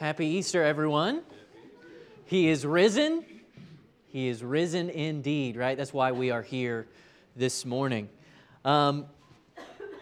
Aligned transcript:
Happy 0.00 0.26
Easter, 0.26 0.60
everyone. 0.64 1.22
He 2.24 2.48
is 2.48 2.66
risen. 2.66 3.24
He 4.08 4.26
is 4.26 4.42
risen 4.42 4.90
indeed, 4.90 5.54
right? 5.56 5.76
That's 5.78 5.92
why 5.92 6.10
we 6.10 6.32
are 6.32 6.42
here 6.42 6.88
this 7.36 7.64
morning. 7.64 8.08
Um, 8.64 9.06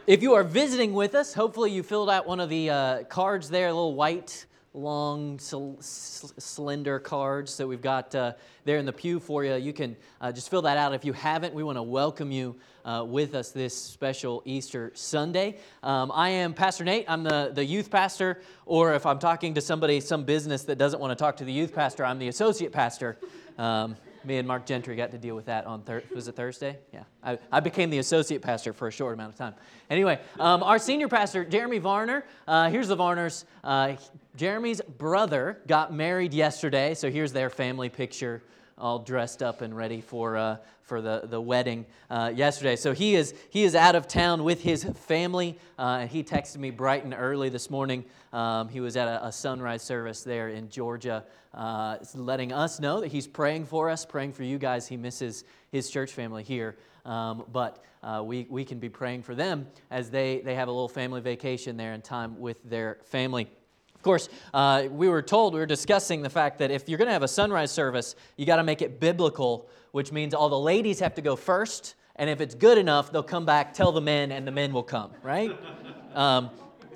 if 0.07 0.23
you 0.23 0.33
are 0.33 0.45
visiting 0.45 0.95
with 0.95 1.15
us, 1.15 1.35
hopefully 1.35 1.73
you 1.73 1.83
filled 1.83 2.09
out 2.09 2.27
one 2.27 2.41
of 2.41 2.49
the 2.49 2.71
uh, 2.71 3.03
cards 3.05 3.51
there, 3.51 3.69
a 3.69 3.73
little 3.75 3.95
white 3.95 4.47
long, 4.75 5.39
slender 5.39 6.99
cards 6.99 7.57
that 7.59 7.67
we've 7.67 7.83
got 7.83 8.15
uh, 8.15 8.33
there 8.65 8.79
in 8.79 8.87
the 8.87 8.93
pew 8.93 9.21
for 9.21 9.45
you. 9.45 9.55
You 9.57 9.73
can 9.73 9.97
uh, 10.21 10.33
just 10.33 10.49
fill 10.49 10.63
that 10.63 10.79
out. 10.79 10.95
If 10.95 11.05
you 11.05 11.13
haven't, 11.13 11.53
we 11.53 11.63
want 11.63 11.77
to 11.77 11.83
welcome 11.83 12.33
you 12.33 12.57
uh, 12.85 13.05
with 13.07 13.35
us 13.35 13.51
this 13.51 13.77
special 13.77 14.43
Easter 14.47 14.91
Sunday. 14.95 15.59
Um, 15.83 16.11
I 16.15 16.31
am 16.31 16.55
Pastor 16.55 16.85
Nate. 16.85 17.05
I'm 17.07 17.23
the, 17.23 17.53
the 17.55 17.65
youth 17.65 17.91
pastor, 17.91 18.41
or 18.65 18.95
if 18.95 19.05
I'm 19.05 19.19
talking 19.19 19.53
to 19.55 19.61
somebody, 19.61 20.01
some 20.01 20.25
business 20.25 20.63
that 20.65 20.79
doesn't 20.79 21.01
want 21.01 21.11
to 21.11 21.23
talk 21.23 21.37
to 21.37 21.45
the 21.45 21.53
youth 21.53 21.75
pastor, 21.75 22.05
I'm 22.05 22.19
the 22.19 22.29
associate 22.29 22.73
pastor. 22.73 23.19
Um, 23.59 23.97
me 24.25 24.39
and 24.39 24.47
Mark 24.47 24.67
Gentry 24.67 24.97
got 24.97 25.11
to 25.11 25.19
deal 25.19 25.35
with 25.35 25.47
that 25.47 25.67
on 25.67 25.83
was 26.15 26.29
it 26.29 26.37
Thursday? 26.37 26.79
Yeah, 26.93 27.05
I, 27.23 27.39
I, 27.51 27.61
became 27.61 27.91
the 27.91 27.99
associate 27.99 28.43
pastor 28.43 28.73
for 28.73 28.89
a 28.89 28.91
short 28.93 29.15
amount 29.15 29.33
of 29.33 29.39
time. 29.39 29.55
Anyway, 29.91 30.19
um, 30.39 30.63
our 30.63 30.79
senior 30.79 31.09
pastor 31.09 31.45
Jeremy 31.45 31.79
Varner. 31.79 32.25
Uh, 32.47 32.71
here's 32.71 32.89
the 32.89 32.97
Varners. 32.97 33.45
Uh, 33.63 33.95
Jeremy's 34.37 34.81
brother 34.81 35.61
got 35.67 35.93
married 35.93 36.33
yesterday, 36.35 36.95
so 36.95 37.11
here's 37.11 37.33
their 37.33 37.51
family 37.51 37.89
picture 37.89 38.43
all 38.83 38.99
dressed 38.99 39.43
up 39.43 39.61
and 39.61 39.77
ready 39.77 40.01
for, 40.01 40.37
uh, 40.37 40.57
for 40.83 41.01
the, 41.01 41.23
the 41.25 41.41
wedding 41.41 41.87
uh, 42.11 42.33
yesterday. 42.35 42.75
So 42.75 42.93
he 42.93 43.15
is, 43.15 43.33
he 43.51 43.63
is 43.63 43.75
out 43.75 43.95
of 43.95 44.09
town 44.09 44.45
with 44.45 44.61
his 44.63 44.85
family. 44.85 45.57
Uh, 45.79 46.07
he 46.07 46.25
texted 46.25 46.59
me 46.59 46.71
bright 46.71 47.05
and 47.05 47.15
early 47.17 47.49
this 47.49 47.71
morning. 47.71 48.05
Um, 48.33 48.69
he 48.69 48.81
was 48.81 48.97
at 48.97 49.07
a, 49.07 49.27
a, 49.27 49.33
sunrise 49.33 49.83
service 49.83 50.23
there 50.23 50.49
in 50.49 50.69
Georgia, 50.69 51.25
uh, 51.55 51.99
letting 52.15 52.53
us 52.53 52.81
know 52.81 53.01
that 53.01 53.13
he's 53.13 53.27
praying 53.27 53.67
for 53.67 53.91
us, 53.91 54.05
praying 54.05 54.33
for 54.33 54.43
you 54.43 54.59
guys. 54.59 54.89
He 54.89 54.97
misses 54.97 55.45
his 55.71 55.91
church 55.91 56.13
family 56.13 56.43
here. 56.43 56.77
Um, 57.05 57.45
but 57.53 57.85
uh, 58.03 58.23
we, 58.25 58.47
we 58.49 58.65
can 58.65 58.79
be 58.79 58.89
praying 58.89 59.23
for 59.23 59.35
them 59.35 59.67
as 59.91 60.11
they, 60.11 60.41
they 60.41 60.55
have 60.55 60.69
a 60.69 60.71
little 60.71 60.89
family 60.89 61.21
vacation 61.21 61.77
there 61.77 61.93
and 61.93 62.03
time 62.03 62.39
with 62.39 62.63
their 62.65 62.99
family. 63.05 63.49
Of 63.95 64.03
course, 64.03 64.29
uh, 64.53 64.85
we 64.91 65.09
were 65.09 65.23
told, 65.23 65.55
we 65.55 65.61
were 65.61 65.67
discussing 65.67 66.23
the 66.23 66.31
fact 66.31 66.59
that 66.59 66.71
if 66.71 66.89
you're 66.89 66.99
going 66.99 67.09
to 67.09 67.13
have 67.13 67.23
a 67.23 67.29
sunrise 67.29 67.71
service, 67.71 68.17
you 68.37 68.47
got 68.47 68.57
to 68.57 68.65
make 68.65 68.83
it 68.83 68.99
biblical, 68.99 69.69
which 69.93 70.11
means 70.11 70.35
all 70.35 70.49
the 70.49 70.59
ladies 70.59 70.99
have 71.01 71.15
to 71.15 71.23
go 71.23 71.37
first, 71.37 71.95
and 72.17 72.29
if 72.29 72.41
it's 72.41 72.55
good 72.55 72.79
enough, 72.79 73.13
they'll 73.13 73.23
come 73.23 73.47
back, 73.47 73.75
tell 73.75 73.93
the 73.93 74.01
men, 74.01 74.33
and 74.33 74.47
the 74.47 74.51
men 74.51 74.73
will 74.73 74.83
come, 74.83 75.11
right? 75.23 75.57
Um, 76.15 76.51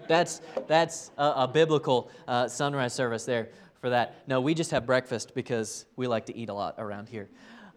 that's 0.09 0.43
that's 0.67 1.11
a, 1.17 1.25
a 1.25 1.49
biblical 1.49 2.11
uh, 2.29 2.49
sunrise 2.49 2.93
service 2.93 3.25
there 3.25 3.49
for 3.87 3.91
that. 3.91 4.17
No, 4.27 4.41
we 4.41 4.53
just 4.53 4.73
have 4.73 4.85
breakfast 4.85 5.33
because 5.33 5.87
we 5.95 6.09
like 6.09 6.27
to 6.27 6.37
eat 6.37 6.49
a 6.49 6.53
lot 6.53 6.75
around 6.77 7.09
here. 7.09 7.29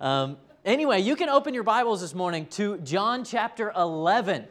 Um, 0.02 0.38
anyway, 0.66 1.02
you 1.02 1.16
can 1.16 1.30
open 1.30 1.54
your 1.54 1.62
Bibles 1.62 2.02
this 2.02 2.16
morning 2.16 2.48
to 2.48 2.80
John 2.80 3.24
chapter 3.24 3.72
11. 3.78 4.48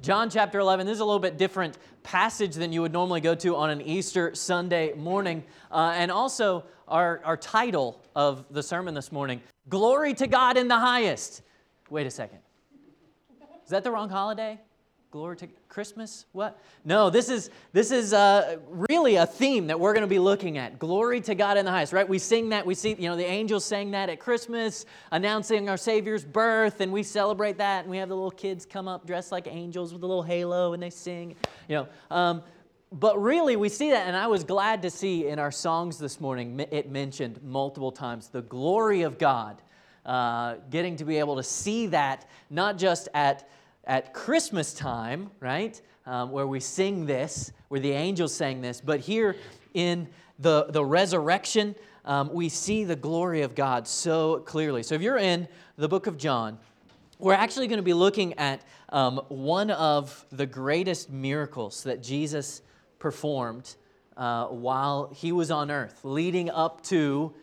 John 0.00 0.28
chapter 0.30 0.58
11, 0.58 0.84
this 0.84 0.94
is 0.94 1.00
a 1.00 1.04
little 1.04 1.20
bit 1.20 1.38
different 1.38 1.78
passage 2.02 2.56
than 2.56 2.72
you 2.72 2.82
would 2.82 2.92
normally 2.92 3.20
go 3.20 3.36
to 3.36 3.54
on 3.54 3.70
an 3.70 3.82
Easter 3.82 4.34
Sunday 4.34 4.94
morning. 4.94 5.44
Uh, 5.70 5.92
and 5.94 6.10
also, 6.10 6.64
our, 6.88 7.20
our 7.24 7.36
title 7.36 8.02
of 8.16 8.44
the 8.50 8.62
sermon 8.62 8.92
this 8.92 9.12
morning 9.12 9.40
Glory 9.68 10.12
to 10.14 10.26
God 10.26 10.56
in 10.56 10.66
the 10.66 10.78
highest. 10.80 11.42
Wait 11.88 12.08
a 12.08 12.10
second. 12.10 12.40
Is 13.62 13.70
that 13.70 13.84
the 13.84 13.92
wrong 13.92 14.08
holiday? 14.08 14.58
Glory 15.16 15.36
to 15.36 15.48
Christmas? 15.70 16.26
What? 16.32 16.60
No, 16.84 17.08
this 17.08 17.30
is 17.30 17.48
this 17.72 17.90
is 17.90 18.12
uh, 18.12 18.58
really 18.68 19.16
a 19.16 19.24
theme 19.24 19.66
that 19.68 19.80
we're 19.80 19.94
going 19.94 20.02
to 20.02 20.06
be 20.06 20.18
looking 20.18 20.58
at. 20.58 20.78
Glory 20.78 21.22
to 21.22 21.34
God 21.34 21.56
in 21.56 21.64
the 21.64 21.70
highest, 21.70 21.94
right? 21.94 22.06
We 22.06 22.18
sing 22.18 22.50
that. 22.50 22.66
We 22.66 22.74
see, 22.74 22.90
you 22.98 23.08
know, 23.08 23.16
the 23.16 23.24
angels 23.24 23.64
sang 23.64 23.92
that 23.92 24.10
at 24.10 24.20
Christmas, 24.20 24.84
announcing 25.12 25.70
our 25.70 25.78
Savior's 25.78 26.22
birth, 26.22 26.82
and 26.82 26.92
we 26.92 27.02
celebrate 27.02 27.56
that. 27.56 27.84
And 27.84 27.90
we 27.90 27.96
have 27.96 28.10
the 28.10 28.14
little 28.14 28.30
kids 28.30 28.66
come 28.66 28.88
up 28.88 29.06
dressed 29.06 29.32
like 29.32 29.46
angels 29.46 29.94
with 29.94 30.02
a 30.02 30.06
little 30.06 30.22
halo, 30.22 30.74
and 30.74 30.82
they 30.82 30.90
sing. 30.90 31.34
You 31.66 31.76
know, 31.76 31.88
um, 32.10 32.42
but 32.92 33.18
really, 33.18 33.56
we 33.56 33.70
see 33.70 33.92
that, 33.92 34.06
and 34.06 34.14
I 34.14 34.26
was 34.26 34.44
glad 34.44 34.82
to 34.82 34.90
see 34.90 35.28
in 35.28 35.38
our 35.38 35.50
songs 35.50 35.96
this 35.96 36.20
morning 36.20 36.60
it 36.70 36.90
mentioned 36.90 37.42
multiple 37.42 37.90
times 37.90 38.28
the 38.28 38.42
glory 38.42 39.00
of 39.00 39.16
God. 39.16 39.62
Uh, 40.04 40.56
getting 40.70 40.94
to 40.94 41.04
be 41.06 41.16
able 41.16 41.36
to 41.36 41.42
see 41.42 41.86
that 41.86 42.28
not 42.50 42.76
just 42.76 43.08
at 43.12 43.48
at 43.86 44.12
Christmas 44.12 44.74
time, 44.74 45.30
right, 45.40 45.80
um, 46.06 46.30
where 46.30 46.46
we 46.46 46.60
sing 46.60 47.06
this, 47.06 47.52
where 47.68 47.80
the 47.80 47.92
angels 47.92 48.34
sang 48.34 48.60
this, 48.60 48.80
but 48.80 49.00
here 49.00 49.36
in 49.74 50.08
the, 50.38 50.66
the 50.70 50.84
resurrection, 50.84 51.74
um, 52.04 52.30
we 52.32 52.48
see 52.48 52.84
the 52.84 52.96
glory 52.96 53.42
of 53.42 53.54
God 53.54 53.86
so 53.86 54.40
clearly. 54.40 54.82
So 54.82 54.94
if 54.94 55.02
you're 55.02 55.18
in 55.18 55.48
the 55.76 55.88
book 55.88 56.06
of 56.06 56.16
John, 56.18 56.58
we're 57.18 57.34
actually 57.34 57.66
going 57.66 57.78
to 57.78 57.82
be 57.82 57.94
looking 57.94 58.34
at 58.34 58.62
um, 58.90 59.20
one 59.28 59.70
of 59.70 60.26
the 60.30 60.46
greatest 60.46 61.10
miracles 61.10 61.82
that 61.84 62.02
Jesus 62.02 62.62
performed 62.98 63.76
uh, 64.16 64.46
while 64.46 65.10
he 65.14 65.32
was 65.32 65.50
on 65.50 65.70
earth, 65.70 66.00
leading 66.02 66.50
up 66.50 66.82
to 66.84 67.34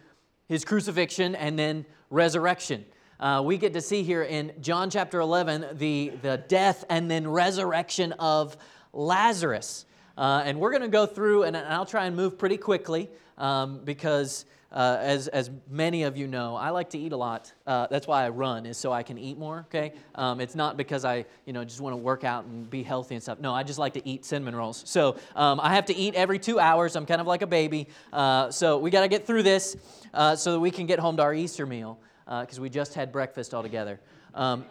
his 0.47 0.63
crucifixion 0.65 1.35
and 1.35 1.57
then 1.57 1.85
resurrection 2.09 2.85
uh, 3.19 3.41
we 3.43 3.57
get 3.57 3.73
to 3.73 3.81
see 3.81 4.03
here 4.03 4.23
in 4.23 4.51
John 4.61 4.89
chapter 4.89 5.19
11 5.19 5.77
the, 5.77 6.11
the 6.21 6.37
death 6.47 6.83
and 6.89 7.09
then 7.09 7.27
resurrection 7.27 8.11
of 8.13 8.57
Lazarus. 8.91 9.85
Uh, 10.17 10.43
and 10.45 10.59
we're 10.59 10.71
going 10.71 10.83
to 10.83 10.87
go 10.87 11.05
through, 11.05 11.43
and 11.43 11.57
I'll 11.57 11.85
try 11.85 12.05
and 12.05 12.15
move 12.15 12.37
pretty 12.37 12.57
quickly 12.57 13.09
um, 13.37 13.79
because, 13.83 14.45
uh, 14.71 14.97
as, 14.99 15.27
as 15.27 15.49
many 15.69 16.03
of 16.03 16.17
you 16.17 16.27
know, 16.27 16.55
I 16.55 16.69
like 16.69 16.91
to 16.91 16.99
eat 16.99 17.13
a 17.13 17.17
lot. 17.17 17.51
Uh, 17.65 17.87
that's 17.89 18.05
why 18.05 18.23
I 18.23 18.29
run, 18.29 18.67
is 18.67 18.77
so 18.77 18.91
I 18.91 19.01
can 19.01 19.17
eat 19.17 19.39
more, 19.39 19.65
okay? 19.69 19.93
Um, 20.13 20.39
it's 20.39 20.53
not 20.53 20.77
because 20.77 21.03
I, 21.03 21.25
you 21.45 21.53
know, 21.53 21.63
just 21.63 21.81
want 21.81 21.93
to 21.93 21.97
work 21.97 22.23
out 22.23 22.45
and 22.45 22.69
be 22.69 22.83
healthy 22.83 23.15
and 23.15 23.23
stuff. 23.23 23.39
No, 23.39 23.53
I 23.53 23.63
just 23.63 23.79
like 23.79 23.93
to 23.93 24.07
eat 24.07 24.23
cinnamon 24.23 24.55
rolls. 24.55 24.83
So 24.85 25.15
um, 25.35 25.59
I 25.59 25.73
have 25.73 25.85
to 25.85 25.95
eat 25.95 26.13
every 26.13 26.37
two 26.37 26.59
hours. 26.59 26.95
I'm 26.95 27.07
kind 27.07 27.21
of 27.21 27.25
like 27.25 27.41
a 27.41 27.47
baby. 27.47 27.87
Uh, 28.11 28.51
so 28.51 28.77
we 28.77 28.91
got 28.91 29.01
to 29.01 29.07
get 29.07 29.25
through 29.25 29.43
this 29.43 29.75
uh, 30.13 30.35
so 30.35 30.51
that 30.51 30.59
we 30.59 30.69
can 30.69 30.85
get 30.85 30.99
home 30.99 31.17
to 31.17 31.23
our 31.23 31.33
Easter 31.33 31.65
meal 31.65 31.97
because 32.25 32.59
uh, 32.59 32.61
we 32.61 32.69
just 32.69 32.93
had 32.93 33.11
breakfast 33.11 33.53
all 33.53 33.63
together. 33.63 33.99
Um, 34.33 34.65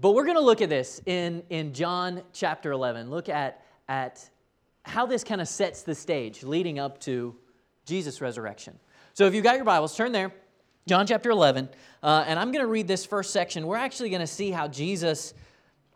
but 0.00 0.12
we're 0.12 0.24
going 0.24 0.36
to 0.36 0.42
look 0.42 0.60
at 0.60 0.68
this 0.68 1.00
in, 1.06 1.42
in 1.48 1.72
John 1.72 2.22
chapter 2.32 2.72
11. 2.72 3.10
Look 3.10 3.28
at, 3.28 3.64
at 3.88 4.28
how 4.82 5.06
this 5.06 5.24
kind 5.24 5.40
of 5.40 5.48
sets 5.48 5.82
the 5.82 5.94
stage 5.94 6.42
leading 6.42 6.78
up 6.78 7.00
to 7.00 7.34
Jesus' 7.86 8.20
resurrection. 8.20 8.78
So 9.14 9.26
if 9.26 9.34
you've 9.34 9.44
got 9.44 9.56
your 9.56 9.64
Bibles, 9.64 9.96
turn 9.96 10.12
there. 10.12 10.32
John 10.86 11.06
chapter 11.06 11.30
11. 11.30 11.68
Uh, 12.02 12.24
and 12.26 12.38
I'm 12.38 12.52
going 12.52 12.62
to 12.62 12.70
read 12.70 12.86
this 12.86 13.06
first 13.06 13.32
section. 13.32 13.66
We're 13.66 13.76
actually 13.76 14.10
going 14.10 14.20
to 14.20 14.26
see 14.26 14.50
how 14.50 14.68
Jesus 14.68 15.34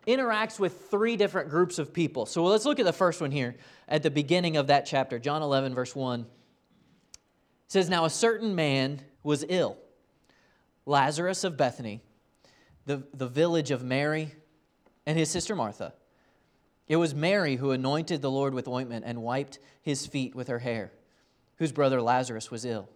interacts 0.07 0.59
with 0.59 0.89
three 0.89 1.15
different 1.15 1.49
groups 1.49 1.77
of 1.77 1.93
people. 1.93 2.25
So 2.25 2.43
let's 2.43 2.65
look 2.65 2.79
at 2.79 2.85
the 2.85 2.93
first 2.93 3.21
one 3.21 3.31
here 3.31 3.55
at 3.87 4.03
the 4.03 4.09
beginning 4.09 4.57
of 4.57 4.67
that 4.67 4.85
chapter. 4.85 5.19
John 5.19 5.41
11, 5.43 5.75
verse 5.75 5.95
1 5.95 6.21
it 6.21 6.27
says, 7.67 7.89
Now 7.89 8.05
a 8.05 8.09
certain 8.09 8.55
man 8.55 9.01
was 9.23 9.45
ill 9.47 9.77
Lazarus 10.91 11.45
of 11.45 11.55
Bethany, 11.55 12.01
the, 12.85 13.01
the 13.13 13.27
village 13.27 13.71
of 13.71 13.81
Mary 13.81 14.35
and 15.05 15.17
his 15.17 15.29
sister 15.29 15.55
Martha. 15.55 15.93
It 16.87 16.97
was 16.97 17.15
Mary 17.15 17.55
who 17.55 17.71
anointed 17.71 18.21
the 18.21 18.29
Lord 18.29 18.53
with 18.53 18.67
ointment 18.67 19.05
and 19.07 19.23
wiped 19.23 19.59
his 19.81 20.05
feet 20.05 20.35
with 20.35 20.49
her 20.49 20.59
hair, 20.59 20.91
whose 21.55 21.71
brother 21.71 22.01
Lazarus 22.01 22.51
was 22.51 22.65
ill. 22.65 22.89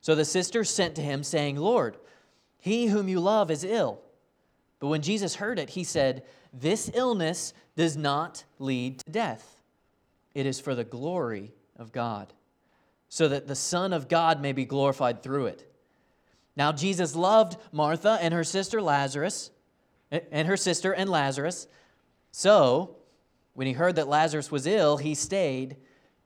So 0.00 0.16
the 0.16 0.24
sisters 0.24 0.68
sent 0.68 0.96
to 0.96 1.02
him, 1.02 1.22
saying, 1.22 1.54
Lord, 1.54 1.96
he 2.58 2.86
whom 2.86 3.08
you 3.08 3.20
love 3.20 3.48
is 3.48 3.62
ill. 3.62 4.00
But 4.80 4.88
when 4.88 5.00
Jesus 5.00 5.36
heard 5.36 5.60
it, 5.60 5.70
he 5.70 5.84
said, 5.84 6.24
This 6.52 6.90
illness 6.94 7.54
does 7.76 7.96
not 7.96 8.44
lead 8.58 8.98
to 8.98 9.10
death. 9.10 9.62
It 10.34 10.46
is 10.46 10.58
for 10.58 10.74
the 10.74 10.84
glory 10.84 11.52
of 11.76 11.92
God, 11.92 12.32
so 13.08 13.28
that 13.28 13.46
the 13.46 13.54
Son 13.54 13.92
of 13.92 14.08
God 14.08 14.42
may 14.42 14.52
be 14.52 14.64
glorified 14.64 15.22
through 15.22 15.46
it. 15.46 15.69
Now, 16.60 16.72
Jesus 16.72 17.16
loved 17.16 17.56
Martha 17.72 18.18
and 18.20 18.34
her 18.34 18.44
sister 18.44 18.82
Lazarus, 18.82 19.50
and 20.10 20.46
her 20.46 20.58
sister 20.58 20.92
and 20.92 21.08
Lazarus. 21.08 21.66
So, 22.32 22.96
when 23.54 23.66
he 23.66 23.72
heard 23.72 23.96
that 23.96 24.08
Lazarus 24.08 24.50
was 24.50 24.66
ill, 24.66 24.98
he 24.98 25.14
stayed 25.14 25.78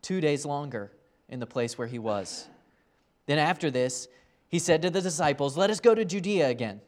two 0.02 0.20
days 0.20 0.44
longer 0.44 0.90
in 1.28 1.38
the 1.38 1.46
place 1.46 1.78
where 1.78 1.86
he 1.86 2.00
was. 2.00 2.48
Then, 3.26 3.38
after 3.38 3.70
this, 3.70 4.08
he 4.48 4.58
said 4.58 4.82
to 4.82 4.90
the 4.90 5.00
disciples, 5.00 5.56
Let 5.56 5.70
us 5.70 5.78
go 5.78 5.94
to 5.94 6.04
Judea 6.04 6.48
again. 6.48 6.80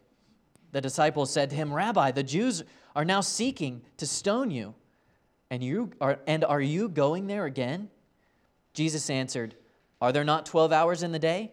The 0.72 0.80
disciples 0.80 1.30
said 1.30 1.50
to 1.50 1.56
him, 1.56 1.72
Rabbi, 1.72 2.10
the 2.10 2.24
Jews 2.24 2.64
are 2.96 3.04
now 3.04 3.20
seeking 3.20 3.82
to 3.98 4.08
stone 4.08 4.50
you, 4.50 4.74
and, 5.52 5.62
you 5.62 5.92
are, 6.00 6.18
and 6.26 6.44
are 6.44 6.60
you 6.60 6.88
going 6.88 7.28
there 7.28 7.44
again? 7.44 7.90
Jesus 8.74 9.08
answered, 9.08 9.54
Are 10.00 10.10
there 10.10 10.24
not 10.24 10.46
12 10.46 10.72
hours 10.72 11.04
in 11.04 11.12
the 11.12 11.20
day? 11.20 11.52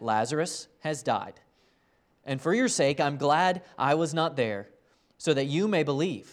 Lazarus 0.00 0.68
has 0.80 1.02
died. 1.02 1.34
And 2.24 2.40
for 2.40 2.54
your 2.54 2.68
sake, 2.68 3.00
I'm 3.00 3.16
glad 3.16 3.62
I 3.78 3.94
was 3.94 4.14
not 4.14 4.36
there, 4.36 4.68
so 5.18 5.34
that 5.34 5.46
you 5.46 5.68
may 5.68 5.82
believe. 5.82 6.30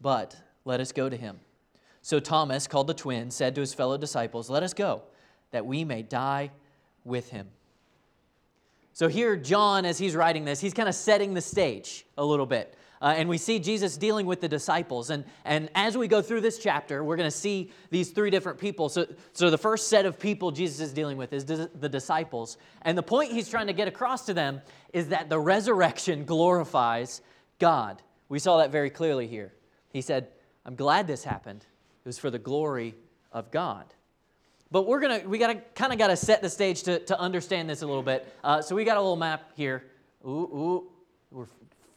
But 0.00 0.36
let 0.64 0.80
us 0.80 0.92
go 0.92 1.08
to 1.08 1.16
him. 1.16 1.40
So 2.02 2.20
Thomas, 2.20 2.66
called 2.66 2.86
the 2.86 2.94
twin, 2.94 3.30
said 3.30 3.54
to 3.54 3.60
his 3.60 3.74
fellow 3.74 3.96
disciples, 3.98 4.48
Let 4.48 4.62
us 4.62 4.74
go, 4.74 5.02
that 5.50 5.66
we 5.66 5.84
may 5.84 6.02
die 6.02 6.50
with 7.04 7.30
him. 7.30 7.48
So 8.92 9.08
here, 9.08 9.36
John, 9.36 9.84
as 9.84 9.98
he's 9.98 10.16
writing 10.16 10.44
this, 10.44 10.60
he's 10.60 10.72
kind 10.72 10.88
of 10.88 10.94
setting 10.94 11.34
the 11.34 11.40
stage 11.40 12.06
a 12.16 12.24
little 12.24 12.46
bit. 12.46 12.74
Uh, 13.06 13.10
and 13.10 13.28
we 13.28 13.38
see 13.38 13.60
Jesus 13.60 13.96
dealing 13.96 14.26
with 14.26 14.40
the 14.40 14.48
disciples. 14.48 15.10
And, 15.10 15.24
and 15.44 15.70
as 15.76 15.96
we 15.96 16.08
go 16.08 16.20
through 16.20 16.40
this 16.40 16.58
chapter, 16.58 17.04
we're 17.04 17.14
going 17.14 17.30
to 17.30 17.36
see 17.36 17.70
these 17.90 18.10
three 18.10 18.30
different 18.30 18.58
people. 18.58 18.88
So, 18.88 19.06
so 19.32 19.48
the 19.48 19.56
first 19.56 19.86
set 19.86 20.06
of 20.06 20.18
people 20.18 20.50
Jesus 20.50 20.80
is 20.80 20.92
dealing 20.92 21.16
with 21.16 21.32
is 21.32 21.44
the 21.44 21.88
disciples. 21.88 22.58
And 22.82 22.98
the 22.98 23.04
point 23.04 23.30
he's 23.30 23.48
trying 23.48 23.68
to 23.68 23.72
get 23.72 23.86
across 23.86 24.26
to 24.26 24.34
them 24.34 24.60
is 24.92 25.06
that 25.10 25.28
the 25.28 25.38
resurrection 25.38 26.24
glorifies 26.24 27.20
God. 27.60 28.02
We 28.28 28.40
saw 28.40 28.56
that 28.58 28.72
very 28.72 28.90
clearly 28.90 29.28
here. 29.28 29.54
He 29.92 30.00
said, 30.00 30.26
I'm 30.64 30.74
glad 30.74 31.06
this 31.06 31.22
happened. 31.22 31.64
It 32.04 32.08
was 32.08 32.18
for 32.18 32.30
the 32.30 32.40
glory 32.40 32.96
of 33.30 33.52
God. 33.52 33.84
But 34.72 34.88
we're 34.88 34.98
gonna, 34.98 35.22
we 35.24 35.38
gotta 35.38 35.62
kind 35.76 35.92
of 35.92 36.00
gotta 36.00 36.16
set 36.16 36.42
the 36.42 36.50
stage 36.50 36.82
to, 36.82 36.98
to 37.04 37.16
understand 37.20 37.70
this 37.70 37.82
a 37.82 37.86
little 37.86 38.02
bit. 38.02 38.26
Uh, 38.42 38.60
so 38.60 38.74
we 38.74 38.82
got 38.82 38.96
a 38.96 39.00
little 39.00 39.14
map 39.14 39.52
here. 39.54 39.84
Ooh, 40.24 40.28
ooh, 40.28 40.88
we're 41.30 41.46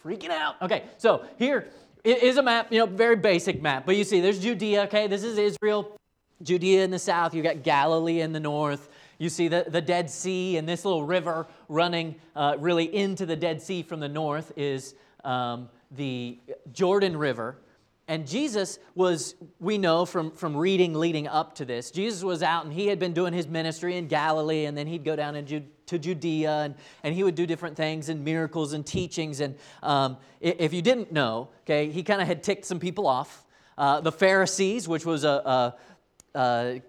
freaking 0.03 0.29
out. 0.29 0.61
Okay, 0.61 0.83
so 0.97 1.25
here 1.37 1.67
is 2.03 2.37
a 2.37 2.43
map, 2.43 2.71
you 2.71 2.79
know, 2.79 2.85
very 2.85 3.15
basic 3.15 3.61
map. 3.61 3.85
But 3.85 3.95
you 3.97 4.03
see, 4.03 4.21
there's 4.21 4.39
Judea, 4.39 4.83
okay, 4.83 5.07
this 5.07 5.23
is 5.23 5.37
Israel, 5.37 5.97
Judea 6.41 6.83
in 6.83 6.91
the 6.91 6.99
south, 6.99 7.33
you 7.33 7.43
got 7.43 7.63
Galilee 7.63 8.21
in 8.21 8.31
the 8.31 8.39
north. 8.39 8.89
You 9.17 9.27
see 9.27 9.49
the, 9.49 9.65
the 9.67 9.81
Dead 9.81 10.09
Sea 10.09 10.55
and 10.55 10.67
this 10.67 10.85
little 10.85 11.03
river 11.03 11.47
running 11.67 12.15
uh, 12.35 12.55
really 12.57 12.95
into 12.95 13.25
the 13.25 13.35
Dead 13.35 13.61
Sea 13.61 13.83
from 13.83 13.99
the 13.99 14.07
north 14.07 14.53
is 14.55 14.95
um, 15.25 15.69
the 15.91 16.39
Jordan 16.71 17.17
River. 17.17 17.57
And 18.07 18.25
Jesus 18.25 18.79
was, 18.95 19.35
we 19.59 19.77
know 19.77 20.05
from, 20.05 20.31
from 20.31 20.55
reading 20.55 20.93
leading 20.93 21.27
up 21.27 21.53
to 21.55 21.65
this, 21.65 21.91
Jesus 21.91 22.23
was 22.23 22.41
out 22.41 22.63
and 22.63 22.73
he 22.73 22.87
had 22.87 22.97
been 22.97 23.13
doing 23.13 23.33
his 23.33 23.47
ministry 23.47 23.97
in 23.97 24.07
Galilee, 24.07 24.65
and 24.65 24.75
then 24.75 24.87
he'd 24.87 25.03
go 25.03 25.15
down 25.15 25.35
in 25.35 25.45
into, 25.45 25.67
to 25.89 25.99
Judea 25.99 26.51
and, 26.51 26.75
and 27.03 27.13
he 27.13 27.23
would 27.23 27.35
do 27.35 27.45
different 27.45 27.75
things 27.75 28.09
and 28.09 28.23
miracles 28.23 28.73
and 28.73 28.85
teachings. 28.85 29.39
And 29.39 29.55
um, 29.83 30.17
if 30.39 30.73
you 30.73 30.81
didn't 30.81 31.11
know, 31.11 31.49
okay, 31.63 31.89
he 31.89 32.03
kind 32.03 32.21
of 32.21 32.27
had 32.27 32.43
ticked 32.43 32.65
some 32.65 32.79
people 32.79 33.07
off. 33.07 33.45
Uh, 33.77 34.01
the 34.01 34.11
Pharisees, 34.11 34.87
which 34.87 35.05
was 35.05 35.23
a, 35.23 35.75
a, 36.35 36.39
a 36.39 36.81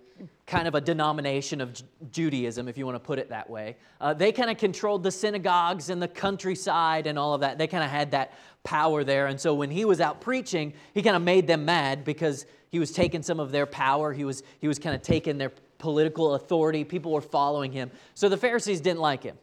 kind 0.47 0.67
of 0.67 0.75
a 0.75 0.81
denomination 0.81 1.61
of 1.61 1.81
Judaism, 2.11 2.69
if 2.69 2.77
you 2.77 2.85
want 2.85 2.97
to 2.97 3.01
put 3.01 3.19
it 3.19 3.29
that 3.31 3.49
way. 3.49 3.77
Uh, 4.01 4.13
they 4.13 4.33
kind 4.33 4.51
of 4.51 4.59
controlled 4.59 5.03
the 5.03 5.11
synagogues 5.11 5.91
and 5.91 6.03
the 6.03 6.09
countryside 6.09 7.07
and 7.07 7.19
all 7.19 7.35
of 7.35 7.41
that. 7.41 7.57
They 7.57 7.69
kind 7.69 7.85
of 7.85 7.91
had 7.91 8.11
that 8.11 8.35
power 8.65 9.05
there. 9.05 9.29
And 9.29 9.41
so 9.41 9.55
when 9.55 9.71
he 9.71 9.85
was 9.85 10.01
out 10.01 10.21
preaching, 10.21 10.75
he 10.93 11.03
kind 11.03 11.17
of 11.17 11.23
made 11.23 11.47
them 11.47 11.65
mad 11.65 12.05
because 12.05 12.47
he 12.69 12.79
was 12.79 12.91
taking 12.93 13.23
some 13.23 13.41
of 13.41 13.53
their 13.53 13.67
power. 13.67 14.13
He 14.13 14.25
was, 14.25 14.43
he 14.61 14.69
was 14.69 14.79
kind 14.79 14.95
of 14.95 15.03
taking 15.03 15.39
their 15.39 15.53
political 15.81 16.35
authority. 16.35 16.85
People 16.85 17.11
were 17.11 17.21
following 17.21 17.73
him. 17.73 17.91
So 18.15 18.29
the 18.29 18.37
Pharisees 18.37 18.81
didn't 18.81 19.01
like 19.01 19.25
him. 19.25 19.37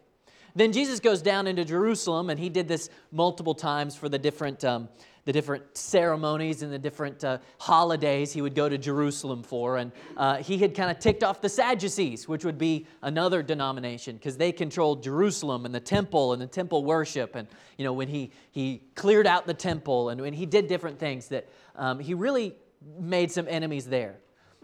Then 0.55 0.71
Jesus 0.71 1.01
goes 1.01 1.21
down 1.21 1.45
into 1.45 1.65
Jerusalem, 1.65 2.29
and 2.29 2.39
he 2.39 2.49
did 2.49 2.67
this 2.67 2.89
multiple 3.11 3.53
times 3.53 3.95
for 3.95 4.07
the 4.07 4.17
different. 4.17 4.63
Um, 4.63 4.87
the 5.27 5.33
different 5.33 5.75
ceremonies 5.75 6.61
and 6.61 6.71
the 6.71 6.79
different 6.79 7.21
uh, 7.21 7.37
holidays 7.59 8.31
he 8.31 8.41
would 8.41 8.55
go 8.55 8.69
to 8.69 8.77
Jerusalem 8.77 9.43
for. 9.43 9.75
And 9.75 9.91
uh, 10.15 10.37
he 10.37 10.57
had 10.57 10.73
kind 10.73 10.89
of 10.89 10.99
ticked 10.99 11.21
off 11.21 11.41
the 11.41 11.49
Sadducees, 11.49 12.29
which 12.29 12.45
would 12.45 12.57
be 12.57 12.87
another 13.01 13.43
denomination, 13.43 14.15
because 14.15 14.37
they 14.37 14.53
controlled 14.53 15.03
Jerusalem 15.03 15.65
and 15.65 15.75
the 15.75 15.81
temple 15.81 16.31
and 16.31 16.41
the 16.41 16.47
temple 16.47 16.85
worship. 16.85 17.35
And, 17.35 17.49
you 17.77 17.83
know, 17.83 17.91
when 17.91 18.07
he, 18.07 18.31
he 18.51 18.83
cleared 18.95 19.27
out 19.27 19.45
the 19.45 19.53
temple 19.53 20.07
and 20.11 20.21
when 20.21 20.31
he 20.31 20.45
did 20.45 20.67
different 20.67 20.97
things, 20.97 21.27
that 21.27 21.49
um, 21.75 21.99
he 21.99 22.13
really 22.13 22.55
made 22.97 23.29
some 23.29 23.47
enemies 23.49 23.85
there. 23.85 24.15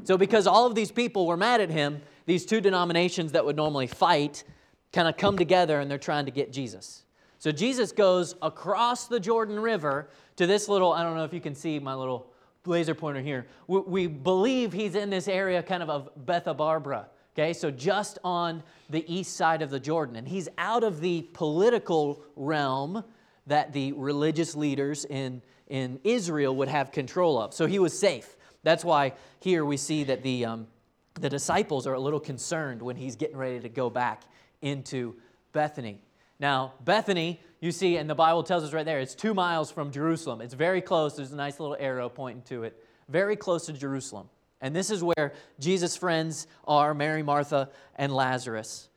So, 0.03 0.17
because 0.17 0.47
all 0.47 0.65
of 0.65 0.75
these 0.75 0.91
people 0.91 1.27
were 1.27 1.37
mad 1.37 1.61
at 1.61 1.69
him, 1.69 2.01
these 2.25 2.45
two 2.45 2.61
denominations 2.61 3.31
that 3.33 3.45
would 3.45 3.55
normally 3.55 3.87
fight 3.87 4.43
kind 4.91 5.07
of 5.07 5.17
come 5.17 5.37
together 5.37 5.79
and 5.79 5.89
they're 5.89 5.97
trying 5.97 6.25
to 6.25 6.31
get 6.31 6.51
Jesus. 6.53 7.03
So 7.39 7.51
Jesus 7.51 7.91
goes 7.91 8.35
across 8.41 9.07
the 9.07 9.19
Jordan 9.19 9.59
River 9.59 10.07
to 10.37 10.47
this 10.47 10.69
little, 10.69 10.93
I 10.93 11.03
don't 11.03 11.17
know 11.17 11.25
if 11.25 11.33
you 11.33 11.41
can 11.41 11.55
see 11.55 11.77
my 11.77 11.93
little 11.93 12.31
laser 12.65 12.95
pointer 12.95 13.19
here. 13.19 13.47
We, 13.67 13.79
we 13.81 14.07
believe 14.07 14.71
he's 14.71 14.95
in 14.95 15.09
this 15.09 15.27
area 15.27 15.61
kind 15.61 15.83
of 15.83 15.89
of 15.89 16.09
Bethabara. 16.25 17.07
Okay, 17.35 17.51
so 17.51 17.71
just 17.71 18.19
on 18.23 18.63
the 18.89 19.03
east 19.13 19.35
side 19.35 19.61
of 19.61 19.71
the 19.71 19.79
Jordan. 19.79 20.15
And 20.15 20.27
he's 20.27 20.47
out 20.57 20.83
of 20.83 21.01
the 21.01 21.23
political 21.33 22.23
realm 22.35 23.03
that 23.47 23.73
the 23.73 23.91
religious 23.93 24.55
leaders 24.55 25.03
in, 25.05 25.41
in 25.67 25.99
Israel 26.03 26.55
would 26.55 26.67
have 26.69 26.91
control 26.91 27.41
of. 27.41 27.53
So 27.53 27.65
he 27.65 27.79
was 27.79 27.97
safe. 27.97 28.37
That's 28.63 28.83
why 28.83 29.13
here 29.39 29.65
we 29.65 29.77
see 29.77 30.04
that 30.06 30.24
the, 30.24 30.45
um, 30.45 30.68
the 31.15 31.30
disciples 31.30 31.86
are 31.86 31.94
a 31.94 32.00
little 32.00 32.19
concerned 32.19 32.81
when 32.81 32.95
he's 32.95 33.15
getting 33.15 33.38
ready 33.38 33.60
to 33.60 33.69
go 33.69 33.89
back 33.89 34.24
into 34.62 35.15
Bethany. 35.51 36.00
Now, 36.39 36.74
Bethany, 36.83 37.39
you 37.60 37.71
see, 37.71 37.98
and 37.98 38.10
the 38.10 38.15
Bible 38.15 38.44
tells 38.44 38.63
us 38.63 38.74
right 38.74 38.86
there, 38.86 39.00
it's 39.00 39.15
two 39.15 39.33
miles 39.33 39.71
from 39.71 39.92
Jerusalem. 39.92 40.42
It's 40.42 40.54
very 40.54 40.81
close. 40.81 41.15
There's 41.15 41.31
a 41.31 41.38
nice 41.38 41.60
little 41.60 41.77
arrow 41.80 42.10
pointing 42.10 42.44
to 42.44 42.63
it. 42.63 42.83
Very 43.10 43.36
close 43.36 43.65
to 43.68 43.74
Jerusalem. 43.74 44.30
And 44.62 44.75
this 44.75 44.89
is 44.89 45.04
where 45.04 45.33
Jesus' 45.60 45.98
friends 45.98 46.48
are 46.65 46.94
Mary, 46.94 47.21
Martha, 47.21 47.69
and 47.95 48.13
Lazarus. 48.13 48.89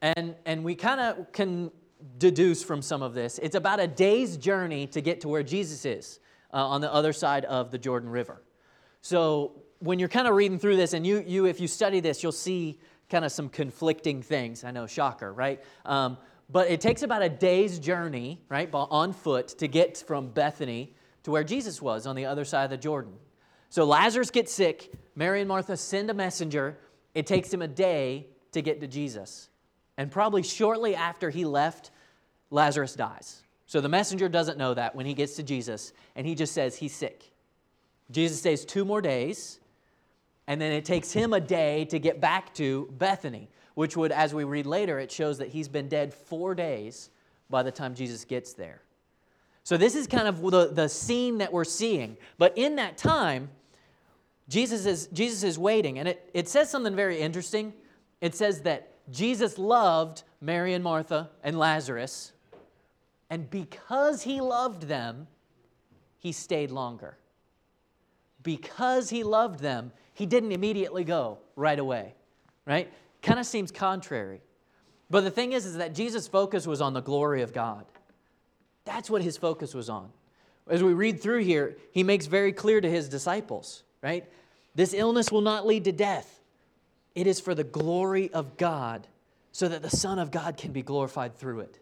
And, 0.00 0.36
and 0.46 0.64
we 0.64 0.76
kind 0.76 1.00
of 1.00 1.32
can 1.32 1.72
deduce 2.16 2.62
from 2.62 2.80
some 2.80 3.02
of 3.02 3.12
this 3.12 3.38
it's 3.38 3.56
about 3.56 3.80
a 3.80 3.86
day's 3.86 4.36
journey 4.36 4.86
to 4.86 5.00
get 5.00 5.20
to 5.20 5.28
where 5.28 5.42
Jesus 5.42 5.84
is 5.84 6.20
uh, 6.54 6.64
on 6.64 6.80
the 6.80 6.92
other 6.92 7.12
side 7.12 7.44
of 7.46 7.72
the 7.72 7.78
Jordan 7.78 8.08
River. 8.08 8.40
So 9.00 9.62
when 9.78 9.98
you're 9.98 10.08
kind 10.08 10.28
of 10.28 10.34
reading 10.34 10.58
through 10.58 10.76
this, 10.76 10.92
and 10.92 11.06
you, 11.06 11.24
you 11.26 11.46
if 11.46 11.60
you 11.60 11.68
study 11.68 12.00
this, 12.00 12.22
you'll 12.22 12.32
see 12.32 12.80
kind 13.08 13.24
of 13.24 13.32
some 13.32 13.48
conflicting 13.48 14.22
things. 14.22 14.64
I 14.64 14.70
know, 14.70 14.86
shocker, 14.86 15.32
right? 15.32 15.62
Um, 15.84 16.18
but 16.50 16.70
it 16.70 16.80
takes 16.80 17.02
about 17.02 17.22
a 17.22 17.28
day's 17.28 17.78
journey, 17.78 18.40
right, 18.48 18.68
on 18.72 19.12
foot 19.12 19.48
to 19.58 19.68
get 19.68 19.98
from 19.98 20.30
Bethany 20.30 20.94
to 21.24 21.30
where 21.30 21.44
Jesus 21.44 21.82
was 21.82 22.06
on 22.06 22.16
the 22.16 22.26
other 22.26 22.44
side 22.44 22.64
of 22.64 22.70
the 22.70 22.76
Jordan. 22.76 23.12
So 23.70 23.84
Lazarus 23.84 24.30
gets 24.30 24.52
sick. 24.52 24.92
Mary 25.14 25.40
and 25.40 25.48
Martha 25.48 25.76
send 25.76 26.08
a 26.10 26.14
messenger. 26.14 26.78
It 27.14 27.26
takes 27.26 27.52
him 27.52 27.60
a 27.60 27.68
day 27.68 28.28
to 28.52 28.62
get 28.62 28.80
to 28.80 28.86
Jesus. 28.86 29.50
And 29.98 30.10
probably 30.10 30.42
shortly 30.42 30.94
after 30.94 31.28
he 31.28 31.44
left, 31.44 31.90
Lazarus 32.50 32.94
dies. 32.94 33.42
So 33.66 33.82
the 33.82 33.88
messenger 33.88 34.28
doesn't 34.28 34.56
know 34.56 34.72
that 34.72 34.94
when 34.94 35.04
he 35.04 35.12
gets 35.12 35.36
to 35.36 35.42
Jesus, 35.42 35.92
and 36.16 36.26
he 36.26 36.34
just 36.34 36.54
says 36.54 36.76
he's 36.76 36.94
sick. 36.94 37.30
Jesus 38.10 38.38
stays 38.38 38.64
two 38.64 38.84
more 38.84 39.00
days, 39.00 39.60
and 40.46 40.60
then 40.60 40.72
it 40.72 40.84
takes 40.84 41.12
him 41.12 41.32
a 41.32 41.40
day 41.40 41.84
to 41.86 41.98
get 41.98 42.20
back 42.20 42.54
to 42.54 42.88
Bethany 42.98 43.48
which 43.78 43.96
would, 43.96 44.10
as 44.10 44.34
we 44.34 44.42
read 44.42 44.66
later, 44.66 44.98
it 44.98 45.08
shows 45.08 45.38
that 45.38 45.46
he's 45.46 45.68
been 45.68 45.88
dead 45.88 46.12
four 46.12 46.52
days 46.52 47.10
by 47.48 47.62
the 47.62 47.70
time 47.70 47.94
Jesus 47.94 48.24
gets 48.24 48.52
there. 48.54 48.82
So, 49.62 49.76
this 49.76 49.94
is 49.94 50.08
kind 50.08 50.26
of 50.26 50.40
the, 50.40 50.72
the 50.72 50.88
scene 50.88 51.38
that 51.38 51.52
we're 51.52 51.62
seeing. 51.62 52.16
But 52.38 52.58
in 52.58 52.74
that 52.74 52.98
time, 52.98 53.50
Jesus 54.48 54.84
is, 54.84 55.06
Jesus 55.12 55.44
is 55.44 55.60
waiting. 55.60 56.00
And 56.00 56.08
it, 56.08 56.28
it 56.34 56.48
says 56.48 56.68
something 56.68 56.96
very 56.96 57.20
interesting. 57.20 57.72
It 58.20 58.34
says 58.34 58.62
that 58.62 58.94
Jesus 59.12 59.58
loved 59.58 60.24
Mary 60.40 60.74
and 60.74 60.82
Martha 60.82 61.30
and 61.44 61.56
Lazarus. 61.56 62.32
And 63.30 63.48
because 63.48 64.22
he 64.22 64.40
loved 64.40 64.88
them, 64.88 65.28
he 66.18 66.32
stayed 66.32 66.72
longer. 66.72 67.16
Because 68.48 69.10
he 69.10 69.24
loved 69.24 69.60
them, 69.60 69.92
he 70.14 70.24
didn't 70.24 70.52
immediately 70.52 71.04
go 71.04 71.36
right 71.54 71.78
away, 71.78 72.14
right? 72.64 72.90
Kind 73.20 73.38
of 73.38 73.44
seems 73.44 73.70
contrary. 73.70 74.40
But 75.10 75.24
the 75.24 75.30
thing 75.30 75.52
is, 75.52 75.66
is 75.66 75.76
that 75.76 75.94
Jesus' 75.94 76.26
focus 76.26 76.66
was 76.66 76.80
on 76.80 76.94
the 76.94 77.02
glory 77.02 77.42
of 77.42 77.52
God. 77.52 77.84
That's 78.86 79.10
what 79.10 79.20
his 79.20 79.36
focus 79.36 79.74
was 79.74 79.90
on. 79.90 80.08
As 80.66 80.82
we 80.82 80.94
read 80.94 81.20
through 81.20 81.42
here, 81.44 81.76
he 81.92 82.02
makes 82.02 82.24
very 82.24 82.52
clear 82.52 82.80
to 82.80 82.88
his 82.88 83.10
disciples, 83.10 83.82
right? 84.00 84.24
This 84.74 84.94
illness 84.94 85.30
will 85.30 85.42
not 85.42 85.66
lead 85.66 85.84
to 85.84 85.92
death. 85.92 86.40
It 87.14 87.26
is 87.26 87.40
for 87.40 87.54
the 87.54 87.64
glory 87.64 88.32
of 88.32 88.56
God, 88.56 89.06
so 89.52 89.68
that 89.68 89.82
the 89.82 89.90
Son 89.90 90.18
of 90.18 90.30
God 90.30 90.56
can 90.56 90.72
be 90.72 90.80
glorified 90.80 91.36
through 91.36 91.60
it. 91.60 91.78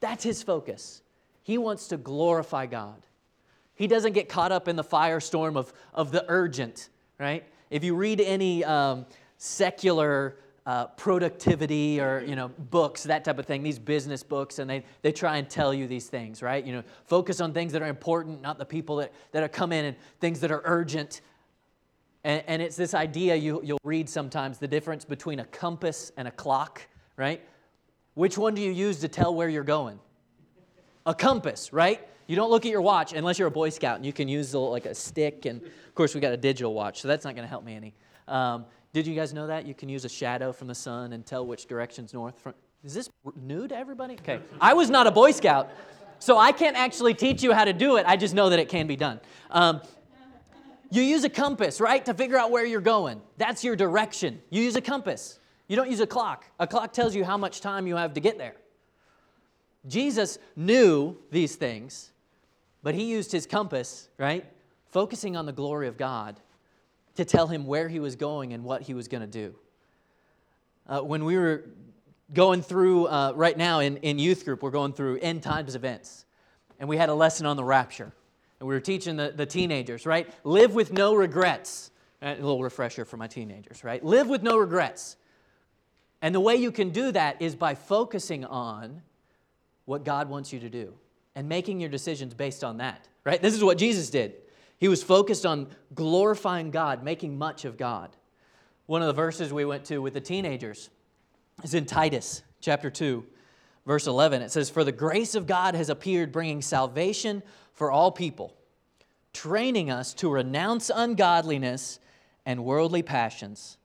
That's 0.00 0.24
his 0.24 0.42
focus. 0.42 1.00
He 1.42 1.56
wants 1.56 1.88
to 1.88 1.96
glorify 1.96 2.66
God. 2.66 3.00
He 3.76 3.86
doesn't 3.86 4.12
get 4.12 4.28
caught 4.28 4.52
up 4.52 4.68
in 4.68 4.76
the 4.76 4.84
firestorm 4.84 5.56
of, 5.56 5.72
of 5.94 6.10
the 6.10 6.24
urgent, 6.28 6.88
right? 7.18 7.44
If 7.70 7.84
you 7.84 7.94
read 7.94 8.20
any 8.20 8.64
um, 8.64 9.06
secular 9.38 10.38
uh, 10.66 10.86
productivity 10.88 12.00
or 12.00 12.24
you 12.26 12.34
know 12.34 12.48
books 12.48 13.04
that 13.04 13.24
type 13.24 13.38
of 13.38 13.46
thing 13.46 13.62
these 13.62 13.78
business 13.78 14.24
books 14.24 14.58
and 14.58 14.68
they, 14.68 14.84
they 15.02 15.12
try 15.12 15.36
and 15.36 15.48
tell 15.48 15.72
you 15.72 15.86
these 15.86 16.08
things 16.08 16.42
right? 16.42 16.64
You 16.66 16.72
know 16.72 16.82
focus 17.04 17.40
on 17.40 17.52
things 17.52 17.72
that 17.72 17.82
are 17.82 17.86
important 17.86 18.42
not 18.42 18.58
the 18.58 18.64
people 18.64 18.96
that, 18.96 19.12
that 19.30 19.44
are 19.44 19.48
come 19.48 19.70
in 19.70 19.84
and 19.84 19.96
things 20.18 20.40
that 20.40 20.50
are 20.50 20.62
urgent. 20.64 21.20
And, 22.24 22.42
and 22.48 22.60
it's 22.60 22.74
this 22.74 22.94
idea 22.94 23.36
you, 23.36 23.60
you'll 23.62 23.78
read 23.84 24.08
sometimes 24.08 24.58
the 24.58 24.66
difference 24.66 25.04
between 25.04 25.38
a 25.38 25.44
compass 25.44 26.10
and 26.16 26.26
a 26.26 26.32
clock 26.32 26.82
right? 27.16 27.42
Which 28.14 28.38
one 28.38 28.54
do 28.54 28.62
you 28.62 28.70
use 28.70 29.00
to 29.00 29.08
tell 29.08 29.34
where 29.34 29.48
you're 29.48 29.64
going? 29.64 29.98
A 31.04 31.14
compass 31.14 31.72
right 31.72 32.06
you 32.26 32.36
don't 32.36 32.50
look 32.50 32.64
at 32.66 32.72
your 32.72 32.80
watch 32.80 33.12
unless 33.12 33.38
you're 33.38 33.48
a 33.48 33.50
boy 33.50 33.70
scout 33.70 33.96
and 33.96 34.06
you 34.06 34.12
can 34.12 34.28
use 34.28 34.54
like 34.54 34.86
a 34.86 34.94
stick 34.94 35.46
and 35.46 35.62
of 35.62 35.94
course 35.94 36.14
we 36.14 36.20
got 36.20 36.32
a 36.32 36.36
digital 36.36 36.74
watch 36.74 37.00
so 37.00 37.08
that's 37.08 37.24
not 37.24 37.34
going 37.34 37.44
to 37.44 37.50
help 37.50 37.64
me 37.64 37.74
any 37.74 37.94
um, 38.28 38.64
did 38.96 39.06
you 39.06 39.14
guys 39.14 39.34
know 39.34 39.46
that? 39.48 39.66
You 39.66 39.74
can 39.74 39.90
use 39.90 40.06
a 40.06 40.08
shadow 40.08 40.52
from 40.52 40.68
the 40.68 40.74
sun 40.74 41.12
and 41.12 41.26
tell 41.26 41.46
which 41.46 41.66
direction's 41.66 42.14
north. 42.14 42.38
From, 42.40 42.54
is 42.82 42.94
this 42.94 43.10
new 43.36 43.68
to 43.68 43.76
everybody? 43.76 44.14
Okay. 44.14 44.40
I 44.58 44.72
was 44.72 44.88
not 44.88 45.06
a 45.06 45.10
Boy 45.10 45.32
Scout, 45.32 45.70
so 46.18 46.38
I 46.38 46.50
can't 46.50 46.78
actually 46.78 47.12
teach 47.12 47.42
you 47.42 47.52
how 47.52 47.66
to 47.66 47.74
do 47.74 47.98
it. 47.98 48.06
I 48.06 48.16
just 48.16 48.34
know 48.34 48.48
that 48.48 48.58
it 48.58 48.70
can 48.70 48.86
be 48.86 48.96
done. 48.96 49.20
Um, 49.50 49.82
you 50.90 51.02
use 51.02 51.24
a 51.24 51.28
compass, 51.28 51.78
right, 51.78 52.02
to 52.06 52.14
figure 52.14 52.38
out 52.38 52.50
where 52.50 52.64
you're 52.64 52.80
going. 52.80 53.20
That's 53.36 53.62
your 53.62 53.76
direction. 53.76 54.40
You 54.48 54.62
use 54.62 54.76
a 54.76 54.80
compass. 54.80 55.40
You 55.68 55.76
don't 55.76 55.90
use 55.90 56.00
a 56.00 56.06
clock. 56.06 56.46
A 56.58 56.66
clock 56.66 56.94
tells 56.94 57.14
you 57.14 57.22
how 57.22 57.36
much 57.36 57.60
time 57.60 57.86
you 57.86 57.96
have 57.96 58.14
to 58.14 58.20
get 58.20 58.38
there. 58.38 58.54
Jesus 59.86 60.38
knew 60.56 61.18
these 61.30 61.56
things, 61.56 62.12
but 62.86 62.94
he 62.94 63.06
used 63.06 63.32
his 63.32 63.46
compass, 63.46 64.08
right, 64.16 64.44
focusing 64.90 65.36
on 65.36 65.44
the 65.44 65.52
glory 65.52 65.88
of 65.88 65.96
God 65.96 66.38
to 67.16 67.24
tell 67.24 67.48
him 67.48 67.66
where 67.66 67.88
he 67.88 67.98
was 67.98 68.14
going 68.14 68.52
and 68.52 68.62
what 68.62 68.82
he 68.82 68.94
was 68.94 69.08
going 69.08 69.22
to 69.22 69.26
do. 69.26 69.56
Uh, 70.86 71.00
when 71.00 71.24
we 71.24 71.36
were 71.36 71.64
going 72.32 72.62
through, 72.62 73.08
uh, 73.08 73.32
right 73.34 73.58
now 73.58 73.80
in, 73.80 73.96
in 73.96 74.20
youth 74.20 74.44
group, 74.44 74.62
we're 74.62 74.70
going 74.70 74.92
through 74.92 75.18
end 75.18 75.42
times 75.42 75.74
events. 75.74 76.26
And 76.78 76.88
we 76.88 76.96
had 76.96 77.08
a 77.08 77.14
lesson 77.14 77.44
on 77.44 77.56
the 77.56 77.64
rapture. 77.64 78.12
And 78.60 78.68
we 78.68 78.74
were 78.76 78.80
teaching 78.80 79.16
the, 79.16 79.32
the 79.34 79.46
teenagers, 79.46 80.06
right? 80.06 80.32
Live 80.44 80.72
with 80.72 80.92
no 80.92 81.16
regrets. 81.16 81.90
A 82.22 82.36
little 82.36 82.62
refresher 82.62 83.04
for 83.04 83.16
my 83.16 83.26
teenagers, 83.26 83.82
right? 83.82 84.04
Live 84.04 84.28
with 84.28 84.44
no 84.44 84.58
regrets. 84.58 85.16
And 86.22 86.32
the 86.32 86.40
way 86.40 86.54
you 86.54 86.70
can 86.70 86.90
do 86.90 87.10
that 87.10 87.42
is 87.42 87.56
by 87.56 87.74
focusing 87.74 88.44
on 88.44 89.02
what 89.86 90.04
God 90.04 90.28
wants 90.28 90.52
you 90.52 90.60
to 90.60 90.70
do 90.70 90.94
and 91.36 91.48
making 91.48 91.78
your 91.78 91.90
decisions 91.90 92.34
based 92.34 92.64
on 92.64 92.78
that, 92.78 93.06
right? 93.22 93.40
This 93.40 93.54
is 93.54 93.62
what 93.62 93.76
Jesus 93.76 94.08
did. 94.08 94.34
He 94.78 94.88
was 94.88 95.02
focused 95.02 95.44
on 95.44 95.68
glorifying 95.94 96.70
God, 96.70 97.04
making 97.04 97.38
much 97.38 97.66
of 97.66 97.76
God. 97.76 98.16
One 98.86 99.02
of 99.02 99.06
the 99.06 99.12
verses 99.12 99.52
we 99.52 99.66
went 99.66 99.84
to 99.86 99.98
with 99.98 100.14
the 100.14 100.20
teenagers 100.20 100.88
is 101.62 101.74
in 101.74 101.84
Titus 101.84 102.42
chapter 102.60 102.90
2, 102.90 103.24
verse 103.86 104.06
11. 104.06 104.42
It 104.42 104.50
says, 104.50 104.70
For 104.70 104.82
the 104.82 104.92
grace 104.92 105.34
of 105.34 105.46
God 105.46 105.74
has 105.74 105.90
appeared, 105.90 106.32
bringing 106.32 106.62
salvation 106.62 107.42
for 107.74 107.90
all 107.90 108.10
people, 108.10 108.56
training 109.34 109.90
us 109.90 110.14
to 110.14 110.30
renounce 110.30 110.90
ungodliness 110.94 112.00
and 112.46 112.64
worldly 112.64 113.02
passions, 113.02 113.76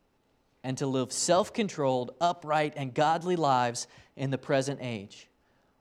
and 0.64 0.78
to 0.78 0.88
live 0.88 1.12
self 1.12 1.52
controlled, 1.52 2.12
upright, 2.22 2.74
and 2.78 2.94
godly 2.94 3.36
lives 3.36 3.88
in 4.16 4.30
the 4.30 4.38
present 4.38 4.80
age, 4.82 5.28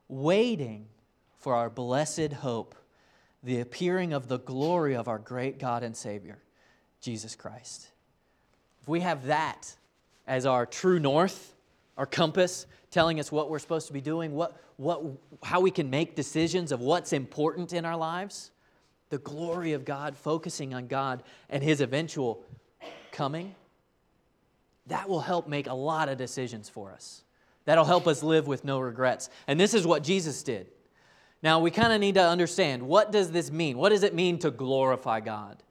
waiting 0.08 0.86
for 1.40 1.54
our 1.54 1.70
blessed 1.70 2.34
hope 2.34 2.76
the 3.42 3.60
appearing 3.60 4.12
of 4.12 4.28
the 4.28 4.38
glory 4.38 4.94
of 4.94 5.08
our 5.08 5.18
great 5.18 5.58
God 5.58 5.82
and 5.82 5.96
Savior, 5.96 6.38
Jesus 7.00 7.34
Christ. 7.34 7.88
If 8.82 8.88
we 8.88 9.00
have 9.00 9.26
that 9.26 9.74
as 10.26 10.44
our 10.44 10.66
true 10.66 11.00
north, 11.00 11.54
our 11.96 12.06
compass, 12.06 12.66
telling 12.90 13.18
us 13.18 13.32
what 13.32 13.48
we're 13.48 13.58
supposed 13.58 13.86
to 13.86 13.92
be 13.92 14.00
doing, 14.02 14.34
what, 14.34 14.60
what, 14.76 15.02
how 15.42 15.60
we 15.60 15.70
can 15.70 15.88
make 15.88 16.14
decisions 16.14 16.70
of 16.70 16.80
what's 16.80 17.12
important 17.12 17.72
in 17.72 17.86
our 17.86 17.96
lives, 17.96 18.50
the 19.08 19.18
glory 19.18 19.72
of 19.72 19.84
God, 19.84 20.16
focusing 20.16 20.74
on 20.74 20.86
God 20.86 21.22
and 21.48 21.62
His 21.62 21.80
eventual 21.80 22.44
coming, 23.12 23.54
that 24.86 25.08
will 25.08 25.20
help 25.20 25.48
make 25.48 25.66
a 25.66 25.74
lot 25.74 26.08
of 26.10 26.18
decisions 26.18 26.68
for 26.68 26.92
us. 26.92 27.22
That'll 27.64 27.84
help 27.84 28.06
us 28.06 28.22
live 28.22 28.46
with 28.46 28.64
no 28.64 28.80
regrets. 28.80 29.30
And 29.46 29.58
this 29.58 29.72
is 29.72 29.86
what 29.86 30.02
Jesus 30.02 30.42
did. 30.42 30.66
Now, 31.42 31.60
we 31.60 31.70
kind 31.70 31.92
of 31.92 32.00
need 32.00 32.16
to 32.16 32.26
understand 32.26 32.82
what 32.82 33.12
does 33.12 33.30
this 33.30 33.50
mean? 33.50 33.78
What 33.78 33.90
does 33.90 34.02
it 34.02 34.14
mean 34.14 34.38
to 34.40 34.50
glorify 34.50 35.20
God? 35.20 35.62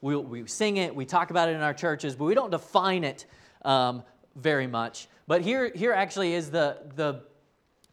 We, 0.00 0.16
we 0.16 0.46
sing 0.46 0.78
it, 0.78 0.94
we 0.94 1.04
talk 1.04 1.30
about 1.30 1.50
it 1.50 1.52
in 1.52 1.60
our 1.60 1.74
churches, 1.74 2.16
but 2.16 2.24
we 2.24 2.34
don't 2.34 2.50
define 2.50 3.04
it 3.04 3.26
um, 3.62 4.02
very 4.34 4.66
much. 4.66 5.08
But 5.26 5.42
here, 5.42 5.70
here 5.74 5.92
actually 5.92 6.32
is 6.32 6.50
the, 6.50 6.78
the 6.96 7.22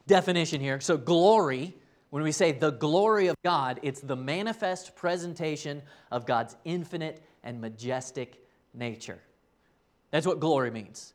definition 0.06 0.60
here. 0.60 0.80
So, 0.80 0.96
glory, 0.96 1.74
when 2.10 2.22
we 2.22 2.32
say 2.32 2.52
the 2.52 2.70
glory 2.70 3.26
of 3.26 3.36
God, 3.44 3.78
it's 3.82 4.00
the 4.00 4.16
manifest 4.16 4.96
presentation 4.96 5.82
of 6.10 6.24
God's 6.24 6.56
infinite 6.64 7.22
and 7.44 7.60
majestic 7.60 8.42
nature. 8.72 9.20
That's 10.10 10.26
what 10.26 10.40
glory 10.40 10.70
means. 10.70 11.12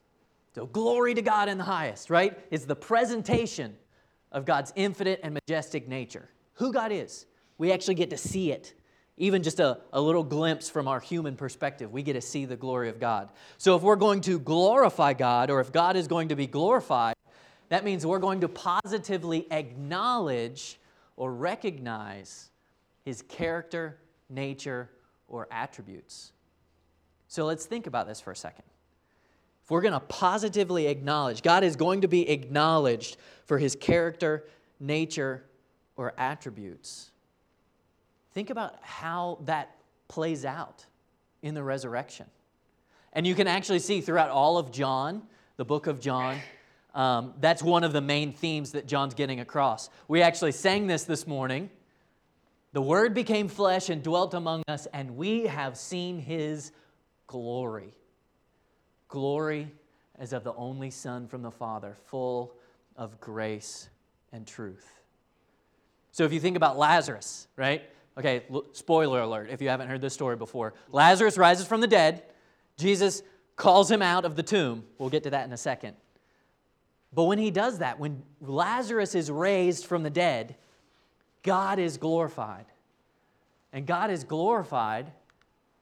So, 0.54 0.68
glory 0.68 1.16
to 1.16 1.24
God 1.24 1.50
in 1.50 1.58
the 1.58 1.64
highest, 1.64 2.12
right? 2.12 2.40
It's 2.52 2.66
the 2.66 2.76
presentation 2.76 3.76
of 4.34 4.46
God's 4.46 4.74
infinite 4.76 5.22
and 5.24 5.34
majestic 5.34 5.88
nature. 5.88 6.28
Who 6.56 6.74
God 6.74 6.92
is. 6.92 7.26
We 7.58 7.72
actually 7.72 7.96
get 7.96 8.10
to 8.10 8.18
see 8.18 8.52
it. 8.52 8.74
Even 9.18 9.44
just 9.44 9.60
a, 9.60 9.80
a 9.94 10.02
little 10.02 10.24
glimpse 10.24 10.70
from 10.72 10.88
our 10.88 11.00
human 11.00 11.36
perspective, 11.36 11.92
we 11.92 12.02
get 12.02 12.14
to 12.14 12.22
see 12.22 12.46
the 12.46 12.56
glory 12.56 12.90
of 12.90 13.00
God. 13.00 13.30
So, 13.60 13.76
if 13.76 13.84
we're 13.84 13.96
going 13.96 14.22
to 14.22 14.40
glorify 14.40 15.14
God, 15.14 15.52
or 15.52 15.60
if 15.60 15.72
God 15.72 15.96
is 15.96 16.08
going 16.08 16.30
to 16.30 16.36
be 16.36 16.48
glorified, 16.48 17.14
that 17.70 17.84
means 17.84 18.08
we're 18.08 18.18
going 18.18 18.42
to 18.42 18.50
positively 18.50 19.46
acknowledge 19.52 20.80
or 21.16 21.32
recognize 21.32 22.50
his 23.06 23.22
character, 23.22 24.00
nature, 24.30 24.90
or 25.28 25.48
attributes. 25.52 26.32
So, 27.28 27.46
let's 27.46 27.68
think 27.68 27.86
about 27.86 28.08
this 28.08 28.20
for 28.20 28.32
a 28.32 28.36
second. 28.36 28.66
If 29.64 29.72
we're 29.72 29.82
going 29.82 29.94
to 29.94 30.00
positively 30.02 30.88
acknowledge, 30.88 31.42
God 31.42 31.64
is 31.64 31.78
going 31.78 32.02
to 32.02 32.08
be 32.08 32.30
acknowledged 32.30 33.16
for 33.46 33.58
his 33.58 33.76
character, 33.76 34.46
nature, 34.80 35.46
or 35.96 36.14
attributes. 36.18 37.12
Think 38.34 38.50
about 38.50 38.76
how 38.82 39.40
that 39.46 39.78
plays 40.10 40.44
out 40.44 40.86
in 41.42 41.54
the 41.54 41.64
resurrection. 41.64 42.26
And 43.14 43.26
you 43.26 43.36
can 43.36 43.48
actually 43.48 43.80
see 43.80 44.02
throughout 44.02 44.30
all 44.30 44.58
of 44.58 44.72
John, 44.72 45.24
the 45.56 45.66
book 45.66 45.88
of 45.88 46.02
John, 46.02 46.40
um, 46.94 47.34
that's 47.40 47.64
one 47.64 47.86
of 47.86 47.94
the 47.94 48.02
main 48.02 48.34
themes 48.34 48.74
that 48.74 48.86
John's 48.86 49.14
getting 49.14 49.40
across. 49.40 49.90
We 50.10 50.22
actually 50.22 50.52
sang 50.52 50.88
this 50.88 51.06
this 51.06 51.26
morning. 51.26 51.70
The 52.74 52.82
Word 52.82 53.14
became 53.14 53.48
flesh 53.48 53.90
and 53.90 54.04
dwelt 54.04 54.34
among 54.34 54.64
us, 54.68 54.88
and 54.88 55.16
we 55.16 55.46
have 55.46 55.78
seen 55.78 56.20
His 56.20 56.72
glory 57.28 57.94
glory 59.14 59.72
as 60.18 60.34
of 60.34 60.44
the 60.44 60.56
only 60.56 60.90
Son 60.90 61.28
from 61.28 61.44
the 61.44 61.52
Father, 61.52 61.96
full 62.08 62.56
of 62.98 63.20
grace 63.22 63.88
and 64.32 64.48
truth. 64.48 65.04
So 66.12 66.24
if 66.24 66.34
you 66.34 66.40
think 66.40 66.58
about 66.58 66.80
Lazarus, 66.80 67.48
right? 67.56 67.84
Okay, 68.18 68.42
spoiler 68.72 69.22
alert 69.22 69.52
if 69.52 69.62
you 69.62 69.70
haven't 69.70 69.88
heard 69.88 70.02
this 70.02 70.16
story 70.16 70.36
before. 70.36 70.74
Lazarus 70.92 71.38
rises 71.38 71.68
from 71.68 71.80
the 71.80 71.88
dead. 71.88 72.24
Jesus 72.76 73.22
calls 73.56 73.90
him 73.92 74.02
out 74.02 74.26
of 74.26 74.36
the 74.36 74.42
tomb. 74.42 74.84
We'll 74.98 75.10
get 75.10 75.22
to 75.24 75.30
that 75.30 75.46
in 75.46 75.54
a 75.54 75.58
second. 75.58 75.96
But 77.14 77.26
when 77.26 77.38
he 77.38 77.52
does 77.52 77.78
that, 77.78 78.00
when 78.00 78.24
Lazarus 78.42 79.14
is 79.14 79.30
raised 79.30 79.86
from 79.86 80.02
the 80.02 80.10
dead, 80.10 80.56
God 81.44 81.78
is 81.78 81.98
glorified. 81.98 82.66
And 83.72 83.86
God 83.86 84.10
is 84.10 84.24
glorified 84.24 85.12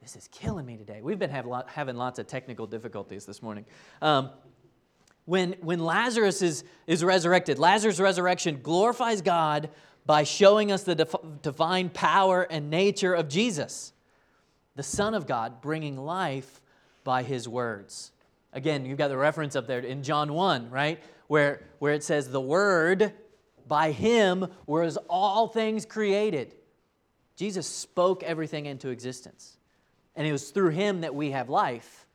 this 0.01 0.15
is 0.15 0.27
killing 0.29 0.65
me 0.65 0.77
today. 0.77 0.99
We've 1.01 1.19
been 1.19 1.31
lot, 1.45 1.69
having 1.69 1.95
lots 1.95 2.17
of 2.17 2.25
technical 2.25 2.65
difficulties 2.65 3.25
this 3.25 3.41
morning. 3.41 3.65
Um, 4.01 4.31
when, 5.25 5.53
when 5.61 5.79
Lazarus 5.79 6.41
is, 6.41 6.63
is 6.87 7.03
resurrected, 7.03 7.59
Lazarus' 7.59 7.99
resurrection 7.99 8.59
glorifies 8.63 9.21
God 9.21 9.69
by 10.07 10.23
showing 10.23 10.71
us 10.71 10.81
the 10.81 10.95
def- 10.95 11.15
divine 11.43 11.89
power 11.89 12.41
and 12.41 12.71
nature 12.71 13.13
of 13.13 13.29
Jesus, 13.29 13.93
the 14.75 14.81
Son 14.81 15.13
of 15.13 15.27
God, 15.27 15.61
bringing 15.61 15.97
life 15.97 16.61
by 17.03 17.21
his 17.21 17.47
words. 17.47 18.11
Again, 18.53 18.85
you've 18.85 18.97
got 18.97 19.09
the 19.09 19.17
reference 19.17 19.55
up 19.55 19.67
there 19.67 19.79
in 19.79 20.01
John 20.01 20.33
1, 20.33 20.71
right? 20.71 21.01
Where, 21.27 21.61
where 21.77 21.93
it 21.93 22.03
says, 22.03 22.29
The 22.29 22.41
Word, 22.41 23.13
by 23.67 23.91
him 23.91 24.47
was 24.65 24.97
all 25.07 25.47
things 25.47 25.85
created. 25.85 26.55
Jesus 27.35 27.67
spoke 27.67 28.23
everything 28.23 28.65
into 28.65 28.89
existence. 28.89 29.57
And 30.15 30.27
it 30.27 30.31
was 30.31 30.51
through 30.51 30.69
him 30.69 31.01
that 31.01 31.15
we 31.15 31.31
have 31.31 31.49
life. 31.49 32.05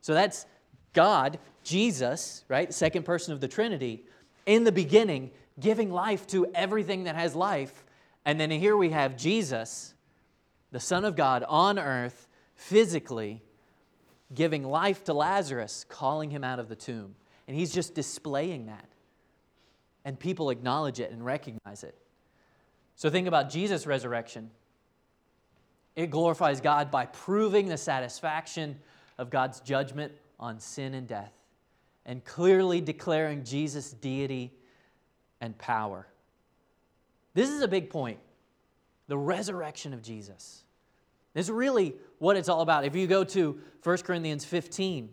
So 0.00 0.14
that's 0.14 0.46
God, 0.92 1.38
Jesus, 1.62 2.44
right? 2.48 2.72
Second 2.72 3.04
person 3.04 3.32
of 3.32 3.40
the 3.40 3.48
Trinity, 3.48 4.04
in 4.46 4.64
the 4.64 4.72
beginning, 4.72 5.30
giving 5.58 5.92
life 5.92 6.26
to 6.28 6.46
everything 6.54 7.04
that 7.04 7.14
has 7.16 7.34
life. 7.34 7.84
And 8.24 8.40
then 8.40 8.50
here 8.50 8.76
we 8.76 8.90
have 8.90 9.16
Jesus, 9.16 9.94
the 10.70 10.80
Son 10.80 11.04
of 11.04 11.16
God 11.16 11.44
on 11.48 11.78
earth, 11.78 12.28
physically, 12.54 13.42
giving 14.34 14.62
life 14.64 15.04
to 15.04 15.12
Lazarus, 15.12 15.84
calling 15.88 16.30
him 16.30 16.44
out 16.44 16.58
of 16.58 16.68
the 16.68 16.76
tomb. 16.76 17.14
And 17.48 17.56
he's 17.56 17.72
just 17.72 17.94
displaying 17.94 18.66
that. 18.66 18.88
And 20.04 20.18
people 20.18 20.50
acknowledge 20.50 21.00
it 21.00 21.10
and 21.10 21.24
recognize 21.24 21.82
it. 21.82 21.96
So 22.94 23.10
think 23.10 23.26
about 23.26 23.50
Jesus' 23.50 23.86
resurrection. 23.86 24.50
It 25.96 26.10
glorifies 26.10 26.60
God 26.60 26.90
by 26.90 27.06
proving 27.06 27.68
the 27.68 27.76
satisfaction 27.76 28.78
of 29.18 29.30
God's 29.30 29.60
judgment 29.60 30.12
on 30.38 30.60
sin 30.60 30.94
and 30.94 31.06
death 31.06 31.32
and 32.06 32.24
clearly 32.24 32.80
declaring 32.80 33.44
Jesus' 33.44 33.92
deity 33.92 34.52
and 35.40 35.56
power. 35.58 36.06
This 37.34 37.50
is 37.50 37.62
a 37.62 37.68
big 37.68 37.90
point 37.90 38.18
the 39.08 39.18
resurrection 39.18 39.92
of 39.92 40.02
Jesus. 40.02 40.62
This 41.34 41.46
is 41.46 41.50
really 41.50 41.94
what 42.18 42.36
it's 42.36 42.48
all 42.48 42.60
about. 42.60 42.84
If 42.84 42.94
you 42.94 43.06
go 43.06 43.24
to 43.24 43.58
1 43.82 43.98
Corinthians 43.98 44.44
15, 44.44 45.08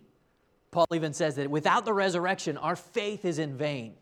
Paul 0.69 0.85
even 0.93 1.13
says 1.13 1.35
that 1.35 1.49
without 1.49 1.83
the 1.85 1.93
resurrection, 1.93 2.57
our 2.57 2.75
faith 2.75 3.25
is 3.25 3.39
in 3.39 3.57
vain, 3.57 3.95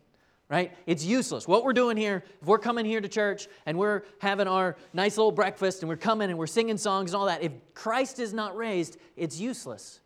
right? 0.48 0.72
It's 0.86 1.04
useless. 1.04 1.48
What 1.48 1.64
we're 1.64 1.72
doing 1.72 1.96
here, 1.96 2.24
if 2.40 2.46
we're 2.46 2.58
coming 2.58 2.84
here 2.84 3.00
to 3.00 3.08
church 3.08 3.48
and 3.66 3.78
we're 3.78 4.02
having 4.20 4.46
our 4.46 4.76
nice 4.92 5.16
little 5.16 5.32
breakfast 5.32 5.82
and 5.82 5.88
we're 5.88 5.96
coming 5.96 6.30
and 6.30 6.38
we're 6.38 6.46
singing 6.46 6.78
songs 6.78 7.12
and 7.12 7.18
all 7.18 7.26
that, 7.26 7.42
if 7.42 7.52
Christ 7.74 8.18
is 8.18 8.32
not 8.32 8.56
raised, 8.56 8.96
it's 9.16 9.40
useless. 9.40 10.00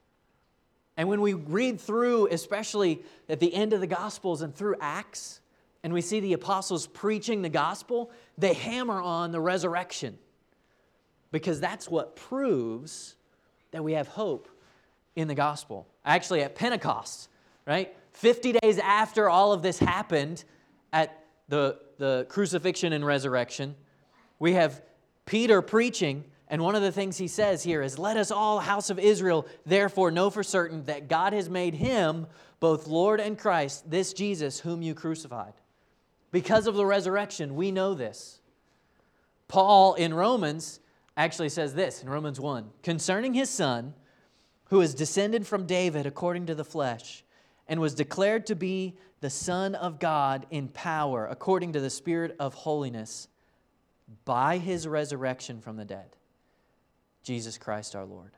And 0.96 1.08
when 1.08 1.20
we 1.20 1.34
read 1.34 1.80
through, 1.80 2.28
especially 2.28 3.02
at 3.28 3.40
the 3.40 3.52
end 3.54 3.72
of 3.72 3.80
the 3.80 3.86
Gospels 3.86 4.42
and 4.42 4.54
through 4.54 4.76
Acts, 4.80 5.40
and 5.82 5.92
we 5.92 6.00
see 6.00 6.20
the 6.20 6.34
apostles 6.34 6.86
preaching 6.86 7.42
the 7.42 7.48
gospel, 7.48 8.10
they 8.36 8.52
hammer 8.52 9.00
on 9.00 9.32
the 9.32 9.40
resurrection 9.40 10.18
because 11.32 11.60
that's 11.60 11.88
what 11.88 12.16
proves 12.16 13.16
that 13.70 13.82
we 13.82 13.92
have 13.94 14.08
hope 14.08 14.48
in 15.16 15.28
the 15.28 15.34
gospel. 15.34 15.86
Actually, 16.04 16.42
at 16.42 16.54
Pentecost, 16.54 17.28
right? 17.66 17.94
50 18.12 18.52
days 18.52 18.78
after 18.78 19.28
all 19.28 19.52
of 19.52 19.62
this 19.62 19.78
happened 19.78 20.44
at 20.92 21.24
the, 21.48 21.78
the 21.98 22.26
crucifixion 22.28 22.92
and 22.92 23.04
resurrection, 23.04 23.74
we 24.38 24.54
have 24.54 24.82
Peter 25.26 25.62
preaching, 25.62 26.24
and 26.48 26.62
one 26.62 26.74
of 26.74 26.82
the 26.82 26.92
things 26.92 27.16
he 27.18 27.28
says 27.28 27.62
here 27.62 27.82
is, 27.82 27.98
Let 27.98 28.16
us 28.16 28.30
all, 28.30 28.58
house 28.58 28.90
of 28.90 28.98
Israel, 28.98 29.46
therefore 29.64 30.10
know 30.10 30.30
for 30.30 30.42
certain 30.42 30.84
that 30.84 31.08
God 31.08 31.32
has 31.32 31.48
made 31.48 31.74
him 31.74 32.26
both 32.58 32.86
Lord 32.86 33.20
and 33.20 33.38
Christ, 33.38 33.90
this 33.90 34.12
Jesus 34.12 34.60
whom 34.60 34.82
you 34.82 34.94
crucified. 34.94 35.54
Because 36.30 36.66
of 36.66 36.74
the 36.74 36.86
resurrection, 36.86 37.54
we 37.54 37.72
know 37.72 37.94
this. 37.94 38.40
Paul 39.48 39.94
in 39.94 40.14
Romans 40.14 40.80
actually 41.16 41.48
says 41.48 41.74
this 41.74 42.02
in 42.02 42.08
Romans 42.08 42.38
1 42.38 42.70
concerning 42.82 43.34
his 43.34 43.50
son, 43.50 43.94
who 44.66 44.80
is 44.80 44.94
descended 44.94 45.46
from 45.46 45.66
David 45.66 46.06
according 46.06 46.46
to 46.46 46.54
the 46.54 46.64
flesh, 46.64 47.24
and 47.70 47.80
was 47.80 47.94
declared 47.94 48.46
to 48.46 48.54
be 48.54 48.98
the 49.20 49.30
Son 49.30 49.74
of 49.74 49.98
God 49.98 50.46
in 50.50 50.68
power, 50.68 51.26
according 51.26 51.72
to 51.72 51.80
the 51.80 51.88
Spirit 51.88 52.36
of 52.38 52.52
holiness, 52.52 53.28
by 54.24 54.58
his 54.58 54.86
resurrection 54.86 55.60
from 55.60 55.76
the 55.76 55.84
dead, 55.84 56.16
Jesus 57.22 57.56
Christ 57.56 57.94
our 57.96 58.04
Lord. 58.04 58.32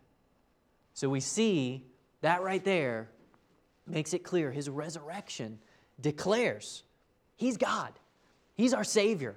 So 0.94 1.08
we 1.08 1.20
see 1.20 1.86
that 2.20 2.42
right 2.42 2.62
there 2.62 3.08
makes 3.86 4.12
it 4.12 4.22
clear 4.22 4.52
his 4.52 4.68
resurrection 4.68 5.58
declares 6.00 6.82
He's 7.36 7.56
God, 7.56 7.92
He's 8.54 8.74
our 8.74 8.84
Savior. 8.84 9.36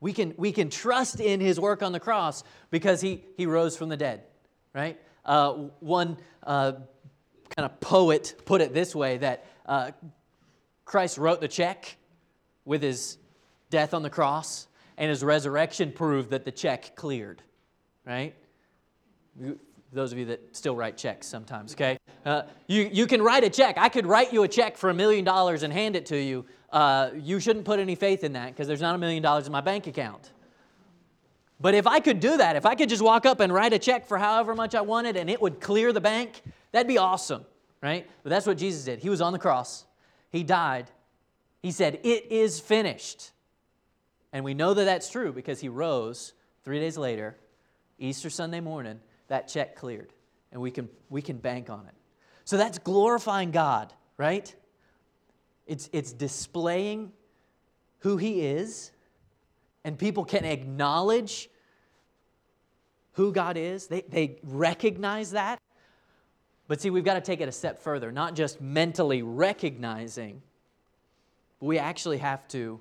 We 0.00 0.12
can, 0.12 0.34
we 0.36 0.52
can 0.52 0.70
trust 0.70 1.20
in 1.20 1.40
His 1.40 1.60
work 1.60 1.82
on 1.82 1.92
the 1.92 2.00
cross 2.00 2.42
because 2.70 3.00
He, 3.00 3.24
he 3.36 3.46
rose 3.46 3.76
from 3.76 3.88
the 3.90 3.96
dead, 3.96 4.22
right? 4.74 4.98
Uh, 5.24 5.52
one 5.80 6.16
uh, 6.42 6.72
kind 7.56 7.70
of 7.70 7.80
poet 7.80 8.42
put 8.44 8.60
it 8.60 8.74
this 8.74 8.94
way 8.94 9.18
that 9.18 9.46
uh, 9.66 9.90
Christ 10.84 11.18
wrote 11.18 11.40
the 11.40 11.48
check 11.48 11.96
with 12.64 12.82
His 12.82 13.18
death 13.70 13.94
on 13.94 14.02
the 14.02 14.10
cross, 14.10 14.66
and 14.96 15.08
His 15.10 15.22
resurrection 15.22 15.92
proved 15.92 16.30
that 16.30 16.44
the 16.44 16.52
check 16.52 16.96
cleared, 16.96 17.42
right? 18.04 18.34
those 19.94 20.12
of 20.12 20.18
you 20.18 20.24
that 20.26 20.56
still 20.56 20.74
write 20.74 20.96
checks 20.96 21.26
sometimes, 21.26 21.72
okay? 21.72 21.96
Uh, 22.26 22.42
you, 22.66 22.90
you 22.92 23.06
can 23.06 23.22
write 23.22 23.44
a 23.44 23.50
check. 23.50 23.78
I 23.78 23.88
could 23.88 24.06
write 24.06 24.32
you 24.32 24.42
a 24.42 24.48
check 24.48 24.76
for 24.76 24.90
a 24.90 24.94
million 24.94 25.24
dollars 25.24 25.62
and 25.62 25.72
hand 25.72 25.94
it 25.94 26.06
to 26.06 26.16
you. 26.16 26.44
Uh, 26.70 27.10
you 27.14 27.38
shouldn't 27.38 27.64
put 27.64 27.78
any 27.78 27.94
faith 27.94 28.24
in 28.24 28.32
that 28.32 28.48
because 28.48 28.66
there's 28.66 28.80
not 28.80 28.96
a 28.96 28.98
million 28.98 29.22
dollars 29.22 29.46
in 29.46 29.52
my 29.52 29.60
bank 29.60 29.86
account. 29.86 30.32
But 31.60 31.74
if 31.74 31.86
I 31.86 32.00
could 32.00 32.18
do 32.18 32.36
that, 32.36 32.56
if 32.56 32.66
I 32.66 32.74
could 32.74 32.88
just 32.88 33.02
walk 33.02 33.24
up 33.24 33.38
and 33.38 33.52
write 33.52 33.72
a 33.72 33.78
check 33.78 34.06
for 34.06 34.18
however 34.18 34.54
much 34.54 34.74
I 34.74 34.80
wanted 34.80 35.16
and 35.16 35.30
it 35.30 35.40
would 35.40 35.60
clear 35.60 35.92
the 35.92 36.00
bank, 36.00 36.42
that'd 36.74 36.88
be 36.88 36.98
awesome, 36.98 37.46
right? 37.80 38.08
But 38.22 38.30
that's 38.30 38.46
what 38.46 38.58
Jesus 38.58 38.84
did. 38.84 38.98
He 38.98 39.08
was 39.08 39.20
on 39.20 39.32
the 39.32 39.38
cross, 39.38 39.86
He 40.30 40.42
died. 40.42 40.90
He 41.62 41.70
said, 41.70 42.00
It 42.02 42.30
is 42.30 42.60
finished. 42.60 43.30
And 44.34 44.44
we 44.44 44.52
know 44.52 44.74
that 44.74 44.84
that's 44.84 45.08
true 45.08 45.32
because 45.32 45.60
He 45.60 45.68
rose 45.70 46.34
three 46.64 46.80
days 46.80 46.98
later, 46.98 47.38
Easter 47.98 48.28
Sunday 48.28 48.60
morning 48.60 49.00
that 49.28 49.48
check 49.48 49.76
cleared 49.76 50.12
and 50.52 50.60
we 50.60 50.70
can, 50.70 50.88
we 51.08 51.22
can 51.22 51.38
bank 51.38 51.70
on 51.70 51.86
it. 51.86 51.94
So 52.44 52.56
that's 52.56 52.78
glorifying 52.78 53.50
God, 53.50 53.92
right? 54.18 54.54
It's, 55.66 55.88
it's 55.92 56.12
displaying 56.12 57.12
who 58.00 58.16
He 58.16 58.42
is, 58.42 58.92
and 59.84 59.98
people 59.98 60.24
can 60.24 60.44
acknowledge 60.44 61.48
who 63.12 63.32
God 63.32 63.56
is. 63.56 63.86
They, 63.86 64.02
they 64.02 64.38
recognize 64.42 65.30
that. 65.30 65.58
But 66.66 66.80
see, 66.80 66.90
we've 66.90 67.04
got 67.04 67.14
to 67.14 67.20
take 67.20 67.40
it 67.40 67.48
a 67.48 67.52
step 67.52 67.78
further, 67.82 68.10
not 68.10 68.34
just 68.34 68.60
mentally 68.60 69.22
recognizing, 69.22 70.42
but 71.60 71.66
we 71.66 71.78
actually 71.78 72.18
have 72.18 72.46
to 72.48 72.80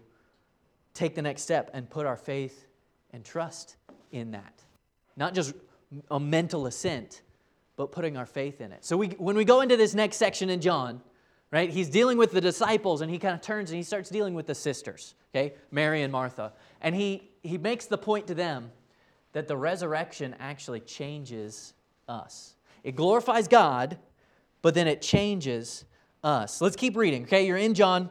take 0.93 1.15
the 1.15 1.21
next 1.21 1.41
step 1.41 1.69
and 1.73 1.89
put 1.89 2.05
our 2.05 2.15
faith 2.15 2.65
and 3.11 3.25
trust 3.25 3.75
in 4.11 4.31
that. 4.31 4.61
Not 5.17 5.33
just 5.33 5.53
a 6.09 6.19
mental 6.19 6.65
assent, 6.65 7.21
but 7.75 7.91
putting 7.91 8.17
our 8.17 8.25
faith 8.25 8.61
in 8.61 8.71
it. 8.71 8.85
So 8.85 8.95
we, 8.95 9.07
when 9.09 9.35
we 9.35 9.45
go 9.45 9.61
into 9.61 9.77
this 9.77 9.93
next 9.93 10.17
section 10.17 10.49
in 10.49 10.61
John, 10.61 11.01
right, 11.51 11.69
he's 11.69 11.89
dealing 11.89 12.17
with 12.17 12.31
the 12.31 12.41
disciples 12.41 13.01
and 13.01 13.11
he 13.11 13.19
kind 13.19 13.33
of 13.33 13.41
turns 13.41 13.69
and 13.69 13.77
he 13.77 13.83
starts 13.83 14.09
dealing 14.09 14.33
with 14.33 14.47
the 14.47 14.55
sisters, 14.55 15.15
okay, 15.35 15.53
Mary 15.71 16.03
and 16.03 16.11
Martha. 16.11 16.53
And 16.81 16.95
he, 16.95 17.31
he 17.41 17.57
makes 17.57 17.85
the 17.85 17.97
point 17.97 18.27
to 18.27 18.33
them 18.33 18.71
that 19.33 19.47
the 19.47 19.57
resurrection 19.57 20.35
actually 20.39 20.79
changes 20.79 21.73
us. 22.07 22.55
It 22.83 22.95
glorifies 22.95 23.47
God, 23.47 23.97
but 24.61 24.73
then 24.73 24.87
it 24.87 25.01
changes 25.01 25.85
us. 26.23 26.61
Let's 26.61 26.75
keep 26.75 26.95
reading, 26.95 27.23
okay? 27.23 27.45
You're 27.45 27.57
in 27.57 27.73
John. 27.73 28.09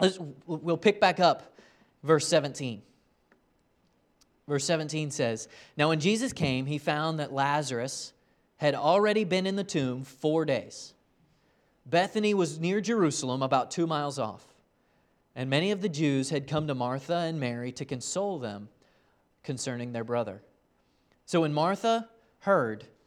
Let's, 0.00 0.18
we'll 0.46 0.76
pick 0.76 1.00
back 1.00 1.20
up 1.20 1.56
verse 2.02 2.26
17. 2.26 2.82
Verse 4.48 4.64
17 4.64 5.10
says 5.10 5.48
Now, 5.76 5.88
when 5.88 6.00
Jesus 6.00 6.32
came, 6.32 6.66
he 6.66 6.78
found 6.78 7.20
that 7.20 7.32
Lazarus 7.32 8.12
had 8.56 8.74
already 8.74 9.24
been 9.24 9.46
in 9.46 9.56
the 9.56 9.64
tomb 9.64 10.04
four 10.04 10.44
days. 10.44 10.94
Bethany 11.86 12.34
was 12.34 12.58
near 12.58 12.80
Jerusalem, 12.80 13.42
about 13.42 13.70
two 13.70 13.86
miles 13.86 14.18
off. 14.18 14.44
And 15.34 15.48
many 15.48 15.70
of 15.70 15.80
the 15.80 15.88
Jews 15.88 16.30
had 16.30 16.46
come 16.46 16.66
to 16.66 16.74
Martha 16.74 17.14
and 17.14 17.40
Mary 17.40 17.72
to 17.72 17.84
console 17.84 18.38
them 18.38 18.68
concerning 19.42 19.92
their 19.92 20.04
brother. 20.04 20.42
So 21.24 21.42
when 21.42 21.54
Martha 21.54 22.08
heard 22.40 22.86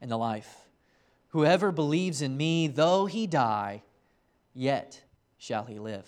and 0.00 0.10
the 0.10 0.16
life. 0.16 0.66
Whoever 1.28 1.72
believes 1.72 2.22
in 2.22 2.36
me, 2.36 2.68
though 2.68 3.06
he 3.06 3.26
die, 3.26 3.82
yet 4.54 5.02
shall 5.38 5.64
he 5.64 5.78
live. 5.78 6.06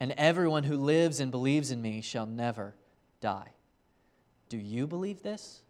And 0.00 0.12
everyone 0.12 0.64
who 0.64 0.76
lives 0.76 1.20
and 1.20 1.30
believes 1.30 1.70
in 1.70 1.82
me 1.82 2.00
shall 2.00 2.26
never 2.26 2.74
die. 3.20 3.52
Do 4.48 4.56
you 4.56 4.86
believe 4.86 5.22
this? 5.22 5.62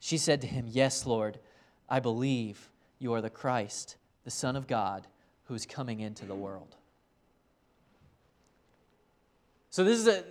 She 0.00 0.18
said 0.18 0.40
to 0.42 0.46
him, 0.46 0.66
Yes, 0.68 1.06
Lord, 1.06 1.38
I 1.88 2.00
believe 2.00 2.68
you 2.98 3.12
are 3.14 3.20
the 3.20 3.30
Christ, 3.30 3.96
the 4.24 4.30
Son 4.30 4.56
of 4.56 4.66
God, 4.66 5.06
who 5.44 5.54
is 5.54 5.66
coming 5.66 6.00
into 6.00 6.26
the 6.26 6.34
world. 6.34 6.76
So, 9.70 9.84
this 9.84 9.98
is 9.98 10.08
a, 10.08 10.24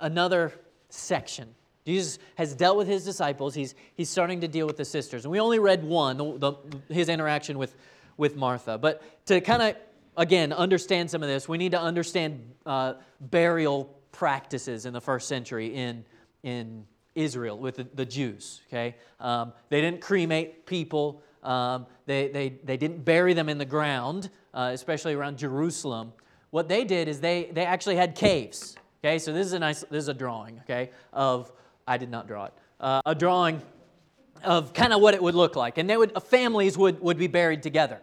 another 0.00 0.52
section 0.88 1.54
Jesus 1.86 2.18
has 2.36 2.54
dealt 2.54 2.76
with 2.76 2.88
his 2.88 3.04
disciples. 3.04 3.54
He's, 3.54 3.74
he's 3.94 4.08
starting 4.08 4.40
to 4.40 4.48
deal 4.48 4.66
with 4.66 4.76
the 4.76 4.84
sisters. 4.84 5.24
And 5.24 5.32
we 5.32 5.40
only 5.40 5.58
read 5.58 5.84
one, 5.84 6.16
the, 6.16 6.38
the, 6.38 6.94
his 6.94 7.08
interaction 7.08 7.58
with, 7.58 7.74
with 8.16 8.36
Martha. 8.36 8.78
But 8.78 9.02
to 9.26 9.40
kind 9.40 9.62
of, 9.62 9.76
again, 10.16 10.52
understand 10.52 11.10
some 11.10 11.22
of 11.22 11.28
this, 11.28 11.48
we 11.48 11.58
need 11.58 11.72
to 11.72 11.80
understand 11.80 12.54
uh, 12.64 12.94
burial 13.20 13.94
practices 14.12 14.86
in 14.86 14.92
the 14.92 15.00
first 15.00 15.28
century 15.28 15.74
in, 15.74 16.04
in 16.42 16.86
Israel 17.14 17.58
with 17.58 17.76
the, 17.76 17.86
the 17.94 18.06
Jews. 18.06 18.62
Okay? 18.68 18.96
Um, 19.20 19.52
they 19.68 19.80
didn't 19.82 20.00
cremate 20.00 20.64
people, 20.64 21.22
um, 21.42 21.86
they, 22.06 22.28
they, 22.28 22.54
they 22.64 22.78
didn't 22.78 23.04
bury 23.04 23.34
them 23.34 23.50
in 23.50 23.58
the 23.58 23.66
ground, 23.66 24.30
uh, 24.54 24.70
especially 24.72 25.12
around 25.12 25.36
Jerusalem. 25.36 26.14
What 26.50 26.68
they 26.68 26.84
did 26.84 27.08
is 27.08 27.20
they, 27.20 27.50
they 27.52 27.66
actually 27.66 27.96
had 27.96 28.14
caves. 28.14 28.76
Okay, 29.04 29.18
so 29.18 29.34
this 29.34 29.46
is 29.46 29.52
a 29.52 29.58
nice, 29.58 29.80
this 29.90 30.04
is 30.04 30.08
a 30.08 30.14
drawing, 30.14 30.60
okay, 30.60 30.90
of 31.12 31.52
I 31.86 31.96
did 31.98 32.10
not 32.10 32.26
draw 32.26 32.46
it. 32.46 32.52
Uh, 32.80 33.02
a 33.06 33.14
drawing 33.14 33.62
of 34.42 34.72
kind 34.72 34.92
of 34.92 35.00
what 35.00 35.14
it 35.14 35.22
would 35.22 35.34
look 35.34 35.56
like. 35.56 35.78
And 35.78 35.88
they 35.88 35.96
would, 35.96 36.12
families 36.24 36.76
would, 36.76 37.00
would 37.00 37.18
be 37.18 37.26
buried 37.26 37.62
together. 37.62 38.00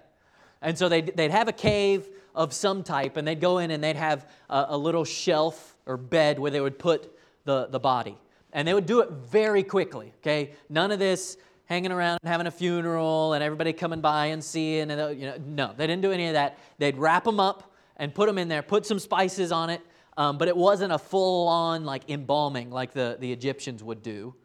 And 0.61 0.77
so 0.77 0.89
they'd, 0.89 1.15
they'd 1.15 1.31
have 1.31 1.47
a 1.47 1.53
cave 1.53 2.07
of 2.33 2.53
some 2.53 2.83
type, 2.83 3.17
and 3.17 3.27
they'd 3.27 3.41
go 3.41 3.57
in 3.57 3.71
and 3.71 3.83
they'd 3.83 3.95
have 3.95 4.29
a, 4.49 4.67
a 4.69 4.77
little 4.77 5.03
shelf 5.03 5.75
or 5.85 5.97
bed 5.97 6.39
where 6.39 6.51
they 6.51 6.61
would 6.61 6.79
put 6.79 7.11
the, 7.45 7.67
the 7.67 7.79
body. 7.79 8.17
And 8.53 8.67
they 8.67 8.73
would 8.73 8.85
do 8.85 9.01
it 9.01 9.09
very 9.09 9.63
quickly, 9.63 10.13
okay? 10.19 10.51
None 10.69 10.91
of 10.91 10.99
this 10.99 11.37
hanging 11.65 11.91
around 11.91 12.19
and 12.21 12.29
having 12.29 12.47
a 12.47 12.51
funeral 12.51 13.33
and 13.33 13.43
everybody 13.43 13.73
coming 13.73 14.01
by 14.01 14.27
and 14.27 14.43
seeing. 14.43 14.91
And, 14.91 15.19
you 15.19 15.25
know, 15.25 15.37
no, 15.45 15.73
they 15.75 15.87
didn't 15.87 16.01
do 16.01 16.11
any 16.11 16.27
of 16.27 16.33
that. 16.33 16.57
They'd 16.77 16.97
wrap 16.97 17.23
them 17.23 17.39
up 17.39 17.73
and 17.97 18.13
put 18.13 18.27
them 18.27 18.37
in 18.37 18.47
there, 18.47 18.61
put 18.61 18.85
some 18.85 18.99
spices 18.99 19.51
on 19.51 19.69
it, 19.69 19.81
um, 20.21 20.37
but 20.37 20.47
it 20.47 20.55
wasn't 20.55 20.93
a 20.93 20.99
full 20.99 21.47
on 21.47 21.83
like 21.83 22.07
embalming 22.07 22.69
like 22.69 22.93
the, 22.93 23.17
the 23.19 23.33
Egyptians 23.33 23.83
would 23.83 24.03
do. 24.03 24.35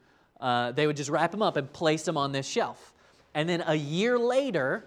Uh, 0.41 0.73
they 0.73 0.87
would 0.87 0.97
just 0.97 1.11
wrap 1.11 1.31
them 1.31 1.43
up 1.43 1.59
and 1.59 1.71
place 1.71 2.03
them 2.03 2.17
on 2.17 2.33
this 2.33 2.47
shelf. 2.47 2.95
And 3.35 3.47
then 3.47 3.63
a 3.67 3.75
year 3.75 4.19
later, 4.19 4.87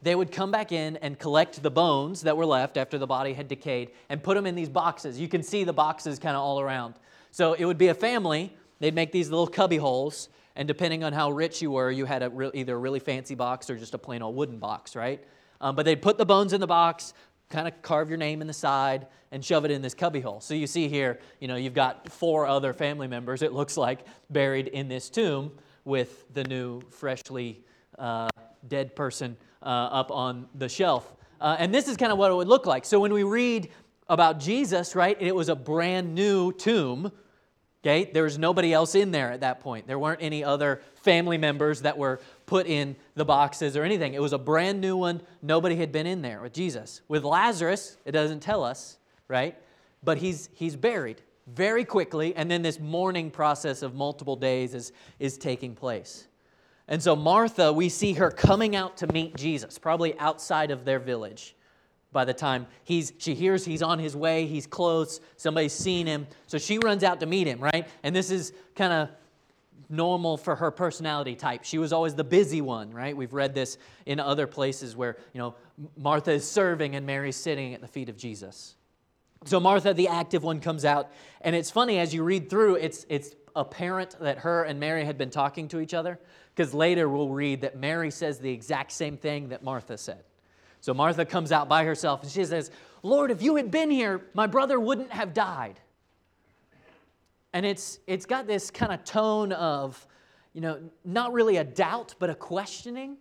they 0.00 0.14
would 0.14 0.32
come 0.32 0.50
back 0.50 0.72
in 0.72 0.96
and 0.96 1.18
collect 1.18 1.62
the 1.62 1.70
bones 1.70 2.22
that 2.22 2.34
were 2.34 2.46
left 2.46 2.78
after 2.78 2.96
the 2.96 3.06
body 3.06 3.34
had 3.34 3.46
decayed 3.46 3.90
and 4.08 4.22
put 4.22 4.36
them 4.36 4.46
in 4.46 4.54
these 4.54 4.70
boxes. 4.70 5.20
You 5.20 5.28
can 5.28 5.42
see 5.42 5.64
the 5.64 5.74
boxes 5.74 6.18
kind 6.18 6.34
of 6.34 6.40
all 6.40 6.60
around. 6.60 6.94
So 7.30 7.52
it 7.52 7.66
would 7.66 7.76
be 7.76 7.88
a 7.88 7.94
family. 7.94 8.56
They'd 8.80 8.94
make 8.94 9.12
these 9.12 9.28
little 9.28 9.46
cubby 9.46 9.76
holes, 9.76 10.30
and 10.56 10.66
depending 10.66 11.04
on 11.04 11.12
how 11.12 11.30
rich 11.30 11.60
you 11.60 11.72
were, 11.72 11.90
you 11.90 12.06
had 12.06 12.22
a 12.22 12.30
re- 12.30 12.50
either 12.54 12.74
a 12.74 12.78
really 12.78 13.00
fancy 13.00 13.34
box 13.34 13.68
or 13.68 13.76
just 13.76 13.92
a 13.92 13.98
plain 13.98 14.22
old 14.22 14.34
wooden 14.34 14.58
box, 14.58 14.96
right? 14.96 15.22
Um, 15.60 15.74
but 15.74 15.84
they'd 15.84 16.00
put 16.00 16.18
the 16.18 16.26
bones 16.26 16.52
in 16.52 16.60
the 16.60 16.66
box, 16.66 17.12
kind 17.48 17.66
of 17.66 17.80
carve 17.82 18.08
your 18.08 18.18
name 18.18 18.40
in 18.40 18.46
the 18.46 18.52
side 18.52 19.06
and 19.32 19.44
shove 19.44 19.64
it 19.64 19.70
in 19.70 19.82
this 19.82 19.94
cubbyhole. 19.94 20.40
So 20.40 20.54
you 20.54 20.66
see 20.66 20.88
here, 20.88 21.20
you 21.40 21.48
know, 21.48 21.56
you've 21.56 21.74
got 21.74 22.10
four 22.10 22.46
other 22.46 22.72
family 22.72 23.08
members, 23.08 23.42
it 23.42 23.52
looks 23.52 23.76
like, 23.76 24.00
buried 24.30 24.68
in 24.68 24.88
this 24.88 25.10
tomb 25.10 25.52
with 25.84 26.32
the 26.34 26.44
new, 26.44 26.80
freshly 26.90 27.64
uh, 27.98 28.28
dead 28.66 28.94
person 28.94 29.36
uh, 29.62 29.66
up 29.66 30.10
on 30.10 30.46
the 30.54 30.68
shelf. 30.68 31.14
Uh, 31.40 31.56
and 31.58 31.74
this 31.74 31.88
is 31.88 31.96
kind 31.96 32.12
of 32.12 32.18
what 32.18 32.30
it 32.30 32.34
would 32.34 32.48
look 32.48 32.66
like. 32.66 32.84
So 32.84 33.00
when 33.00 33.12
we 33.12 33.22
read 33.22 33.70
about 34.08 34.40
Jesus, 34.40 34.94
right, 34.94 35.16
it 35.20 35.34
was 35.34 35.48
a 35.48 35.56
brand 35.56 36.14
new 36.14 36.52
tomb. 36.52 37.12
Okay, 37.84 38.10
there 38.12 38.24
was 38.24 38.38
nobody 38.38 38.72
else 38.72 38.96
in 38.96 39.12
there 39.12 39.30
at 39.30 39.40
that 39.40 39.60
point. 39.60 39.86
There 39.86 39.98
weren't 39.98 40.20
any 40.20 40.42
other 40.42 40.82
family 40.96 41.38
members 41.38 41.82
that 41.82 41.96
were 41.96 42.20
put 42.44 42.66
in 42.66 42.96
the 43.14 43.24
boxes 43.24 43.76
or 43.76 43.84
anything. 43.84 44.14
It 44.14 44.22
was 44.22 44.32
a 44.32 44.38
brand 44.38 44.80
new 44.80 44.96
one. 44.96 45.22
Nobody 45.42 45.76
had 45.76 45.92
been 45.92 46.06
in 46.06 46.20
there 46.20 46.40
with 46.42 46.52
Jesus. 46.52 47.02
With 47.06 47.22
Lazarus, 47.22 47.96
it 48.04 48.12
doesn't 48.12 48.40
tell 48.40 48.64
us, 48.64 48.98
right? 49.28 49.56
But 50.02 50.18
he's, 50.18 50.48
he's 50.54 50.74
buried 50.74 51.22
very 51.46 51.84
quickly, 51.84 52.34
and 52.34 52.50
then 52.50 52.62
this 52.62 52.80
mourning 52.80 53.30
process 53.30 53.82
of 53.82 53.94
multiple 53.94 54.36
days 54.36 54.74
is, 54.74 54.92
is 55.20 55.38
taking 55.38 55.76
place. 55.76 56.26
And 56.88 57.00
so, 57.00 57.14
Martha, 57.14 57.72
we 57.72 57.88
see 57.88 58.14
her 58.14 58.30
coming 58.30 58.74
out 58.74 58.96
to 58.98 59.06
meet 59.12 59.36
Jesus, 59.36 59.78
probably 59.78 60.18
outside 60.18 60.72
of 60.72 60.84
their 60.84 60.98
village 60.98 61.54
by 62.12 62.24
the 62.24 62.34
time 62.34 62.66
he's, 62.84 63.12
she 63.18 63.34
hears 63.34 63.64
he's 63.64 63.82
on 63.82 63.98
his 63.98 64.16
way, 64.16 64.46
he's 64.46 64.66
close, 64.66 65.20
somebody's 65.36 65.72
seen 65.72 66.06
him. 66.06 66.26
So 66.46 66.58
she 66.58 66.78
runs 66.78 67.04
out 67.04 67.20
to 67.20 67.26
meet 67.26 67.46
him, 67.46 67.60
right? 67.60 67.86
And 68.02 68.16
this 68.16 68.30
is 68.30 68.52
kind 68.74 68.92
of 68.92 69.08
normal 69.90 70.36
for 70.36 70.56
her 70.56 70.70
personality 70.70 71.34
type. 71.34 71.64
She 71.64 71.78
was 71.78 71.92
always 71.92 72.14
the 72.14 72.24
busy 72.24 72.60
one, 72.60 72.90
right? 72.90 73.16
We've 73.16 73.32
read 73.32 73.54
this 73.54 73.78
in 74.06 74.20
other 74.20 74.46
places 74.46 74.96
where, 74.96 75.16
you 75.32 75.38
know, 75.38 75.54
Martha 75.96 76.32
is 76.32 76.48
serving 76.48 76.94
and 76.94 77.06
Mary's 77.06 77.36
sitting 77.36 77.74
at 77.74 77.80
the 77.80 77.88
feet 77.88 78.08
of 78.08 78.16
Jesus. 78.16 78.74
So 79.44 79.60
Martha, 79.60 79.94
the 79.94 80.08
active 80.08 80.42
one, 80.42 80.60
comes 80.60 80.84
out, 80.84 81.12
and 81.42 81.54
it's 81.54 81.70
funny 81.70 81.98
as 81.98 82.12
you 82.12 82.24
read 82.24 82.50
through, 82.50 82.74
it's, 82.76 83.06
it's 83.08 83.34
apparent 83.54 84.16
that 84.20 84.38
her 84.38 84.64
and 84.64 84.80
Mary 84.80 85.04
had 85.04 85.16
been 85.16 85.30
talking 85.30 85.68
to 85.68 85.80
each 85.80 85.94
other, 85.94 86.18
because 86.54 86.74
later 86.74 87.08
we'll 87.08 87.28
read 87.28 87.60
that 87.60 87.78
Mary 87.78 88.10
says 88.10 88.40
the 88.40 88.50
exact 88.50 88.90
same 88.92 89.16
thing 89.16 89.50
that 89.50 89.62
Martha 89.62 89.96
said. 89.96 90.24
So 90.80 90.94
Martha 90.94 91.24
comes 91.24 91.52
out 91.52 91.68
by 91.68 91.84
herself 91.84 92.22
and 92.22 92.30
she 92.30 92.44
says, 92.44 92.70
Lord, 93.02 93.30
if 93.30 93.42
you 93.42 93.56
had 93.56 93.70
been 93.70 93.90
here, 93.90 94.26
my 94.34 94.46
brother 94.46 94.78
wouldn't 94.78 95.12
have 95.12 95.34
died. 95.34 95.80
And 97.52 97.64
it's, 97.64 97.98
it's 98.06 98.26
got 98.26 98.46
this 98.46 98.70
kind 98.70 98.92
of 98.92 99.04
tone 99.04 99.52
of, 99.52 100.06
you 100.52 100.60
know, 100.60 100.80
not 101.04 101.32
really 101.32 101.56
a 101.56 101.64
doubt, 101.64 102.14
but 102.18 102.30
a 102.30 102.34
questioning. 102.34 103.16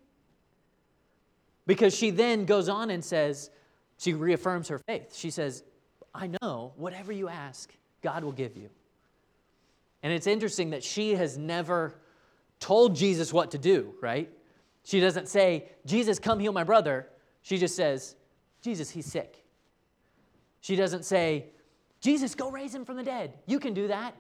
Because 1.65 1.96
she 1.96 2.12
then 2.12 2.46
goes 2.46 2.70
on 2.70 2.89
and 2.89 3.04
says, 3.04 3.50
she 3.98 4.13
reaffirms 4.13 4.67
her 4.67 4.80
faith. 4.80 5.15
She 5.15 5.30
says, 5.30 5.63
I 6.13 6.30
know 6.41 6.74
whatever 6.76 7.12
you 7.12 7.30
ask, 7.30 7.72
God 8.02 8.24
will 8.24 8.32
give 8.32 8.56
you. 8.56 8.70
And 10.04 10.13
it's 10.13 10.28
interesting 10.28 10.72
that 10.72 10.84
she 10.84 11.15
has 11.15 11.38
never 11.38 11.96
told 12.60 12.96
Jesus 12.96 13.34
what 13.34 13.52
to 13.52 13.58
do, 13.58 13.93
right? 14.02 14.32
She 14.84 15.00
doesn't 15.00 15.28
say, 15.28 15.65
Jesus, 15.86 16.20
come 16.20 16.39
heal 16.39 16.54
my 16.54 16.63
brother. 16.63 17.08
She 17.48 17.58
just 17.58 17.78
says, 17.78 18.18
Jesus, 18.62 18.90
he's 18.90 19.06
sick. 19.06 19.42
She 20.60 20.76
doesn't 20.76 21.06
say, 21.06 21.46
Jesus, 22.02 22.36
go 22.36 22.52
raise 22.52 22.76
him 22.76 22.84
from 22.84 22.98
the 22.98 23.04
dead. 23.04 23.36
You 23.46 23.58
can 23.58 23.74
do 23.74 23.88
that. 23.88 24.16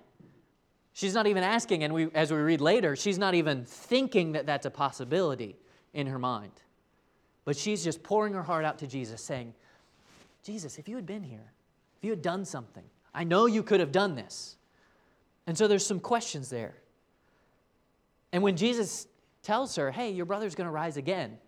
She's 0.93 1.13
not 1.13 1.27
even 1.27 1.43
asking, 1.43 1.83
and 1.83 1.93
we, 1.93 2.07
as 2.13 2.31
we 2.31 2.37
read 2.37 2.61
later, 2.61 2.95
she's 2.95 3.17
not 3.17 3.35
even 3.35 3.65
thinking 3.65 4.31
that 4.31 4.45
that's 4.45 4.65
a 4.65 4.69
possibility 4.69 5.57
in 5.93 6.07
her 6.07 6.17
mind. 6.17 6.53
But 7.43 7.57
she's 7.57 7.83
just 7.83 8.01
pouring 8.01 8.31
her 8.31 8.43
heart 8.43 8.63
out 8.63 8.77
to 8.79 8.87
Jesus, 8.87 9.21
saying, 9.21 9.53
Jesus, 10.41 10.79
if 10.79 10.87
you 10.87 10.95
had 10.95 11.05
been 11.05 11.23
here, 11.23 11.51
if 11.97 12.05
you 12.05 12.11
had 12.11 12.21
done 12.21 12.45
something, 12.45 12.85
I 13.13 13.25
know 13.25 13.45
you 13.45 13.61
could 13.61 13.81
have 13.81 13.91
done 13.91 14.15
this. 14.15 14.55
And 15.47 15.57
so 15.57 15.67
there's 15.67 15.85
some 15.85 15.99
questions 15.99 16.49
there. 16.49 16.75
And 18.31 18.41
when 18.41 18.55
Jesus 18.55 19.05
tells 19.43 19.75
her, 19.75 19.91
hey, 19.91 20.11
your 20.11 20.25
brother's 20.25 20.55
going 20.55 20.67
to 20.67 20.71
rise 20.71 20.95
again, 20.95 21.39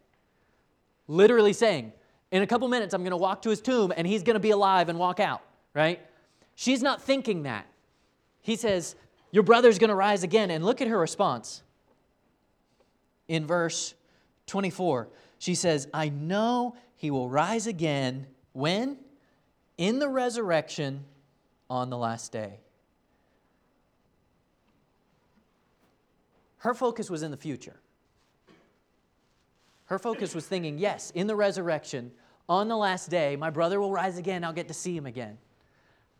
literally 1.09 1.51
saying, 1.51 1.91
in 2.31 2.43
a 2.43 2.47
couple 2.47 2.67
minutes, 2.69 2.93
I'm 2.93 3.01
going 3.01 3.11
to 3.11 3.17
walk 3.17 3.41
to 3.41 3.49
his 3.49 3.59
tomb 3.59 3.91
and 3.97 4.07
he's 4.07 4.23
going 4.23 4.35
to 4.35 4.39
be 4.39 4.51
alive 4.51 4.87
and 4.87 4.97
walk 4.97 5.19
out, 5.19 5.41
right? 5.73 5.99
She's 6.55 6.81
not 6.81 7.01
thinking 7.01 7.43
that. 7.43 7.65
He 8.41 8.55
says, 8.55 8.95
Your 9.31 9.43
brother's 9.43 9.79
going 9.79 9.89
to 9.89 9.95
rise 9.95 10.23
again. 10.23 10.51
And 10.51 10.63
look 10.63 10.81
at 10.81 10.87
her 10.87 10.97
response. 10.97 11.63
In 13.27 13.45
verse 13.45 13.95
24, 14.47 15.09
she 15.39 15.55
says, 15.55 15.87
I 15.93 16.09
know 16.09 16.75
he 16.95 17.11
will 17.11 17.29
rise 17.29 17.67
again. 17.67 18.27
When? 18.53 18.97
In 19.77 19.99
the 19.99 20.09
resurrection 20.09 21.05
on 21.69 21.89
the 21.89 21.97
last 21.97 22.31
day. 22.31 22.59
Her 26.57 26.73
focus 26.73 27.09
was 27.09 27.23
in 27.23 27.31
the 27.31 27.37
future. 27.37 27.79
Her 29.89 29.97
focus 29.97 30.35
was 30.35 30.45
thinking, 30.45 30.77
yes, 30.77 31.09
in 31.15 31.25
the 31.25 31.35
resurrection, 31.35 32.11
on 32.47 32.67
the 32.67 32.77
last 32.77 33.09
day, 33.09 33.35
my 33.35 33.49
brother 33.49 33.79
will 33.79 33.91
rise 33.91 34.19
again. 34.19 34.43
I'll 34.43 34.53
get 34.53 34.67
to 34.67 34.73
see 34.73 34.95
him 34.95 35.07
again. 35.07 35.39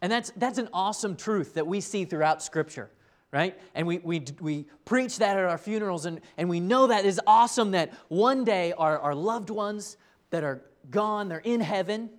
And 0.02 0.12
that's, 0.12 0.32
that's 0.38 0.58
an 0.58 0.70
awesome 0.74 1.16
truth 1.16 1.54
that 1.54 1.68
we 1.68 1.80
see 1.80 2.04
throughout 2.04 2.42
Scripture, 2.42 2.90
right? 3.32 3.60
And 3.76 3.86
we, 3.86 4.00
we, 4.00 4.26
we 4.40 4.66
preach 4.86 5.20
that 5.20 5.38
at 5.38 5.44
our 5.44 5.60
funerals, 5.60 6.08
and, 6.08 6.20
and 6.36 6.50
we 6.50 6.60
know 6.60 6.88
that 6.88 7.06
is 7.06 7.22
awesome 7.28 7.70
that 7.72 7.94
one 8.08 8.44
day 8.44 8.74
our, 8.74 8.98
our 8.98 9.14
loved 9.14 9.52
ones 9.52 9.98
that 10.32 10.44
are 10.44 10.64
gone, 10.90 11.30
they're 11.30 11.38
in 11.38 11.62
heaven, 11.62 12.10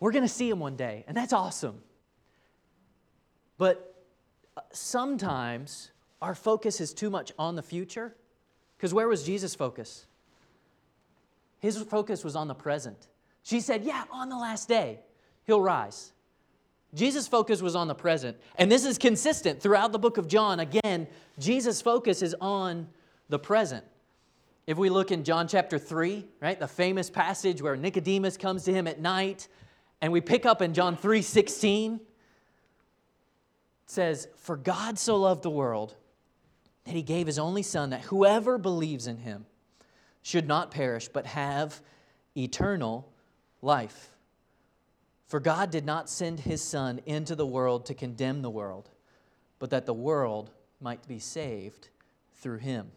we're 0.00 0.10
going 0.10 0.24
to 0.24 0.28
see 0.28 0.50
them 0.50 0.58
one 0.58 0.74
day, 0.74 1.04
and 1.06 1.16
that's 1.16 1.32
awesome. 1.32 1.80
But 3.56 4.02
uh, 4.56 4.62
sometimes 4.72 5.92
our 6.20 6.34
focus 6.34 6.80
is 6.80 6.92
too 6.92 7.08
much 7.08 7.30
on 7.38 7.54
the 7.54 7.62
future, 7.62 8.16
because 8.76 8.92
where 8.92 9.06
was 9.06 9.22
Jesus' 9.22 9.54
focus? 9.54 10.08
His 11.64 11.82
focus 11.82 12.22
was 12.22 12.36
on 12.36 12.46
the 12.46 12.54
present. 12.54 13.08
She 13.42 13.58
said, 13.60 13.84
Yeah, 13.84 14.04
on 14.10 14.28
the 14.28 14.36
last 14.36 14.68
day, 14.68 14.98
he'll 15.46 15.62
rise. 15.62 16.12
Jesus' 16.92 17.26
focus 17.26 17.62
was 17.62 17.74
on 17.74 17.88
the 17.88 17.94
present. 17.94 18.36
And 18.56 18.70
this 18.70 18.84
is 18.84 18.98
consistent 18.98 19.62
throughout 19.62 19.90
the 19.90 19.98
book 19.98 20.18
of 20.18 20.28
John. 20.28 20.60
Again, 20.60 21.06
Jesus' 21.38 21.80
focus 21.80 22.20
is 22.20 22.36
on 22.38 22.86
the 23.30 23.38
present. 23.38 23.82
If 24.66 24.76
we 24.76 24.90
look 24.90 25.10
in 25.10 25.24
John 25.24 25.48
chapter 25.48 25.78
3, 25.78 26.26
right, 26.42 26.60
the 26.60 26.68
famous 26.68 27.08
passage 27.08 27.62
where 27.62 27.76
Nicodemus 27.76 28.36
comes 28.36 28.64
to 28.64 28.72
him 28.74 28.86
at 28.86 29.00
night, 29.00 29.48
and 30.02 30.12
we 30.12 30.20
pick 30.20 30.44
up 30.44 30.60
in 30.60 30.74
John 30.74 30.98
3 30.98 31.22
16, 31.22 31.98
says, 33.86 34.28
For 34.36 34.58
God 34.58 34.98
so 34.98 35.16
loved 35.16 35.42
the 35.42 35.48
world 35.48 35.94
that 36.84 36.92
he 36.92 37.00
gave 37.00 37.26
his 37.26 37.38
only 37.38 37.62
Son, 37.62 37.88
that 37.88 38.02
whoever 38.02 38.58
believes 38.58 39.06
in 39.06 39.16
him 39.16 39.46
should 40.24 40.48
not 40.48 40.70
perish, 40.70 41.06
but 41.06 41.26
have 41.26 41.82
eternal 42.34 43.06
life. 43.60 44.10
For 45.28 45.38
God 45.38 45.70
did 45.70 45.84
not 45.84 46.08
send 46.08 46.40
his 46.40 46.62
Son 46.62 46.98
into 47.04 47.36
the 47.36 47.46
world 47.46 47.84
to 47.86 47.94
condemn 47.94 48.40
the 48.40 48.50
world, 48.50 48.88
but 49.58 49.68
that 49.68 49.84
the 49.84 49.94
world 49.94 50.50
might 50.80 51.06
be 51.06 51.18
saved 51.18 51.90
through 52.36 52.58
him. 52.58 52.90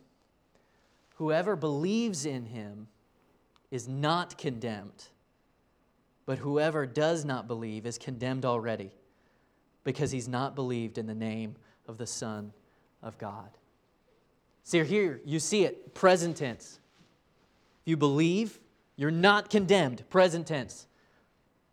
Whoever 1.15 1.57
believes 1.57 2.25
in 2.25 2.45
him 2.45 2.87
is 3.71 3.89
not 3.89 4.37
condemned, 4.37 5.07
but 6.25 6.37
whoever 6.37 6.85
does 6.85 7.25
not 7.25 7.45
believe 7.45 7.85
is 7.85 7.97
condemned 7.97 8.45
already, 8.45 8.91
because 9.83 10.11
he's 10.11 10.29
not 10.29 10.55
believed 10.55 10.97
in 10.97 11.07
the 11.07 11.13
name 11.13 11.57
of 11.87 11.97
the 11.97 12.07
Son 12.07 12.53
of 13.03 13.17
God. 13.17 13.49
See, 14.63 14.81
here 14.85 15.19
you 15.25 15.39
see 15.41 15.65
it, 15.65 15.93
present 15.93 16.37
tense. 16.37 16.79
If 17.87 17.91
you 17.91 17.95
believe, 17.95 18.59
you're 18.97 19.11
not 19.11 19.49
condemned, 19.49 20.03
present 20.09 20.45
tense. 20.45 20.87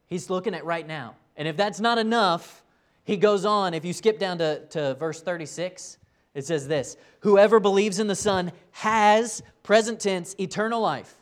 He's 0.07 0.31
looking 0.31 0.55
at 0.55 0.65
right 0.65 0.87
now. 0.87 1.17
And 1.37 1.49
if 1.49 1.57
that's 1.57 1.81
not 1.81 1.99
enough, 1.99 2.63
he 3.03 3.17
goes 3.17 3.45
on. 3.45 3.75
If 3.75 3.85
you 3.85 3.93
skip 3.93 4.21
down 4.21 4.39
to, 4.39 4.65
to 4.67 4.95
verse 4.95 5.21
36, 5.21 5.99
it 6.35 6.47
says 6.47 6.69
this 6.69 6.97
Whoever 7.23 7.59
believes 7.59 7.99
in 7.99 8.07
the 8.07 8.15
Son 8.15 8.53
has, 8.71 9.43
present 9.65 9.99
tense, 9.99 10.37
eternal 10.39 10.81
life. 10.81 11.17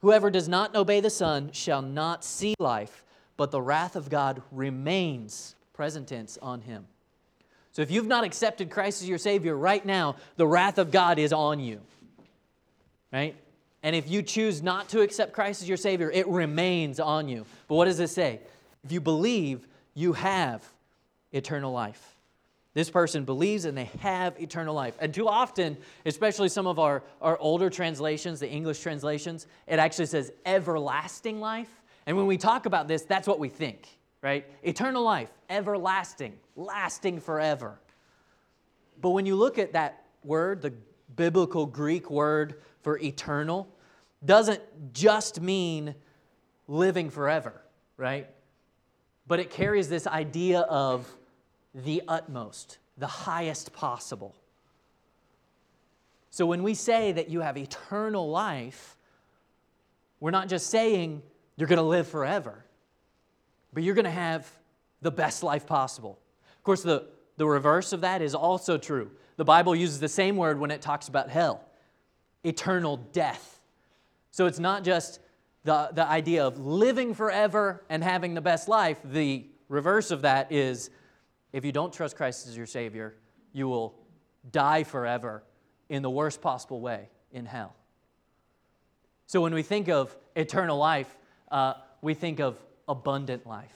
Whoever 0.00 0.32
does 0.32 0.48
not 0.48 0.74
obey 0.74 0.98
the 0.98 1.10
Son 1.10 1.52
shall 1.52 1.80
not 1.80 2.24
see 2.24 2.56
life, 2.58 3.04
but 3.36 3.52
the 3.52 3.62
wrath 3.62 3.94
of 3.94 4.10
God 4.10 4.42
remains, 4.50 5.54
present 5.72 6.08
tense, 6.08 6.38
on 6.42 6.62
him. 6.62 6.88
So 7.70 7.82
if 7.82 7.90
you've 7.92 8.08
not 8.08 8.24
accepted 8.24 8.68
Christ 8.68 9.00
as 9.00 9.08
your 9.08 9.18
Savior 9.18 9.56
right 9.56 9.86
now, 9.86 10.16
the 10.36 10.46
wrath 10.48 10.78
of 10.78 10.90
God 10.90 11.20
is 11.20 11.32
on 11.32 11.60
you. 11.60 11.80
Right? 13.12 13.36
And 13.84 13.94
if 13.94 14.10
you 14.10 14.22
choose 14.22 14.62
not 14.62 14.88
to 14.88 15.02
accept 15.02 15.32
Christ 15.32 15.62
as 15.62 15.68
your 15.68 15.76
Savior, 15.76 16.10
it 16.10 16.26
remains 16.26 16.98
on 16.98 17.28
you. 17.28 17.46
But 17.68 17.76
what 17.76 17.84
does 17.84 18.00
it 18.00 18.08
say? 18.08 18.40
If 18.82 18.90
you 18.90 19.00
believe, 19.00 19.68
you 19.94 20.14
have 20.14 20.64
eternal 21.30 21.70
life. 21.70 22.16
This 22.72 22.90
person 22.90 23.24
believes 23.24 23.66
and 23.66 23.78
they 23.78 23.90
have 24.00 24.40
eternal 24.40 24.74
life. 24.74 24.96
And 24.98 25.14
too 25.14 25.28
often, 25.28 25.76
especially 26.04 26.48
some 26.48 26.66
of 26.66 26.80
our, 26.80 27.04
our 27.22 27.38
older 27.38 27.70
translations, 27.70 28.40
the 28.40 28.50
English 28.50 28.80
translations, 28.80 29.46
it 29.68 29.78
actually 29.78 30.06
says 30.06 30.32
everlasting 30.44 31.38
life. 31.38 31.70
And 32.06 32.16
when 32.16 32.26
we 32.26 32.36
talk 32.36 32.66
about 32.66 32.88
this, 32.88 33.02
that's 33.02 33.28
what 33.28 33.38
we 33.38 33.48
think 33.48 33.86
right? 34.24 34.46
Eternal 34.62 35.04
life, 35.04 35.28
everlasting, 35.50 36.32
lasting 36.56 37.20
forever. 37.20 37.78
But 39.02 39.10
when 39.10 39.26
you 39.26 39.36
look 39.36 39.58
at 39.58 39.74
that 39.74 40.06
word, 40.24 40.62
the 40.62 40.72
biblical 41.14 41.66
Greek 41.66 42.10
word 42.10 42.62
for 42.84 42.98
eternal, 42.98 43.68
doesn't 44.24 44.62
just 44.92 45.40
mean 45.40 45.96
living 46.68 47.10
forever, 47.10 47.60
right? 47.96 48.28
But 49.26 49.40
it 49.40 49.50
carries 49.50 49.88
this 49.88 50.06
idea 50.06 50.60
of 50.60 51.12
the 51.74 52.02
utmost, 52.06 52.78
the 52.96 53.08
highest 53.08 53.72
possible. 53.72 54.36
So 56.30 56.46
when 56.46 56.62
we 56.62 56.74
say 56.74 57.10
that 57.10 57.28
you 57.28 57.40
have 57.40 57.56
eternal 57.56 58.30
life, 58.30 58.96
we're 60.20 60.30
not 60.30 60.48
just 60.48 60.68
saying 60.68 61.22
you're 61.56 61.68
going 61.68 61.78
to 61.78 61.82
live 61.82 62.06
forever 62.06 62.64
but 63.74 63.82
you're 63.82 63.94
going 63.94 64.04
to 64.04 64.10
have 64.10 64.48
the 65.02 65.10
best 65.10 65.42
life 65.42 65.66
possible. 65.66 66.18
Of 66.56 66.62
course, 66.62 66.82
the, 66.82 67.08
the 67.36 67.46
reverse 67.46 67.92
of 67.92 68.00
that 68.02 68.22
is 68.22 68.34
also 68.34 68.78
true. 68.78 69.10
The 69.36 69.44
Bible 69.44 69.74
uses 69.74 70.00
the 70.00 70.08
same 70.08 70.36
word 70.36 70.58
when 70.58 70.70
it 70.70 70.80
talks 70.80 71.08
about 71.08 71.28
hell 71.28 71.64
eternal 72.44 72.98
death. 73.12 73.60
So 74.30 74.46
it's 74.46 74.58
not 74.58 74.84
just 74.84 75.20
the, 75.64 75.90
the 75.92 76.06
idea 76.06 76.46
of 76.46 76.58
living 76.58 77.14
forever 77.14 77.84
and 77.88 78.04
having 78.04 78.34
the 78.34 78.40
best 78.40 78.68
life. 78.68 78.98
The 79.04 79.46
reverse 79.68 80.10
of 80.10 80.22
that 80.22 80.52
is 80.52 80.90
if 81.52 81.64
you 81.64 81.72
don't 81.72 81.92
trust 81.92 82.16
Christ 82.16 82.46
as 82.46 82.56
your 82.56 82.66
Savior, 82.66 83.14
you 83.52 83.68
will 83.68 83.94
die 84.50 84.84
forever 84.84 85.42
in 85.88 86.02
the 86.02 86.10
worst 86.10 86.40
possible 86.40 86.80
way 86.80 87.08
in 87.32 87.46
hell. 87.46 87.74
So 89.26 89.40
when 89.40 89.54
we 89.54 89.62
think 89.62 89.88
of 89.88 90.14
eternal 90.36 90.76
life, 90.76 91.16
uh, 91.50 91.74
we 92.02 92.14
think 92.14 92.40
of 92.40 92.58
abundant 92.88 93.46
life. 93.46 93.70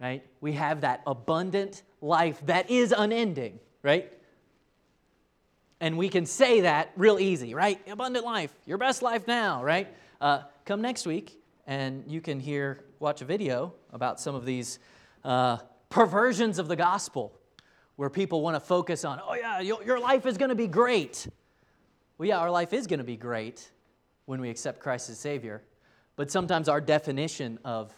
Right? 0.00 0.24
We 0.40 0.52
have 0.52 0.82
that 0.82 1.02
abundant 1.06 1.82
life 2.00 2.40
that 2.46 2.70
is 2.70 2.94
unending, 2.96 3.58
right? 3.82 4.10
And 5.80 5.96
we 5.96 6.08
can 6.08 6.26
say 6.26 6.60
that 6.62 6.92
real 6.96 7.18
easy, 7.18 7.54
right? 7.54 7.80
Abundant 7.88 8.24
life, 8.24 8.52
your 8.66 8.78
best 8.78 9.02
life 9.02 9.26
now, 9.26 9.64
right? 9.64 9.88
Uh, 10.20 10.42
come 10.66 10.82
next 10.82 11.06
week 11.06 11.40
and 11.66 12.04
you 12.06 12.20
can 12.20 12.40
hear, 12.40 12.84
watch 12.98 13.22
a 13.22 13.24
video 13.24 13.72
about 13.92 14.20
some 14.20 14.34
of 14.34 14.44
these 14.44 14.78
uh, 15.24 15.56
perversions 15.88 16.58
of 16.58 16.68
the 16.68 16.76
gospel 16.76 17.32
where 17.96 18.10
people 18.10 18.42
want 18.42 18.56
to 18.56 18.60
focus 18.60 19.04
on, 19.04 19.20
oh, 19.26 19.34
yeah, 19.34 19.60
your 19.60 19.98
life 19.98 20.26
is 20.26 20.38
going 20.38 20.48
to 20.48 20.54
be 20.54 20.66
great. 20.66 21.26
Well, 22.18 22.28
yeah, 22.28 22.38
our 22.38 22.50
life 22.50 22.72
is 22.72 22.86
going 22.86 22.98
to 22.98 23.04
be 23.04 23.16
great 23.16 23.70
when 24.26 24.40
we 24.40 24.50
accept 24.50 24.80
Christ 24.80 25.10
as 25.10 25.18
Savior. 25.18 25.62
But 26.16 26.30
sometimes 26.30 26.68
our 26.68 26.80
definition 26.80 27.58
of 27.64 27.92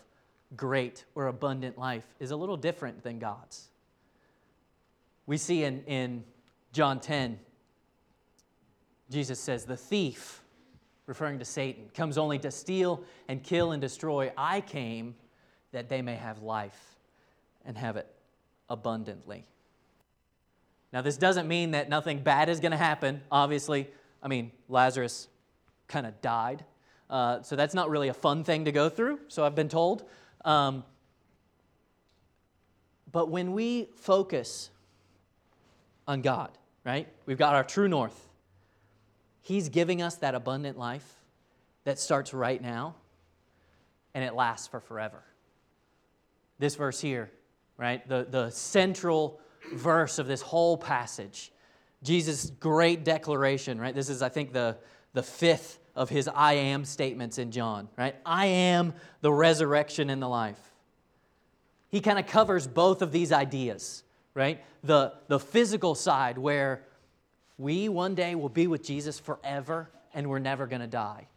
great 0.56 1.04
or 1.14 1.26
abundant 1.26 1.78
life 1.78 2.06
is 2.20 2.30
a 2.30 2.36
little 2.36 2.56
different 2.56 3.02
than 3.02 3.18
God's. 3.18 3.68
We 5.26 5.38
see 5.38 5.64
in, 5.64 5.82
in 5.84 6.24
John 6.72 7.00
10, 7.00 7.38
Jesus 9.12 9.38
says, 9.38 9.64
The 9.64 9.76
thief, 9.76 10.42
referring 11.06 11.38
to 11.38 11.44
Satan, 11.44 11.90
comes 11.94 12.18
only 12.18 12.38
to 12.40 12.50
steal 12.50 13.04
and 13.28 13.42
kill 13.42 13.72
and 13.72 13.80
destroy. 13.80 14.32
I 14.36 14.60
came 14.60 15.14
that 15.72 15.88
they 15.88 16.02
may 16.02 16.16
have 16.16 16.42
life 16.42 16.96
and 17.64 17.76
have 17.76 17.96
it 17.96 18.06
abundantly. 18.68 19.44
Now, 20.92 21.00
this 21.00 21.16
doesn't 21.16 21.48
mean 21.48 21.70
that 21.70 21.88
nothing 21.88 22.22
bad 22.22 22.48
is 22.48 22.60
going 22.60 22.72
to 22.72 22.78
happen, 22.78 23.22
obviously. 23.30 23.88
I 24.22 24.28
mean, 24.28 24.52
Lazarus 24.68 25.28
kind 25.88 26.06
of 26.06 26.20
died. 26.20 26.64
Uh, 27.08 27.42
so 27.42 27.56
that's 27.56 27.74
not 27.74 27.90
really 27.90 28.08
a 28.08 28.14
fun 28.14 28.44
thing 28.44 28.64
to 28.64 28.72
go 28.72 28.88
through, 28.88 29.20
so 29.28 29.44
I've 29.44 29.54
been 29.54 29.68
told. 29.68 30.04
Um, 30.44 30.84
but 33.10 33.28
when 33.28 33.52
we 33.52 33.88
focus 33.96 34.70
on 36.08 36.22
God, 36.22 36.50
right, 36.84 37.06
we've 37.26 37.38
got 37.38 37.54
our 37.54 37.64
true 37.64 37.88
north. 37.88 38.28
He's 39.42 39.68
giving 39.68 40.00
us 40.00 40.16
that 40.16 40.34
abundant 40.34 40.78
life 40.78 41.16
that 41.84 41.98
starts 41.98 42.32
right 42.32 42.62
now 42.62 42.94
and 44.14 44.24
it 44.24 44.34
lasts 44.34 44.68
for 44.68 44.80
forever. 44.80 45.22
This 46.58 46.76
verse 46.76 47.00
here, 47.00 47.30
right, 47.76 48.06
the, 48.08 48.26
the 48.28 48.50
central 48.50 49.40
verse 49.74 50.18
of 50.18 50.26
this 50.26 50.42
whole 50.42 50.76
passage, 50.76 51.52
Jesus' 52.02 52.50
great 52.50 53.04
declaration, 53.04 53.80
right? 53.80 53.94
This 53.94 54.08
is, 54.08 54.22
I 54.22 54.28
think, 54.28 54.52
the, 54.52 54.76
the 55.12 55.22
fifth 55.22 55.78
of 55.94 56.08
his 56.08 56.28
I 56.28 56.54
am 56.54 56.84
statements 56.84 57.38
in 57.38 57.50
John, 57.50 57.88
right? 57.96 58.14
I 58.24 58.46
am 58.46 58.94
the 59.20 59.32
resurrection 59.32 60.10
and 60.10 60.22
the 60.22 60.28
life. 60.28 60.58
He 61.90 62.00
kind 62.00 62.18
of 62.18 62.26
covers 62.26 62.66
both 62.66 63.02
of 63.02 63.12
these 63.12 63.32
ideas, 63.32 64.02
right? 64.34 64.62
The, 64.84 65.14
the 65.28 65.38
physical 65.38 65.94
side, 65.94 66.38
where 66.38 66.84
we 67.58 67.88
one 67.88 68.14
day 68.14 68.34
will 68.34 68.48
be 68.48 68.66
with 68.66 68.82
Jesus 68.82 69.18
forever 69.18 69.90
and 70.14 70.28
we're 70.28 70.38
never 70.38 70.66
going 70.66 70.80
to 70.80 70.86
die. 70.86 71.28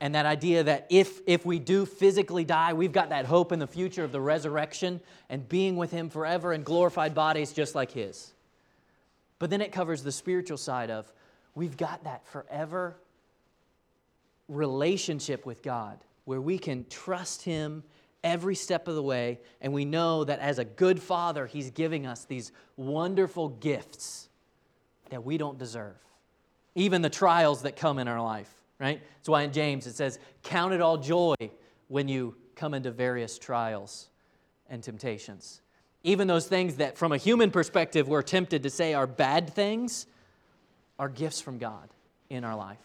And 0.00 0.16
that 0.16 0.26
idea 0.26 0.64
that 0.64 0.88
if, 0.90 1.20
if 1.28 1.46
we 1.46 1.60
do 1.60 1.86
physically 1.86 2.44
die, 2.44 2.72
we've 2.72 2.92
got 2.92 3.10
that 3.10 3.24
hope 3.24 3.52
in 3.52 3.60
the 3.60 3.68
future 3.68 4.02
of 4.02 4.10
the 4.10 4.20
resurrection 4.20 5.00
and 5.30 5.48
being 5.48 5.76
with 5.76 5.92
Him 5.92 6.10
forever 6.10 6.52
in 6.52 6.64
glorified 6.64 7.14
bodies 7.14 7.52
just 7.52 7.76
like 7.76 7.92
His. 7.92 8.32
But 9.38 9.50
then 9.50 9.60
it 9.60 9.70
covers 9.70 10.02
the 10.02 10.10
spiritual 10.10 10.56
side 10.56 10.90
of 10.90 11.12
we've 11.54 11.76
got 11.76 12.02
that 12.02 12.26
forever 12.26 12.96
relationship 14.48 15.46
with 15.46 15.62
God 15.62 15.98
where 16.24 16.40
we 16.40 16.58
can 16.58 16.84
trust 16.88 17.42
Him 17.42 17.84
every 18.24 18.54
step 18.54 18.88
of 18.88 18.94
the 18.94 19.02
way, 19.02 19.40
and 19.60 19.72
we 19.72 19.84
know 19.84 20.24
that 20.24 20.38
as 20.38 20.58
a 20.58 20.64
good 20.64 21.00
Father, 21.00 21.46
He's 21.46 21.70
giving 21.70 22.06
us 22.06 22.24
these 22.24 22.52
wonderful 22.76 23.48
gifts 23.48 24.28
that 25.10 25.24
we 25.24 25.38
don't 25.38 25.58
deserve. 25.58 25.96
Even 26.74 27.02
the 27.02 27.10
trials 27.10 27.62
that 27.62 27.76
come 27.76 27.98
in 27.98 28.08
our 28.08 28.22
life, 28.22 28.52
right? 28.78 29.00
That's 29.16 29.28
why 29.28 29.42
in 29.42 29.52
James 29.52 29.86
it 29.86 29.94
says, 29.94 30.18
Count 30.42 30.72
it 30.72 30.80
all 30.80 30.96
joy 30.96 31.34
when 31.88 32.08
you 32.08 32.34
come 32.54 32.74
into 32.74 32.90
various 32.90 33.38
trials 33.38 34.08
and 34.70 34.82
temptations. 34.82 35.60
Even 36.04 36.26
those 36.26 36.46
things 36.46 36.76
that, 36.76 36.98
from 36.98 37.12
a 37.12 37.16
human 37.16 37.50
perspective, 37.50 38.08
we're 38.08 38.22
tempted 38.22 38.62
to 38.62 38.70
say 38.70 38.94
are 38.94 39.06
bad 39.06 39.52
things, 39.52 40.06
are 40.98 41.08
gifts 41.08 41.40
from 41.40 41.58
God 41.58 41.88
in 42.30 42.44
our 42.44 42.56
life. 42.56 42.78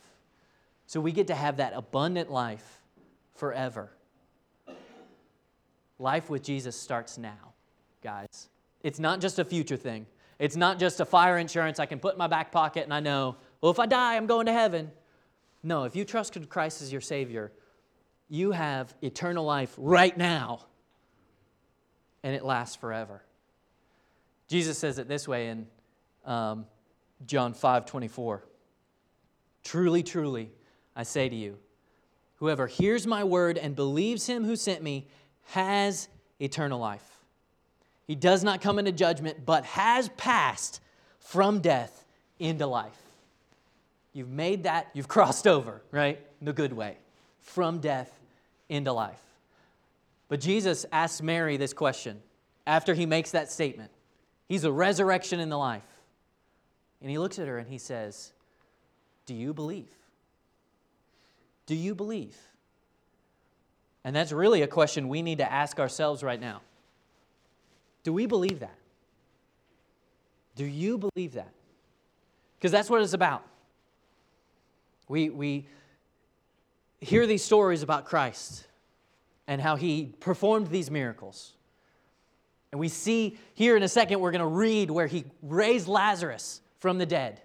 So 0.86 1.02
we 1.02 1.12
get 1.12 1.28
to 1.28 1.36
have 1.36 1.58
that 1.58 1.74
abundant 1.76 2.32
life 2.32 2.80
forever. 3.36 3.90
Life 6.00 6.30
with 6.30 6.44
Jesus 6.44 6.80
starts 6.80 7.18
now, 7.18 7.54
guys. 8.04 8.50
It's 8.84 9.00
not 9.00 9.20
just 9.20 9.40
a 9.40 9.46
future 9.46 9.78
thing. 9.78 10.06
It's 10.40 10.56
not 10.56 10.78
just 10.78 11.00
a 11.00 11.06
fire 11.06 11.38
insurance 11.38 11.80
I 11.80 11.88
can 11.88 12.00
put 12.00 12.14
in 12.14 12.20
my 12.20 12.28
back 12.28 12.52
pocket 12.52 12.84
and 12.84 12.94
I 12.94 13.00
know, 13.00 13.38
well, 13.62 13.72
if 13.72 13.80
I 13.80 13.88
die, 13.88 14.16
I'm 14.16 14.28
going 14.28 14.46
to 14.46 14.54
heaven. 14.54 14.92
No, 15.64 15.84
if 15.84 15.96
you 15.96 16.06
trusted 16.06 16.48
Christ 16.50 16.82
as 16.82 16.92
your 16.92 17.02
Savior, 17.02 17.52
you 18.30 18.52
have 18.52 18.94
eternal 19.02 19.46
life 19.46 19.74
right 19.78 20.16
now, 20.16 20.60
and 22.24 22.36
it 22.36 22.44
lasts 22.44 22.76
forever. 22.76 23.24
Jesus 24.48 24.78
says 24.78 25.00
it 25.00 25.08
this 25.08 25.28
way 25.28 25.48
in 25.48 25.68
um, 26.26 26.66
John 27.26 27.54
5 27.54 27.86
24. 27.86 28.44
Truly, 29.64 30.04
truly, 30.04 30.52
I 30.96 31.04
say 31.04 31.28
to 31.28 31.36
you, 31.36 31.58
whoever 32.36 32.68
hears 32.68 33.08
my 33.08 33.24
word 33.24 33.58
and 33.58 33.76
believes 33.76 34.28
him 34.28 34.46
who 34.46 34.56
sent 34.56 34.82
me 34.84 35.08
has 35.48 36.08
eternal 36.40 36.80
life. 36.80 37.04
He 38.06 38.16
does 38.16 38.44
not 38.44 38.62
come 38.62 38.80
into 38.80 38.92
judgment, 38.92 39.46
but 39.46 39.66
has 39.66 40.10
passed 40.10 40.82
from 41.20 41.60
death 41.60 42.06
into 42.40 42.66
life. 42.66 42.98
You've 44.14 44.30
made 44.30 44.64
that, 44.64 44.90
you've 44.94 45.08
crossed 45.10 45.48
over, 45.48 45.82
right? 45.92 46.20
The 46.42 46.54
good 46.54 46.74
way, 46.74 46.98
from 47.42 47.80
death 47.80 48.12
into 48.70 48.94
life. 48.94 49.22
But 50.30 50.40
Jesus 50.40 50.86
asks 50.92 51.22
Mary 51.22 51.58
this 51.58 51.74
question 51.74 52.22
after 52.66 52.94
he 52.94 53.06
makes 53.06 53.32
that 53.32 53.52
statement. 53.52 53.92
He's 54.48 54.64
a 54.64 54.72
resurrection 54.72 55.40
in 55.40 55.50
the 55.50 55.58
life. 55.58 55.84
And 57.02 57.10
he 57.10 57.18
looks 57.18 57.40
at 57.40 57.48
her 57.48 57.58
and 57.58 57.70
he 57.70 57.78
says, 57.78 58.34
Do 59.26 59.34
you 59.34 59.54
believe? 59.54 59.90
Do 61.66 61.76
you 61.76 61.94
believe? 61.94 62.36
And 64.08 64.16
that's 64.16 64.32
really 64.32 64.62
a 64.62 64.68
question 64.68 65.10
we 65.10 65.22
need 65.22 65.40
to 65.40 65.52
ask 65.52 65.82
ourselves 65.82 66.24
right 66.24 66.40
now. 66.40 66.62
Do 68.04 68.14
we 68.14 68.26
believe 68.26 68.62
that? 68.62 68.78
Do 70.56 70.64
you 70.64 70.98
believe 70.98 71.34
that? 71.34 71.50
Because 72.58 72.72
that's 72.72 72.90
what 72.90 73.02
it's 73.02 73.12
about. 73.12 73.44
We, 75.10 75.30
we 75.30 75.68
hear 77.02 77.28
these 77.28 77.44
stories 77.44 77.84
about 77.84 78.06
Christ 78.06 78.66
and 79.46 79.60
how 79.60 79.76
he 79.76 80.14
performed 80.22 80.68
these 80.68 80.90
miracles. 80.90 81.52
And 82.72 82.80
we 82.80 82.88
see 82.88 83.38
here 83.56 83.76
in 83.76 83.84
a 83.84 83.90
second, 83.90 84.22
we're 84.22 84.32
going 84.32 84.40
to 84.40 84.48
read 84.48 84.90
where 84.90 85.08
he 85.08 85.26
raised 85.42 85.90
Lazarus 85.90 86.62
from 86.80 86.98
the 86.98 87.06
dead. 87.06 87.42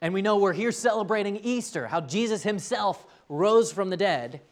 And 0.00 0.14
we 0.14 0.22
know 0.22 0.36
we're 0.36 0.52
here 0.52 0.70
celebrating 0.70 1.38
Easter, 1.38 1.88
how 1.88 2.02
Jesus 2.02 2.44
himself 2.44 3.04
rose 3.28 3.72
from 3.72 3.90
the 3.90 3.96
dead. 3.96 4.42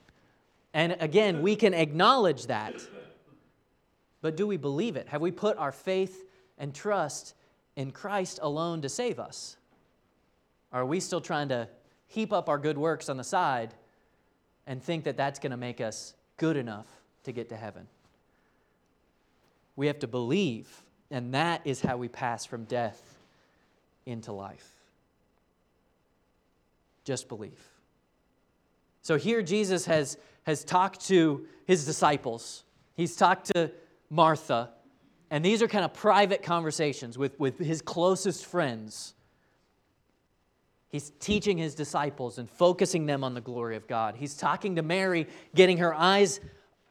And 0.79 0.97
again, 1.01 1.43
we 1.43 1.57
can 1.57 1.75
acknowledge 1.75 2.47
that. 2.47 2.81
But 4.21 4.37
do 4.37 4.47
we 4.47 4.57
believe 4.57 4.95
it? 4.95 5.09
Have 5.09 5.21
we 5.21 5.33
put 5.33 5.57
our 5.57 5.73
faith 5.73 6.25
and 6.57 6.73
trust 6.73 7.35
in 7.75 7.91
Christ 7.91 8.39
alone 8.41 8.83
to 8.83 8.89
save 8.89 9.19
us? 9.19 9.57
Are 10.73 10.87
we 10.87 11.01
still 11.01 11.21
trying 11.21 11.49
to 11.49 11.69
heap 12.07 12.33
up 12.33 12.49
our 12.49 12.59
good 12.59 12.79
works 12.79 13.09
on 13.09 13.17
the 13.17 13.25
side 13.25 13.75
and 14.69 14.81
think 14.81 15.03
that 15.03 15.17
that's 15.17 15.41
going 15.41 15.51
to 15.51 15.57
make 15.57 15.81
us 15.81 16.15
good 16.37 16.57
enough 16.57 16.87
to 17.25 17.33
get 17.33 17.49
to 17.49 17.57
heaven? 17.57 17.89
We 19.75 19.89
have 19.89 19.99
to 19.99 20.07
believe, 20.07 20.69
and 21.11 21.35
that 21.35 21.63
is 21.65 21.81
how 21.81 21.97
we 21.97 22.07
pass 22.07 22.47
from 22.47 22.63
death 22.67 23.19
into 24.07 24.31
life. 24.31 24.71
Just 27.03 27.29
believe. 27.29 27.78
So 29.09 29.17
here 29.17 29.41
Jesus 29.41 29.87
has, 29.87 30.19
has 30.43 30.65
talked 30.65 31.07
to 31.07 31.47
his 31.67 31.87
disciples, 31.87 32.65
he's 32.95 33.17
talked 33.17 33.47
to 33.55 33.71
Martha, 34.11 34.69
and 35.31 35.43
these 35.43 35.63
are 35.63 35.67
kind 35.67 35.83
of 35.83 35.95
private 35.95 36.43
conversations 36.43 37.17
with, 37.17 37.41
with 37.41 37.59
his 37.59 37.81
closest 37.81 38.45
friends. 38.45 39.15
He's 40.91 41.11
teaching 41.21 41.57
his 41.57 41.75
disciples 41.75 42.37
and 42.37 42.51
focusing 42.51 43.07
them 43.07 43.25
on 43.25 43.33
the 43.33 43.41
glory 43.41 43.77
of 43.77 43.87
God. 43.87 44.15
He's 44.15 44.37
talking 44.37 44.77
to 44.77 44.83
Mary, 44.83 45.27
getting 45.55 45.79
her 45.79 45.95
eyes 45.95 46.39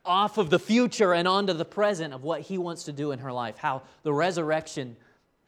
off 0.03 0.39
of 0.39 0.49
the 0.49 0.57
future 0.57 1.13
and 1.13 1.27
onto 1.27 1.53
the 1.53 1.65
present 1.65 2.15
of 2.15 2.23
what 2.23 2.41
he 2.41 2.57
wants 2.57 2.85
to 2.85 2.91
do 2.91 3.11
in 3.11 3.19
her 3.19 3.31
life, 3.31 3.57
how 3.59 3.83
the 4.01 4.11
resurrection 4.11 4.97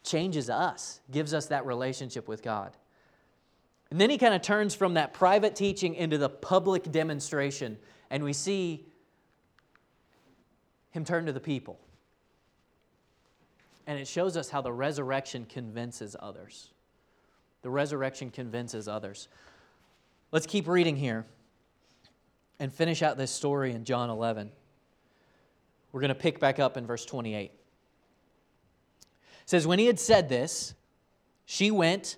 changes 0.03 0.51
us, 0.51 1.01
gives 1.09 1.33
us 1.33 1.47
that 1.47 1.65
relationship 1.65 2.27
with 2.27 2.43
God. 2.43 2.77
And 3.91 3.99
then 3.99 4.09
he 4.09 4.17
kind 4.17 4.33
of 4.33 4.41
turns 4.41 4.75
from 4.75 4.93
that 4.95 5.13
private 5.13 5.55
teaching 5.55 5.95
into 5.95 6.17
the 6.17 6.29
public 6.29 6.91
demonstration, 6.91 7.77
and 8.09 8.23
we 8.23 8.33
see 8.33 8.85
him 10.91 11.03
turn 11.03 11.25
to 11.25 11.31
the 11.31 11.39
people. 11.39 11.79
And 13.87 13.99
it 13.99 14.07
shows 14.07 14.37
us 14.37 14.49
how 14.49 14.61
the 14.61 14.71
resurrection 14.71 15.45
convinces 15.49 16.15
others. 16.19 16.69
The 17.63 17.69
resurrection 17.69 18.29
convinces 18.29 18.87
others. 18.87 19.27
Let's 20.31 20.45
keep 20.45 20.67
reading 20.67 20.95
here 20.95 21.25
and 22.59 22.71
finish 22.71 23.01
out 23.01 23.17
this 23.17 23.31
story 23.31 23.71
in 23.71 23.85
John 23.85 24.09
11. 24.11 24.51
We're 25.91 26.01
going 26.01 26.09
to 26.09 26.15
pick 26.15 26.39
back 26.39 26.59
up 26.59 26.77
in 26.77 26.85
verse 26.85 27.05
28 27.05 27.51
says, 29.49 29.65
When 29.65 29.79
he 29.79 29.87
had 29.87 29.99
said 29.99 30.29
this, 30.29 30.75
she 31.45 31.71
went, 31.71 32.17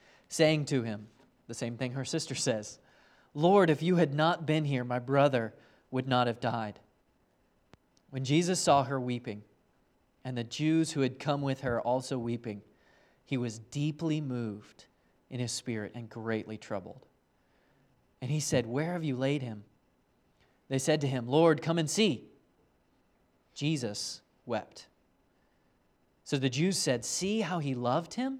saying 0.31 0.63
to 0.63 0.81
him, 0.81 1.07
the 1.47 1.53
same 1.53 1.75
thing 1.75 1.91
her 1.91 2.05
sister 2.05 2.35
says, 2.35 2.79
Lord, 3.33 3.69
if 3.69 3.83
you 3.83 3.97
had 3.97 4.13
not 4.13 4.45
been 4.45 4.63
here, 4.63 4.85
my 4.85 4.97
brother 4.97 5.53
would 5.91 6.07
not 6.07 6.27
have 6.27 6.39
died. 6.39 6.79
When 8.11 8.23
Jesus 8.23 8.59
saw 8.59 8.85
her 8.85 8.99
weeping, 8.99 9.43
and 10.23 10.37
the 10.37 10.45
Jews 10.45 10.91
who 10.91 11.01
had 11.01 11.19
come 11.19 11.41
with 11.41 11.61
her 11.61 11.81
also 11.81 12.17
weeping, 12.17 12.61
he 13.25 13.35
was 13.35 13.59
deeply 13.59 14.21
moved 14.21 14.85
in 15.29 15.41
his 15.41 15.51
spirit 15.51 15.91
and 15.95 16.09
greatly 16.09 16.57
troubled. 16.57 17.05
And 18.21 18.31
he 18.31 18.39
said, 18.39 18.65
Where 18.65 18.93
have 18.93 19.03
you 19.03 19.17
laid 19.17 19.41
him? 19.41 19.65
They 20.69 20.79
said 20.79 21.01
to 21.01 21.07
him, 21.07 21.27
Lord, 21.27 21.61
come 21.61 21.77
and 21.77 21.89
see. 21.89 22.23
Jesus 23.53 24.21
wept. 24.45 24.87
So 26.23 26.37
the 26.37 26.49
Jews 26.49 26.77
said, 26.77 27.03
See 27.03 27.41
how 27.41 27.59
he 27.59 27.75
loved 27.75 28.13
him? 28.13 28.39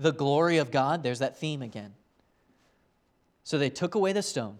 the 0.00 0.12
glory 0.12 0.56
of 0.56 0.70
God? 0.70 1.02
There's 1.02 1.18
that 1.18 1.38
theme 1.38 1.62
again. 1.62 1.92
So 3.44 3.58
they 3.58 3.70
took 3.70 3.94
away 3.94 4.12
the 4.12 4.22
stone. 4.22 4.58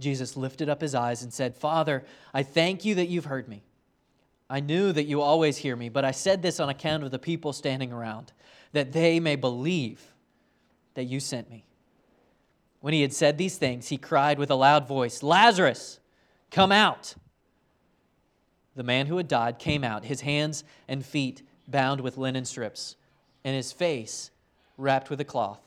Jesus 0.00 0.36
lifted 0.36 0.68
up 0.68 0.80
his 0.80 0.94
eyes 0.94 1.22
and 1.22 1.32
said, 1.32 1.56
Father, 1.56 2.04
I 2.32 2.42
thank 2.42 2.84
you 2.84 2.94
that 2.96 3.08
you've 3.08 3.24
heard 3.24 3.48
me. 3.48 3.62
I 4.48 4.60
knew 4.60 4.92
that 4.92 5.04
you 5.04 5.20
always 5.20 5.56
hear 5.56 5.74
me, 5.74 5.88
but 5.88 6.04
I 6.04 6.10
said 6.10 6.42
this 6.42 6.60
on 6.60 6.68
account 6.68 7.02
of 7.02 7.10
the 7.10 7.18
people 7.18 7.52
standing 7.52 7.92
around, 7.92 8.32
that 8.72 8.92
they 8.92 9.18
may 9.20 9.36
believe 9.36 10.00
that 10.94 11.04
you 11.04 11.18
sent 11.18 11.50
me. 11.50 11.64
When 12.80 12.92
he 12.92 13.02
had 13.02 13.12
said 13.12 13.38
these 13.38 13.56
things, 13.56 13.88
he 13.88 13.96
cried 13.96 14.38
with 14.38 14.50
a 14.50 14.54
loud 14.54 14.86
voice, 14.86 15.22
Lazarus, 15.22 15.98
come 16.50 16.70
out. 16.70 17.14
The 18.76 18.82
man 18.82 19.06
who 19.06 19.16
had 19.16 19.28
died 19.28 19.58
came 19.58 19.82
out, 19.82 20.04
his 20.04 20.20
hands 20.20 20.62
and 20.86 21.04
feet 21.04 21.42
bound 21.66 22.00
with 22.02 22.18
linen 22.18 22.44
strips, 22.44 22.96
and 23.42 23.56
his 23.56 23.72
face 23.72 24.30
wrapped 24.76 25.10
with 25.10 25.20
a 25.20 25.24
cloth. 25.24 25.60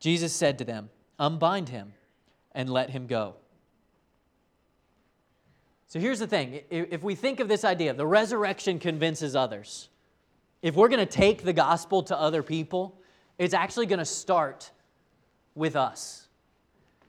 Jesus 0.00 0.32
said 0.32 0.58
to 0.58 0.64
them, 0.64 0.90
Unbind 1.18 1.68
him 1.68 1.94
and 2.52 2.70
let 2.70 2.90
him 2.90 3.06
go. 3.06 3.34
So 5.88 5.98
here's 5.98 6.18
the 6.18 6.26
thing 6.26 6.60
if 6.70 7.02
we 7.02 7.14
think 7.14 7.40
of 7.40 7.48
this 7.48 7.64
idea, 7.64 7.94
the 7.94 8.06
resurrection 8.06 8.78
convinces 8.78 9.34
others. 9.34 9.88
if 10.60 10.74
we're 10.74 10.88
going 10.88 11.04
to 11.04 11.06
take 11.06 11.44
the 11.44 11.52
gospel 11.52 12.02
to 12.04 12.18
other 12.18 12.42
people, 12.42 13.00
it's 13.38 13.54
actually 13.54 13.86
going 13.86 14.00
to 14.00 14.04
start 14.04 14.70
with 15.54 15.76
us. 15.76 16.28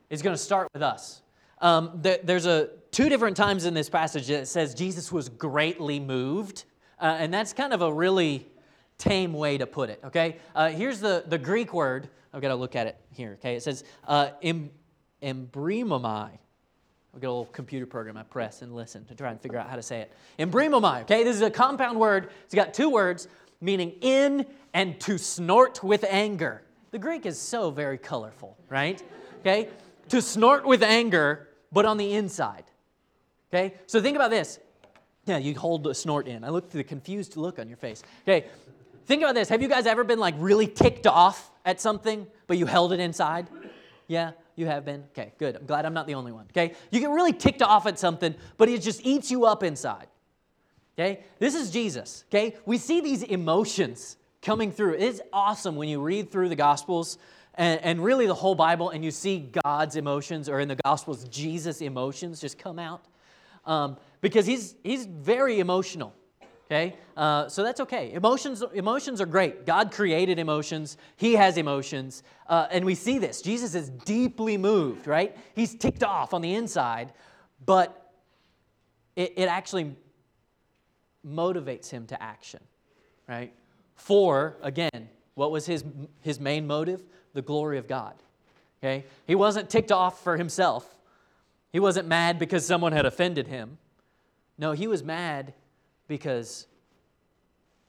It's 0.09 0.21
going 0.21 0.35
to 0.35 0.41
start 0.41 0.69
with 0.73 0.81
us. 0.81 1.21
Um, 1.61 1.91
there, 1.95 2.19
there's 2.23 2.45
a 2.45 2.69
two 2.91 3.09
different 3.09 3.35
times 3.35 3.65
in 3.65 3.73
this 3.73 3.89
passage 3.89 4.27
that 4.27 4.47
says 4.47 4.73
Jesus 4.73 5.11
was 5.11 5.29
greatly 5.29 5.99
moved, 5.99 6.63
uh, 6.99 7.17
and 7.19 7.33
that's 7.33 7.53
kind 7.53 7.73
of 7.73 7.81
a 7.81 7.91
really 7.91 8.47
tame 8.99 9.33
way 9.33 9.57
to 9.57 9.65
put 9.65 9.89
it. 9.89 9.99
Okay, 10.03 10.37
uh, 10.53 10.69
here's 10.69 10.99
the 10.99 11.23
the 11.27 11.37
Greek 11.37 11.73
word. 11.73 12.09
I've 12.31 12.41
got 12.41 12.49
to 12.49 12.55
look 12.55 12.75
at 12.75 12.85
it 12.85 12.95
here. 13.11 13.33
Okay, 13.39 13.55
it 13.55 13.63
says 13.63 13.83
uh, 14.07 14.29
em, 14.43 14.69
embrimomai. 15.23 16.29
I'll 17.11 17.19
get 17.19 17.25
a 17.25 17.31
little 17.31 17.45
computer 17.45 17.87
program 17.87 18.17
I 18.17 18.23
press 18.23 18.61
and 18.61 18.75
listen 18.75 19.03
to 19.05 19.15
try 19.15 19.31
and 19.31 19.41
figure 19.41 19.57
out 19.57 19.67
how 19.67 19.75
to 19.75 19.81
say 19.81 20.01
it. 20.01 20.11
Embrimomai. 20.37 21.01
Okay, 21.01 21.23
this 21.23 21.35
is 21.35 21.41
a 21.41 21.49
compound 21.49 21.99
word. 21.99 22.29
It's 22.45 22.53
got 22.53 22.75
two 22.75 22.91
words 22.91 23.27
meaning 23.61 23.93
in 24.01 24.45
and 24.73 24.99
to 25.01 25.17
snort 25.17 25.83
with 25.83 26.05
anger. 26.07 26.61
The 26.91 26.99
Greek 26.99 27.25
is 27.25 27.39
so 27.39 27.71
very 27.71 27.97
colorful, 27.97 28.57
right? 28.69 29.01
Okay, 29.39 29.69
to 30.09 30.21
snort 30.21 30.65
with 30.65 30.83
anger 30.83 31.49
but 31.71 31.85
on 31.85 31.97
the 31.97 32.13
inside. 32.13 32.63
Okay? 33.51 33.75
So 33.87 34.01
think 34.01 34.15
about 34.15 34.31
this. 34.31 34.59
Yeah, 35.25 35.37
you 35.37 35.53
hold 35.53 35.85
a 35.87 35.93
snort 35.93 36.27
in. 36.27 36.43
I 36.43 36.49
look 36.49 36.65
at 36.65 36.71
the 36.71 36.83
confused 36.83 37.37
look 37.37 37.59
on 37.59 37.67
your 37.67 37.77
face. 37.77 38.03
Okay, 38.23 38.47
think 39.09 39.23
about 39.23 39.33
this. 39.33 39.49
Have 39.49 39.63
you 39.63 39.67
guys 39.67 39.87
ever 39.87 40.03
been 40.03 40.19
like 40.19 40.35
really 40.37 40.67
ticked 40.67 41.07
off 41.07 41.49
at 41.65 41.81
something, 41.81 42.27
but 42.45 42.59
you 42.59 42.67
held 42.67 42.93
it 42.93 42.99
inside? 42.99 43.47
Yeah, 44.07 44.31
you 44.55 44.67
have 44.67 44.85
been? 44.85 45.03
Okay, 45.11 45.33
good. 45.39 45.55
I'm 45.55 45.65
glad 45.65 45.85
I'm 45.85 45.95
not 45.95 46.05
the 46.05 46.13
only 46.13 46.31
one. 46.31 46.45
Okay? 46.51 46.75
You 46.91 46.99
get 46.99 47.09
really 47.09 47.33
ticked 47.33 47.63
off 47.63 47.87
at 47.87 47.97
something, 47.97 48.35
but 48.57 48.69
it 48.69 48.83
just 48.83 49.01
eats 49.03 49.31
you 49.31 49.45
up 49.45 49.63
inside. 49.63 50.07
Okay? 50.95 51.23
This 51.39 51.55
is 51.55 51.71
Jesus. 51.71 52.23
Okay? 52.29 52.55
We 52.67 52.77
see 52.77 53.01
these 53.01 53.23
emotions 53.23 54.15
coming 54.43 54.71
through. 54.71 54.93
It's 54.93 55.21
awesome 55.33 55.75
when 55.75 55.89
you 55.89 56.01
read 56.01 56.31
through 56.31 56.49
the 56.49 56.55
Gospels 56.55 57.17
and, 57.55 57.81
and 57.81 58.03
really 58.03 58.27
the 58.27 58.35
whole 58.35 58.55
Bible, 58.55 58.91
and 58.91 59.03
you 59.03 59.09
see 59.09 59.49
God's 59.63 59.95
emotions, 59.95 60.47
or 60.47 60.59
in 60.59 60.67
the 60.67 60.77
Gospels, 60.85 61.23
Jesus' 61.25 61.81
emotions 61.81 62.39
just 62.39 62.59
come 62.59 62.77
out. 62.77 63.03
Um, 63.65 63.97
because 64.21 64.45
he's, 64.45 64.75
he's 64.83 65.05
very 65.05 65.59
emotional. 65.59 66.13
Okay? 66.69 66.95
Uh, 67.17 67.47
so 67.49 67.63
that's 67.63 67.79
okay. 67.79 68.13
Emotions, 68.13 68.63
emotions 68.73 69.19
are 69.19 69.25
great. 69.25 69.65
God 69.65 69.91
created 69.91 70.37
emotions, 70.37 70.97
He 71.15 71.33
has 71.33 71.57
emotions. 71.57 72.23
Uh, 72.47 72.67
and 72.71 72.85
we 72.85 72.95
see 72.95 73.17
this. 73.17 73.41
Jesus 73.41 73.75
is 73.75 73.89
deeply 73.89 74.57
moved, 74.57 75.07
right? 75.07 75.35
He's 75.55 75.73
ticked 75.75 76.03
off 76.03 76.33
on 76.33 76.41
the 76.41 76.53
inside, 76.53 77.11
but 77.65 78.13
it, 79.15 79.33
it 79.35 79.49
actually 79.49 79.95
motivates 81.25 81.89
him 81.89 82.05
to 82.07 82.21
action, 82.21 82.61
right? 83.27 83.53
For, 83.95 84.55
again, 84.61 85.09
what 85.33 85.51
was 85.51 85.65
his, 85.65 85.83
his 86.21 86.39
main 86.39 86.67
motive? 86.67 87.03
the 87.33 87.41
glory 87.41 87.77
of 87.77 87.87
God. 87.87 88.15
Okay? 88.81 89.05
He 89.27 89.35
wasn't 89.35 89.69
ticked 89.69 89.91
off 89.91 90.23
for 90.23 90.37
himself. 90.37 90.97
He 91.71 91.79
wasn't 91.79 92.07
mad 92.07 92.39
because 92.39 92.65
someone 92.65 92.91
had 92.91 93.05
offended 93.05 93.47
him. 93.47 93.77
No, 94.57 94.71
he 94.71 94.87
was 94.87 95.03
mad 95.03 95.53
because 96.09 96.67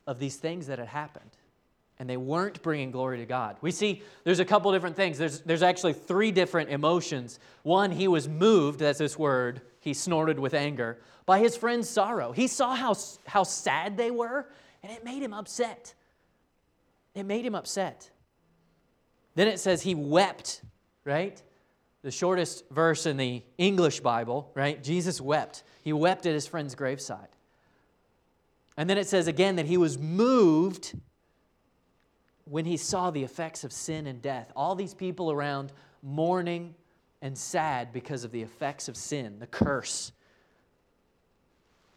of 0.07 0.21
these 0.21 0.37
things 0.37 0.69
that 0.69 0.79
had 0.79 0.87
happened. 0.87 1.31
And 1.99 2.09
they 2.09 2.17
weren't 2.17 2.63
bringing 2.63 2.93
glory 2.93 3.19
to 3.19 3.27
God. 3.27 3.57
We 3.61 3.73
see 3.73 4.03
there's 4.23 4.39
a 4.39 4.45
couple 4.45 4.71
different 4.73 4.97
things. 4.97 5.19
There's, 5.19 5.41
there's 5.41 5.63
actually 5.63 5.95
three 5.95 6.31
different 6.31 6.71
emotions. 6.71 7.41
One, 7.63 7.91
he 7.91 8.07
was 8.07 8.29
moved, 8.29 8.79
that's 8.79 9.01
this 9.01 9.19
word, 9.19 9.63
he 9.81 9.93
snorted 9.93 10.39
with 10.39 10.55
anger, 10.55 10.99
by 11.27 11.41
his 11.41 11.57
friend's 11.57 11.89
sorrow. 11.89 12.33
He 12.33 12.47
saw 12.47 12.75
how, 12.75 12.95
how 13.27 13.43
sad 13.43 13.97
they 13.97 14.11
were, 14.11 14.49
and 14.83 14.93
it 14.93 15.05
made 15.05 15.23
him 15.23 15.35
upset. 15.35 15.95
It 17.15 17.25
made 17.25 17.45
him 17.45 17.55
upset. 17.55 18.11
Then 19.35 19.49
it 19.49 19.59
says 19.59 19.83
he 19.83 19.95
wept, 19.95 20.63
right? 21.05 21.43
The 22.03 22.11
shortest 22.11 22.65
verse 22.71 23.05
in 23.05 23.19
the 23.19 23.43
English 23.59 24.01
Bible, 24.01 24.51
right? 24.55 24.83
Jesus 24.83 25.21
wept. 25.21 25.65
He 25.83 25.93
wept 25.93 26.25
at 26.25 26.33
his 26.33 26.47
friend's 26.47 26.75
graveside. 26.75 27.29
And 28.81 28.89
then 28.89 28.97
it 28.97 29.07
says 29.07 29.27
again 29.29 29.57
that 29.57 29.67
he 29.67 29.77
was 29.77 29.99
moved 29.99 30.99
when 32.47 32.65
he 32.65 32.79
saw 32.79 33.11
the 33.11 33.23
effects 33.23 33.63
of 33.63 33.75
sin 33.75 34.07
and 34.07 34.23
death. 34.23 34.51
All 34.57 34.75
these 34.75 34.95
people 34.95 35.31
around 35.31 35.71
mourning 36.03 36.75
and 37.21 37.37
sad 37.37 37.93
because 37.93 38.25
of 38.25 38.33
the 38.33 38.41
effects 38.41 38.89
of 38.89 38.97
sin, 38.97 39.39
the 39.39 39.47
curse. 39.47 40.13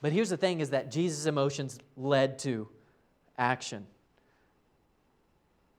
But 0.01 0.11
here's 0.11 0.29
the 0.29 0.35
thing 0.35 0.59
is 0.59 0.71
that 0.71 0.91
Jesus' 0.91 1.25
emotions 1.25 1.79
led 1.95 2.37
to 2.39 2.67
action 3.37 3.87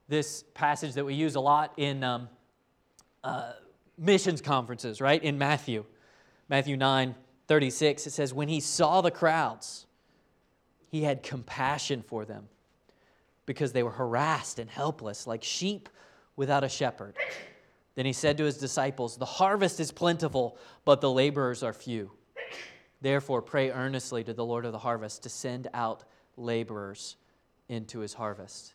this 0.09 0.42
passage 0.55 0.94
that 0.94 1.05
we 1.05 1.12
use 1.12 1.34
a 1.34 1.40
lot 1.40 1.74
in 1.76 2.02
um, 2.02 2.30
uh, 3.22 3.52
missions 3.98 4.40
conferences, 4.40 5.02
right? 5.02 5.22
In 5.22 5.36
Matthew, 5.36 5.84
Matthew 6.48 6.78
9 6.78 7.14
36, 7.46 8.07
it 8.07 8.11
says, 8.11 8.32
When 8.32 8.48
he 8.48 8.59
saw 8.59 9.02
the 9.02 9.11
crowds, 9.11 9.84
he 10.95 11.03
had 11.03 11.24
compassion 11.24 12.05
for 12.07 12.24
them 12.24 12.49
because 13.47 13.72
they 13.72 13.82
were 13.82 13.90
harassed 13.90 14.61
and 14.61 14.70
helpless, 14.70 15.26
like 15.26 15.42
sheep 15.42 15.88
without 16.36 16.62
a 16.62 16.68
shepherd. 16.68 17.16
Then 17.97 18.07
he 18.07 18.12
said 18.12 18.38
to 18.38 18.45
his 18.45 18.59
disciples, 18.59 19.16
The 19.16 19.24
harvest 19.24 19.80
is 19.80 19.90
plentiful, 19.90 20.57
but 20.84 21.01
the 21.01 21.11
laborers 21.11 21.64
are 21.64 21.72
few. 21.72 22.12
Therefore, 23.01 23.42
pray 23.42 23.72
earnestly 23.72 24.22
to 24.22 24.32
the 24.32 24.45
Lord 24.45 24.64
of 24.64 24.70
the 24.70 24.78
harvest 24.78 25.24
to 25.24 25.28
send 25.28 25.66
out 25.74 26.05
laborers 26.36 27.16
into 27.68 27.99
his 27.99 28.14
harvest. 28.14 28.73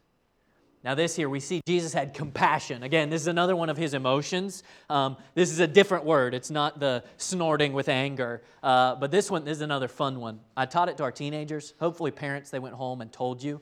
Now, 0.82 0.95
this 0.95 1.13
here, 1.13 1.27
we 1.27 1.41
see 1.41 1.61
Jesus 1.67 1.93
had 1.93 2.13
compassion. 2.13 2.84
Again, 2.84 3.09
this 3.09 3.21
is 3.21 3.27
another 3.27 3.53
one 3.53 3.69
of 3.69 3.75
his 3.75 3.93
emotions. 3.93 4.63
Um, 4.89 5.17
this 5.36 5.51
is 5.51 5.59
a 5.59 5.67
different 5.67 6.05
word. 6.05 6.34
It's 6.34 6.49
not 6.49 6.80
the 6.80 7.03
snorting 7.17 7.73
with 7.73 7.89
anger. 7.89 8.41
Uh, 8.63 8.95
but 8.95 9.11
this 9.11 9.30
one 9.30 9.43
this 9.43 9.57
is 9.57 9.61
another 9.61 9.89
fun 9.89 10.21
one. 10.21 10.39
I 10.55 10.65
taught 10.65 10.88
it 10.88 10.95
to 10.97 11.03
our 11.03 11.11
teenagers. 11.11 11.73
Hopefully, 11.80 12.11
parents, 12.11 12.49
they 12.49 12.59
went 12.59 12.75
home 12.75 13.01
and 13.01 13.11
told 13.11 13.43
you 13.43 13.61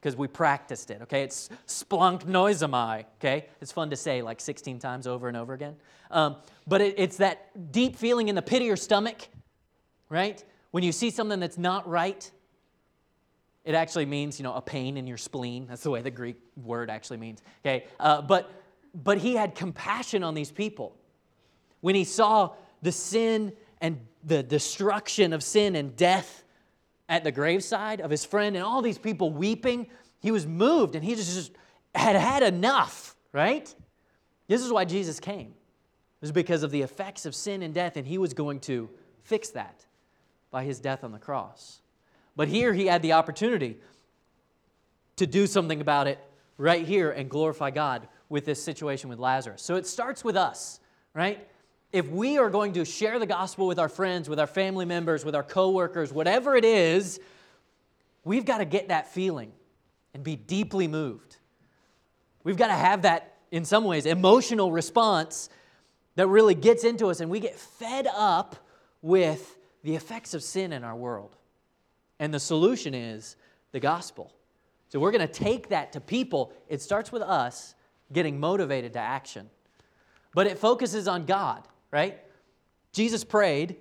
because 0.00 0.16
we 0.16 0.28
practiced 0.28 0.92
it, 0.92 1.02
okay? 1.02 1.22
It's 1.22 1.48
splunk 1.66 2.22
splunknoizomai, 2.22 3.06
okay? 3.18 3.46
It's 3.60 3.72
fun 3.72 3.90
to 3.90 3.96
say 3.96 4.22
like 4.22 4.40
16 4.40 4.78
times 4.78 5.08
over 5.08 5.26
and 5.26 5.36
over 5.36 5.52
again. 5.52 5.74
Um, 6.12 6.36
but 6.64 6.80
it, 6.80 6.94
it's 6.96 7.16
that 7.16 7.72
deep 7.72 7.96
feeling 7.96 8.28
in 8.28 8.36
the 8.36 8.42
pit 8.42 8.62
of 8.62 8.68
your 8.68 8.76
stomach, 8.76 9.26
right? 10.08 10.44
When 10.70 10.84
you 10.84 10.92
see 10.92 11.10
something 11.10 11.40
that's 11.40 11.58
not 11.58 11.88
right, 11.88 12.30
it 13.66 13.74
actually 13.74 14.06
means, 14.06 14.38
you 14.38 14.44
know, 14.44 14.54
a 14.54 14.62
pain 14.62 14.96
in 14.96 15.08
your 15.08 15.16
spleen. 15.18 15.66
That's 15.68 15.82
the 15.82 15.90
way 15.90 16.00
the 16.00 16.10
Greek 16.10 16.36
word 16.56 16.88
actually 16.88 17.16
means. 17.16 17.42
Okay, 17.64 17.84
uh, 17.98 18.22
but 18.22 18.50
but 18.94 19.18
he 19.18 19.34
had 19.34 19.54
compassion 19.54 20.22
on 20.22 20.34
these 20.34 20.52
people 20.52 20.96
when 21.80 21.96
he 21.96 22.04
saw 22.04 22.54
the 22.80 22.92
sin 22.92 23.52
and 23.80 24.00
the 24.24 24.42
destruction 24.42 25.32
of 25.32 25.42
sin 25.42 25.74
and 25.74 25.96
death 25.96 26.44
at 27.08 27.24
the 27.24 27.32
graveside 27.32 28.00
of 28.00 28.10
his 28.10 28.24
friend 28.24 28.56
and 28.56 28.64
all 28.64 28.82
these 28.82 28.98
people 28.98 29.30
weeping. 29.32 29.88
He 30.20 30.30
was 30.30 30.46
moved 30.46 30.94
and 30.94 31.04
he 31.04 31.14
just 31.16 31.50
had 31.94 32.16
had 32.16 32.42
enough. 32.44 33.16
Right? 33.32 33.74
This 34.46 34.64
is 34.64 34.72
why 34.72 34.84
Jesus 34.84 35.18
came. 35.18 35.48
It 35.48 36.22
was 36.22 36.32
because 36.32 36.62
of 36.62 36.70
the 36.70 36.82
effects 36.82 37.26
of 37.26 37.34
sin 37.34 37.62
and 37.62 37.74
death, 37.74 37.96
and 37.96 38.06
he 38.06 38.16
was 38.16 38.32
going 38.32 38.60
to 38.60 38.88
fix 39.24 39.50
that 39.50 39.84
by 40.50 40.64
his 40.64 40.78
death 40.78 41.04
on 41.04 41.12
the 41.12 41.18
cross. 41.18 41.82
But 42.36 42.48
here 42.48 42.72
he 42.72 42.86
had 42.86 43.02
the 43.02 43.14
opportunity 43.14 43.78
to 45.16 45.26
do 45.26 45.46
something 45.46 45.80
about 45.80 46.06
it 46.06 46.18
right 46.58 46.86
here 46.86 47.10
and 47.10 47.30
glorify 47.30 47.70
God 47.70 48.06
with 48.28 48.44
this 48.44 48.62
situation 48.62 49.08
with 49.08 49.18
Lazarus. 49.18 49.62
So 49.62 49.76
it 49.76 49.86
starts 49.86 50.22
with 50.22 50.36
us, 50.36 50.80
right? 51.14 51.48
If 51.92 52.08
we 52.08 52.38
are 52.38 52.50
going 52.50 52.74
to 52.74 52.84
share 52.84 53.18
the 53.18 53.26
gospel 53.26 53.66
with 53.66 53.78
our 53.78 53.88
friends, 53.88 54.28
with 54.28 54.38
our 54.38 54.46
family 54.46 54.84
members, 54.84 55.24
with 55.24 55.34
our 55.34 55.42
coworkers, 55.42 56.12
whatever 56.12 56.56
it 56.56 56.64
is, 56.64 57.20
we've 58.24 58.44
got 58.44 58.58
to 58.58 58.64
get 58.64 58.88
that 58.88 59.12
feeling 59.12 59.52
and 60.12 60.22
be 60.22 60.36
deeply 60.36 60.88
moved. 60.88 61.36
We've 62.44 62.56
got 62.56 62.68
to 62.68 62.74
have 62.74 63.02
that, 63.02 63.36
in 63.50 63.64
some 63.64 63.84
ways, 63.84 64.04
emotional 64.06 64.72
response 64.72 65.48
that 66.16 66.26
really 66.26 66.54
gets 66.54 66.84
into 66.84 67.06
us 67.06 67.20
and 67.20 67.30
we 67.30 67.40
get 67.40 67.54
fed 67.54 68.06
up 68.14 68.56
with 69.00 69.56
the 69.84 69.94
effects 69.94 70.34
of 70.34 70.42
sin 70.42 70.72
in 70.72 70.84
our 70.84 70.96
world. 70.96 71.36
And 72.18 72.32
the 72.32 72.40
solution 72.40 72.94
is 72.94 73.36
the 73.72 73.80
gospel. 73.80 74.32
So 74.88 75.00
we're 75.00 75.10
going 75.10 75.26
to 75.26 75.32
take 75.32 75.68
that 75.68 75.92
to 75.92 76.00
people. 76.00 76.52
It 76.68 76.80
starts 76.80 77.12
with 77.12 77.22
us 77.22 77.74
getting 78.12 78.38
motivated 78.38 78.92
to 78.94 78.98
action. 78.98 79.50
But 80.34 80.46
it 80.46 80.58
focuses 80.58 81.08
on 81.08 81.24
God, 81.24 81.66
right? 81.90 82.18
Jesus 82.92 83.24
prayed 83.24 83.76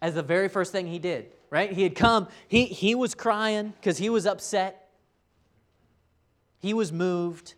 as 0.00 0.14
the 0.14 0.22
very 0.22 0.48
first 0.48 0.72
thing 0.72 0.86
he 0.86 0.98
did, 0.98 1.32
right? 1.50 1.72
He 1.72 1.82
had 1.82 1.94
come, 1.94 2.28
he, 2.48 2.64
he 2.64 2.94
was 2.94 3.14
crying 3.14 3.72
because 3.80 3.98
he 3.98 4.10
was 4.10 4.26
upset, 4.26 4.88
he 6.60 6.74
was 6.74 6.92
moved. 6.92 7.54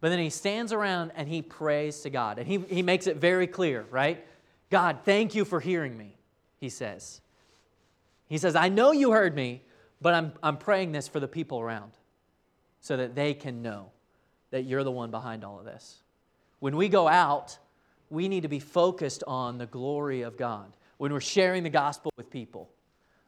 But 0.00 0.08
then 0.08 0.18
he 0.18 0.30
stands 0.30 0.72
around 0.72 1.12
and 1.14 1.28
he 1.28 1.42
prays 1.42 2.00
to 2.00 2.10
God. 2.10 2.38
And 2.38 2.46
he, 2.46 2.58
he 2.58 2.82
makes 2.82 3.06
it 3.06 3.18
very 3.18 3.46
clear, 3.46 3.84
right? 3.90 4.24
God, 4.70 5.00
thank 5.04 5.34
you 5.34 5.44
for 5.44 5.60
hearing 5.60 5.96
me, 5.96 6.16
he 6.58 6.70
says. 6.70 7.20
He 8.30 8.38
says, 8.38 8.56
I 8.56 8.70
know 8.70 8.92
you 8.92 9.10
heard 9.10 9.34
me, 9.34 9.62
But 10.00 10.14
I'm, 10.14 10.32
I'm 10.42 10.56
praying 10.56 10.92
this 10.92 11.08
for 11.08 11.20
the 11.20 11.28
people 11.28 11.60
around 11.60 11.92
so 12.80 12.96
that 12.96 13.14
they 13.14 13.34
can 13.34 13.60
know 13.60 13.90
that 14.50 14.62
you're 14.62 14.84
the 14.84 14.90
one 14.90 15.10
behind 15.10 15.44
all 15.44 15.58
of 15.58 15.66
this. 15.66 16.02
When 16.58 16.76
we 16.76 16.88
go 16.88 17.06
out, 17.06 17.58
we 18.08 18.28
need 18.28 18.42
to 18.42 18.48
be 18.48 18.60
focused 18.60 19.22
on 19.26 19.58
the 19.58 19.66
glory 19.66 20.22
of 20.22 20.38
God. 20.38 20.72
When 20.96 21.12
we're 21.12 21.20
sharing 21.20 21.64
the 21.64 21.70
gospel 21.70 22.12
with 22.16 22.30
people, 22.30 22.70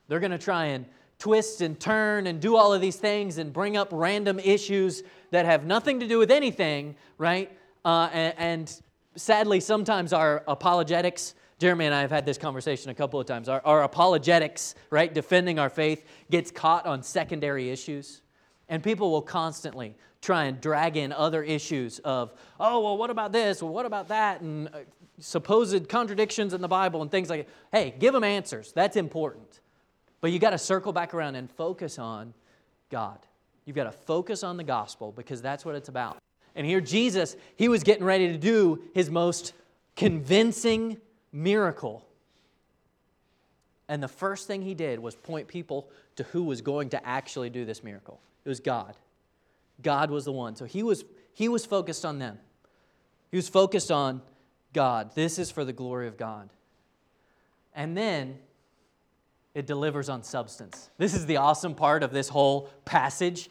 they're 0.08 0.20
going 0.20 0.32
to 0.32 0.38
try 0.38 0.66
and 0.66 0.86
twist 1.18 1.60
and 1.60 1.78
turn 1.78 2.26
and 2.26 2.40
do 2.40 2.56
all 2.56 2.72
of 2.72 2.80
these 2.80 2.96
things 2.96 3.38
and 3.38 3.52
bring 3.52 3.76
up 3.76 3.88
random 3.92 4.38
issues 4.38 5.02
that 5.30 5.44
have 5.46 5.64
nothing 5.64 6.00
to 6.00 6.08
do 6.08 6.18
with 6.18 6.30
anything, 6.30 6.96
right? 7.18 7.50
Uh, 7.84 8.08
and, 8.12 8.34
and, 8.38 8.82
sadly, 9.14 9.60
sometimes 9.60 10.12
our 10.12 10.42
apologetics, 10.48 11.34
Jeremy 11.62 11.86
and 11.86 11.94
I 11.94 12.00
have 12.00 12.10
had 12.10 12.26
this 12.26 12.38
conversation 12.38 12.90
a 12.90 12.94
couple 12.94 13.20
of 13.20 13.26
times, 13.26 13.48
our, 13.48 13.62
our 13.64 13.84
apologetics, 13.84 14.74
right, 14.90 15.14
defending 15.14 15.60
our 15.60 15.70
faith, 15.70 16.04
gets 16.28 16.50
caught 16.50 16.86
on 16.86 17.04
secondary 17.04 17.70
issues. 17.70 18.20
And 18.68 18.82
people 18.82 19.12
will 19.12 19.22
constantly 19.22 19.94
try 20.20 20.46
and 20.46 20.60
drag 20.60 20.96
in 20.96 21.12
other 21.12 21.40
issues 21.44 22.00
of, 22.00 22.32
oh, 22.58 22.80
well, 22.80 22.98
what 22.98 23.10
about 23.10 23.30
this? 23.30 23.62
Well, 23.62 23.72
what 23.72 23.86
about 23.86 24.08
that? 24.08 24.40
And 24.40 24.66
uh, 24.74 24.78
supposed 25.20 25.88
contradictions 25.88 26.52
in 26.52 26.60
the 26.60 26.66
Bible 26.66 27.00
and 27.00 27.08
things 27.08 27.30
like 27.30 27.46
that. 27.46 27.52
Hey, 27.70 27.94
give 27.96 28.12
them 28.12 28.24
answers. 28.24 28.72
That's 28.72 28.96
important. 28.96 29.60
But 30.20 30.32
you 30.32 30.40
got 30.40 30.50
to 30.50 30.58
circle 30.58 30.92
back 30.92 31.14
around 31.14 31.36
and 31.36 31.48
focus 31.48 31.96
on 31.96 32.34
God. 32.90 33.20
You've 33.66 33.76
got 33.76 33.84
to 33.84 33.92
focus 33.92 34.42
on 34.42 34.56
the 34.56 34.64
gospel 34.64 35.12
because 35.12 35.40
that's 35.40 35.64
what 35.64 35.76
it's 35.76 35.88
about. 35.88 36.18
And 36.56 36.66
here, 36.66 36.80
Jesus, 36.80 37.36
he 37.54 37.68
was 37.68 37.84
getting 37.84 38.04
ready 38.04 38.32
to 38.32 38.36
do 38.36 38.82
his 38.94 39.10
most 39.10 39.52
convincing 39.94 40.96
miracle. 41.32 42.04
And 43.88 44.02
the 44.02 44.08
first 44.08 44.46
thing 44.46 44.62
he 44.62 44.74
did 44.74 44.98
was 44.98 45.14
point 45.14 45.48
people 45.48 45.88
to 46.16 46.22
who 46.24 46.44
was 46.44 46.60
going 46.60 46.90
to 46.90 47.06
actually 47.06 47.50
do 47.50 47.64
this 47.64 47.82
miracle. 47.82 48.20
It 48.44 48.48
was 48.48 48.60
God. 48.60 48.96
God 49.82 50.10
was 50.10 50.24
the 50.24 50.32
one. 50.32 50.56
So 50.56 50.64
he 50.64 50.82
was, 50.82 51.04
he 51.32 51.48
was 51.48 51.66
focused 51.66 52.04
on 52.04 52.18
them. 52.18 52.38
He 53.30 53.36
was 53.36 53.48
focused 53.48 53.90
on 53.90 54.22
God. 54.72 55.14
This 55.14 55.38
is 55.38 55.50
for 55.50 55.64
the 55.64 55.72
glory 55.72 56.08
of 56.08 56.16
God. 56.16 56.50
And 57.74 57.96
then 57.96 58.38
it 59.54 59.66
delivers 59.66 60.08
on 60.08 60.22
substance. 60.22 60.90
This 60.98 61.14
is 61.14 61.26
the 61.26 61.38
awesome 61.38 61.74
part 61.74 62.02
of 62.02 62.12
this 62.12 62.28
whole 62.28 62.68
passage. 62.84 63.50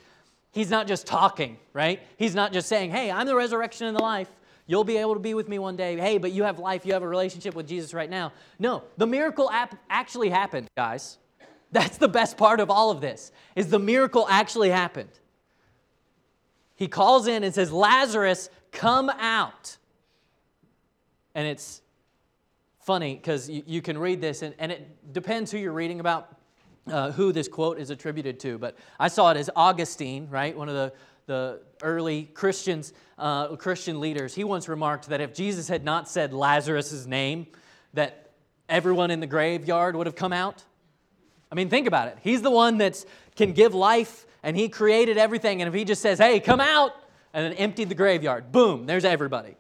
He's 0.51 0.69
not 0.69 0.87
just 0.87 1.07
talking, 1.07 1.57
right? 1.73 1.99
He's 2.17 2.35
not 2.35 2.53
just 2.53 2.67
saying, 2.67 2.91
hey, 2.91 3.11
I'm 3.11 3.25
the 3.25 3.35
resurrection 3.35 3.87
and 3.87 3.95
the 3.95 4.01
life. 4.01 4.29
You'll 4.71 4.85
be 4.85 4.95
able 4.95 5.15
to 5.15 5.19
be 5.19 5.33
with 5.33 5.49
me 5.49 5.59
one 5.59 5.75
day. 5.75 5.97
Hey, 5.97 6.17
but 6.17 6.31
you 6.31 6.43
have 6.43 6.57
life, 6.57 6.85
you 6.85 6.93
have 6.93 7.03
a 7.03 7.07
relationship 7.07 7.55
with 7.55 7.67
Jesus 7.67 7.93
right 7.93 8.09
now. 8.09 8.31
No, 8.57 8.83
the 8.95 9.05
miracle 9.05 9.51
actually 9.89 10.29
happened, 10.29 10.69
guys. 10.77 11.17
That's 11.73 11.97
the 11.97 12.07
best 12.07 12.37
part 12.37 12.61
of 12.61 12.69
all 12.69 12.89
of 12.89 13.01
this. 13.01 13.33
Is 13.53 13.67
the 13.67 13.79
miracle 13.79 14.25
actually 14.29 14.69
happened. 14.69 15.09
He 16.77 16.87
calls 16.87 17.27
in 17.27 17.43
and 17.43 17.53
says, 17.53 17.73
"Lazarus, 17.73 18.49
come 18.71 19.09
out." 19.09 19.75
And 21.35 21.45
it's 21.45 21.81
funny 22.79 23.15
because 23.15 23.49
you, 23.49 23.63
you, 23.67 23.81
can 23.81 23.97
read 23.97 24.21
this, 24.21 24.41
and, 24.41 24.55
and 24.57 24.71
it 24.71 25.11
depends 25.11 25.51
who 25.51 25.57
you're 25.57 25.73
reading 25.73 25.99
about, 25.99 26.37
uh, 26.87 27.11
who 27.11 27.33
this 27.33 27.49
quote 27.49 27.77
is 27.77 27.89
attributed 27.89 28.39
to. 28.39 28.57
But 28.57 28.77
I 28.97 29.09
saw 29.09 29.31
it 29.31 29.37
as 29.37 29.49
Augustine, 29.53 30.29
right? 30.29 30.55
One 30.55 30.69
of 30.69 30.75
the, 30.75 30.93
the 31.25 31.61
early 31.81 32.23
Christians, 32.23 32.93
uh, 33.17 33.55
Christian 33.55 33.99
leaders. 33.99 34.33
He 34.33 34.43
once 34.43 34.67
remarked 34.67 35.09
that 35.09 35.21
if 35.21 35.33
Jesus 35.33 35.67
had 35.67 35.83
not 35.83 36.09
said 36.09 36.33
Lazarus' 36.33 37.05
name, 37.05 37.47
that 37.93 38.31
everyone 38.69 39.11
in 39.11 39.19
the 39.19 39.27
graveyard 39.27 39.95
would 39.95 40.07
have 40.07 40.15
come 40.15 40.33
out. 40.33 40.63
I 41.51 41.55
mean, 41.55 41.69
think 41.69 41.87
about 41.87 42.07
it. 42.07 42.17
He's 42.21 42.41
the 42.41 42.51
one 42.51 42.77
that 42.77 43.03
can 43.35 43.53
give 43.53 43.73
life, 43.73 44.25
and 44.43 44.55
he 44.55 44.69
created 44.69 45.17
everything. 45.17 45.61
And 45.61 45.67
if 45.67 45.73
he 45.73 45.83
just 45.83 46.01
says, 46.01 46.17
hey, 46.17 46.39
come 46.39 46.61
out, 46.61 46.93
and 47.33 47.45
then 47.45 47.53
emptied 47.53 47.89
the 47.89 47.95
graveyard, 47.95 48.51
boom, 48.51 48.85
there's 48.85 49.05
everybody. 49.05 49.55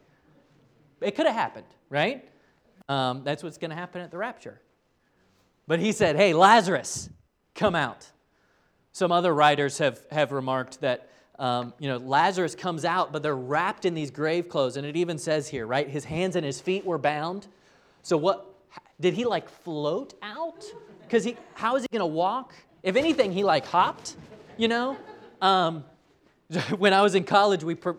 It 0.99 1.15
could 1.15 1.25
have 1.25 1.35
happened, 1.35 1.67
right? 1.89 2.27
Um, 2.89 3.23
that's 3.23 3.43
what's 3.43 3.57
going 3.57 3.69
to 3.71 3.75
happen 3.75 4.01
at 4.01 4.11
the 4.11 4.17
rapture. 4.17 4.59
But 5.67 5.79
he 5.79 5.91
said, 5.91 6.15
Hey, 6.15 6.33
Lazarus, 6.33 7.09
come 7.55 7.75
out. 7.75 8.11
Some 8.91 9.11
other 9.11 9.33
writers 9.33 9.77
have, 9.77 10.03
have 10.11 10.31
remarked 10.31 10.81
that 10.81 11.09
um, 11.41 11.73
you 11.79 11.89
know, 11.89 11.97
Lazarus 11.97 12.53
comes 12.53 12.85
out, 12.85 13.11
but 13.11 13.23
they're 13.23 13.35
wrapped 13.35 13.85
in 13.85 13.95
these 13.95 14.11
grave 14.11 14.47
clothes. 14.47 14.77
And 14.77 14.85
it 14.85 14.95
even 14.95 15.17
says 15.17 15.47
here, 15.47 15.65
right? 15.65 15.89
His 15.89 16.05
hands 16.05 16.35
and 16.35 16.45
his 16.45 16.61
feet 16.61 16.85
were 16.85 16.99
bound. 16.99 17.47
So 18.03 18.15
what 18.15 18.53
did 18.99 19.15
he 19.15 19.25
like 19.25 19.49
float 19.49 20.13
out? 20.21 20.63
Because 21.01 21.23
he 21.23 21.35
how 21.55 21.75
is 21.75 21.81
he 21.81 21.87
gonna 21.91 22.05
walk? 22.05 22.53
If 22.83 22.95
anything, 22.95 23.31
he 23.31 23.43
like 23.43 23.65
hopped, 23.65 24.17
you 24.55 24.67
know? 24.67 24.95
Um, 25.41 25.83
when 26.77 26.93
I 26.93 27.01
was 27.01 27.15
in 27.15 27.23
college, 27.23 27.63
we 27.63 27.73
per, 27.73 27.97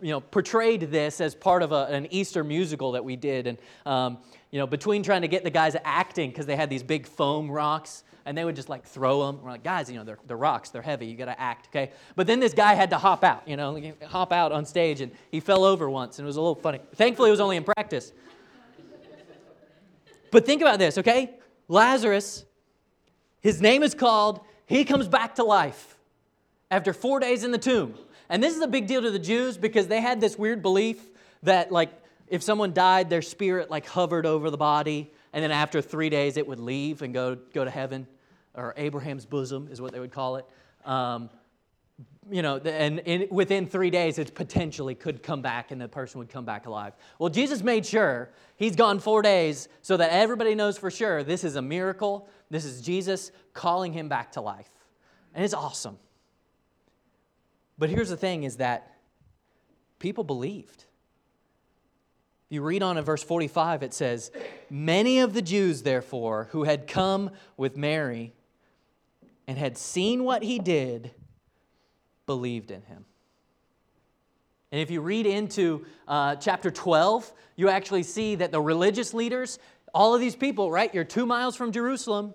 you 0.00 0.10
know, 0.10 0.20
portrayed 0.20 0.92
this 0.92 1.20
as 1.20 1.34
part 1.34 1.64
of 1.64 1.72
a, 1.72 1.86
an 1.86 2.06
Easter 2.12 2.44
musical 2.44 2.92
that 2.92 3.04
we 3.04 3.16
did. 3.16 3.48
And, 3.48 3.58
um, 3.84 4.18
you 4.52 4.60
know, 4.60 4.66
between 4.68 5.02
trying 5.02 5.22
to 5.22 5.28
get 5.28 5.42
the 5.42 5.50
guys 5.50 5.74
acting, 5.84 6.30
because 6.30 6.46
they 6.46 6.54
had 6.54 6.70
these 6.70 6.84
big 6.84 7.08
foam 7.08 7.50
rocks, 7.50 8.04
and 8.24 8.36
they 8.36 8.44
would 8.44 8.56
just 8.56 8.68
like 8.68 8.84
throw 8.84 9.26
them. 9.26 9.42
We're 9.42 9.50
like, 9.50 9.62
guys, 9.62 9.90
you 9.90 9.96
know, 9.96 10.04
they're, 10.04 10.18
they're 10.26 10.36
rocks, 10.36 10.70
they're 10.70 10.82
heavy, 10.82 11.06
you 11.06 11.16
gotta 11.16 11.38
act, 11.40 11.68
okay? 11.68 11.92
But 12.16 12.26
then 12.26 12.40
this 12.40 12.54
guy 12.54 12.74
had 12.74 12.90
to 12.90 12.98
hop 12.98 13.24
out, 13.24 13.46
you 13.46 13.56
know, 13.56 13.92
hop 14.06 14.32
out 14.32 14.52
on 14.52 14.64
stage, 14.64 15.00
and 15.00 15.12
he 15.30 15.40
fell 15.40 15.64
over 15.64 15.88
once, 15.88 16.18
and 16.18 16.26
it 16.26 16.28
was 16.28 16.36
a 16.36 16.40
little 16.40 16.54
funny. 16.54 16.80
Thankfully, 16.94 17.28
it 17.28 17.32
was 17.32 17.40
only 17.40 17.56
in 17.56 17.64
practice. 17.64 18.12
But 20.30 20.46
think 20.46 20.62
about 20.62 20.78
this, 20.78 20.98
okay? 20.98 21.34
Lazarus, 21.68 22.44
his 23.40 23.60
name 23.60 23.82
is 23.82 23.94
called, 23.94 24.40
he 24.66 24.84
comes 24.84 25.08
back 25.08 25.36
to 25.36 25.44
life 25.44 25.98
after 26.70 26.92
four 26.92 27.18
days 27.18 27.42
in 27.42 27.50
the 27.50 27.58
tomb. 27.58 27.94
And 28.28 28.40
this 28.42 28.54
is 28.54 28.62
a 28.62 28.68
big 28.68 28.86
deal 28.86 29.02
to 29.02 29.10
the 29.10 29.18
Jews 29.18 29.56
because 29.56 29.88
they 29.88 30.00
had 30.00 30.20
this 30.20 30.38
weird 30.38 30.62
belief 30.62 31.00
that, 31.42 31.72
like, 31.72 31.90
if 32.28 32.44
someone 32.44 32.72
died, 32.72 33.10
their 33.10 33.22
spirit, 33.22 33.70
like, 33.70 33.86
hovered 33.86 34.24
over 34.24 34.50
the 34.50 34.56
body, 34.56 35.10
and 35.32 35.42
then 35.42 35.50
after 35.50 35.80
three 35.80 36.10
days 36.10 36.36
it 36.36 36.46
would 36.46 36.60
leave 36.60 37.02
and 37.02 37.14
go, 37.14 37.36
go 37.54 37.64
to 37.64 37.70
heaven, 37.70 38.06
or 38.54 38.74
Abraham's 38.76 39.26
bosom 39.26 39.68
is 39.70 39.80
what 39.80 39.92
they 39.92 40.00
would 40.00 40.12
call 40.12 40.36
it. 40.36 40.46
Um, 40.84 41.30
you 42.30 42.42
know, 42.42 42.58
and 42.58 43.00
in, 43.00 43.26
within 43.30 43.66
three 43.66 43.90
days, 43.90 44.18
it 44.18 44.34
potentially 44.34 44.94
could 44.94 45.22
come 45.22 45.42
back 45.42 45.70
and 45.70 45.80
the 45.80 45.88
person 45.88 46.18
would 46.18 46.28
come 46.28 46.44
back 46.44 46.66
alive. 46.66 46.92
Well, 47.18 47.30
Jesus 47.30 47.62
made 47.62 47.84
sure 47.84 48.30
he's 48.56 48.76
gone 48.76 49.00
four 49.00 49.22
days 49.22 49.68
so 49.82 49.96
that 49.96 50.10
everybody 50.12 50.54
knows 50.54 50.78
for 50.78 50.90
sure 50.90 51.22
this 51.24 51.44
is 51.44 51.56
a 51.56 51.62
miracle. 51.62 52.28
This 52.50 52.64
is 52.64 52.80
Jesus 52.82 53.32
calling 53.52 53.92
him 53.92 54.08
back 54.08 54.32
to 54.32 54.40
life. 54.40 54.70
And 55.34 55.44
it's 55.44 55.54
awesome. 55.54 55.98
But 57.78 57.90
here's 57.90 58.10
the 58.10 58.16
thing 58.16 58.44
is 58.44 58.58
that 58.58 58.96
people 59.98 60.22
believed. 60.22 60.84
You 62.50 62.62
read 62.62 62.82
on 62.82 62.98
in 62.98 63.04
verse 63.04 63.22
45, 63.22 63.84
it 63.84 63.94
says, 63.94 64.32
Many 64.68 65.20
of 65.20 65.34
the 65.34 65.40
Jews, 65.40 65.82
therefore, 65.82 66.48
who 66.50 66.64
had 66.64 66.88
come 66.88 67.30
with 67.56 67.76
Mary 67.76 68.34
and 69.46 69.56
had 69.56 69.78
seen 69.78 70.24
what 70.24 70.42
he 70.42 70.58
did, 70.58 71.12
believed 72.26 72.72
in 72.72 72.82
him. 72.82 73.04
And 74.72 74.80
if 74.80 74.90
you 74.90 75.00
read 75.00 75.26
into 75.26 75.86
uh, 76.08 76.36
chapter 76.36 76.72
12, 76.72 77.32
you 77.54 77.68
actually 77.68 78.02
see 78.02 78.34
that 78.36 78.50
the 78.50 78.60
religious 78.60 79.14
leaders, 79.14 79.60
all 79.94 80.14
of 80.14 80.20
these 80.20 80.36
people, 80.36 80.72
right? 80.72 80.92
You're 80.92 81.04
two 81.04 81.26
miles 81.26 81.54
from 81.54 81.70
Jerusalem. 81.70 82.34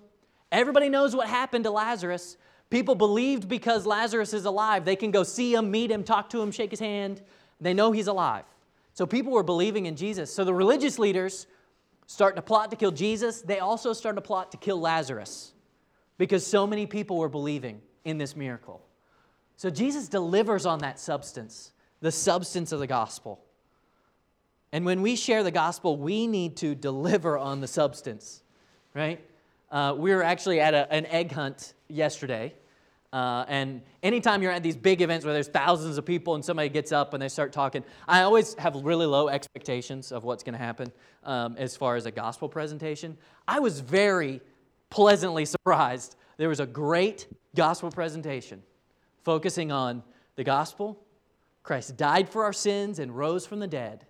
Everybody 0.49 0.87
knows 0.87 1.13
what 1.13 1.27
happened 1.27 1.65
to 1.65 1.71
Lazarus. 1.71 2.37
People 2.69 2.95
believed 2.95 3.49
because 3.49 3.85
Lazarus 3.85 4.33
is 4.33 4.45
alive, 4.45 4.85
they 4.85 4.95
can 4.95 5.11
go 5.11 5.23
see 5.23 5.53
him, 5.53 5.71
meet 5.71 5.91
him, 5.91 6.03
talk 6.03 6.29
to 6.29 6.41
him, 6.41 6.51
shake 6.51 6.71
his 6.71 6.79
hand. 6.79 7.21
They 7.59 7.73
know 7.73 7.91
he's 7.91 8.07
alive. 8.07 8.45
So 8.95 9.05
people 9.05 9.33
were 9.33 9.43
believing 9.43 9.85
in 9.85 9.95
Jesus. 9.97 10.33
So 10.33 10.45
the 10.45 10.53
religious 10.53 10.97
leaders 10.97 11.47
start 12.07 12.37
to 12.37 12.41
plot 12.41 12.71
to 12.71 12.77
kill 12.77 12.91
Jesus. 12.91 13.41
They 13.41 13.59
also 13.59 13.91
start 13.91 14.15
to 14.15 14.21
plot 14.21 14.51
to 14.51 14.57
kill 14.57 14.79
Lazarus 14.79 15.53
because 16.17 16.47
so 16.47 16.65
many 16.65 16.87
people 16.87 17.17
were 17.17 17.29
believing 17.29 17.81
in 18.05 18.17
this 18.17 18.37
miracle. 18.37 18.81
So 19.57 19.69
Jesus 19.69 20.07
delivers 20.07 20.65
on 20.65 20.79
that 20.79 20.97
substance, 20.97 21.73
the 21.99 22.11
substance 22.11 22.71
of 22.71 22.79
the 22.79 22.87
gospel. 22.87 23.41
And 24.71 24.85
when 24.85 25.01
we 25.01 25.17
share 25.17 25.43
the 25.43 25.51
gospel, 25.51 25.97
we 25.97 26.25
need 26.25 26.55
to 26.57 26.73
deliver 26.73 27.37
on 27.37 27.59
the 27.59 27.67
substance, 27.67 28.43
right? 28.93 29.21
Uh, 29.71 29.93
we 29.97 30.15
were 30.15 30.23
actually 30.23 30.61
at 30.61 30.73
a, 30.73 30.91
an 30.91 31.05
egg 31.07 31.33
hunt 31.33 31.73
yesterday. 31.89 32.53
Uh, 33.15 33.45
and 33.47 33.81
anytime 34.03 34.43
you're 34.43 34.51
at 34.51 34.61
these 34.61 34.75
big 34.75 35.01
events 35.01 35.23
where 35.23 35.33
there's 35.33 35.47
thousands 35.47 35.97
of 35.97 36.05
people 36.05 36.35
and 36.35 36.43
somebody 36.43 36.67
gets 36.67 36.91
up 36.91 37.13
and 37.13 37.23
they 37.23 37.29
start 37.29 37.53
talking, 37.53 37.81
I 38.09 38.23
always 38.23 38.55
have 38.55 38.75
really 38.75 39.05
low 39.05 39.29
expectations 39.29 40.11
of 40.11 40.25
what's 40.25 40.43
going 40.43 40.51
to 40.51 40.59
happen 40.59 40.91
um, 41.23 41.55
as 41.57 41.77
far 41.77 41.95
as 41.95 42.05
a 42.05 42.11
gospel 42.11 42.49
presentation. 42.49 43.17
I 43.47 43.59
was 43.59 43.79
very 43.79 44.41
pleasantly 44.89 45.45
surprised. 45.45 46.17
There 46.35 46.49
was 46.49 46.59
a 46.59 46.65
great 46.65 47.27
gospel 47.55 47.89
presentation 47.89 48.61
focusing 49.23 49.71
on 49.71 50.03
the 50.35 50.43
gospel, 50.43 51.01
Christ 51.63 51.95
died 51.95 52.27
for 52.27 52.43
our 52.43 52.51
sins 52.51 52.99
and 52.99 53.15
rose 53.15 53.45
from 53.45 53.59
the 53.59 53.67
dead, 53.67 54.05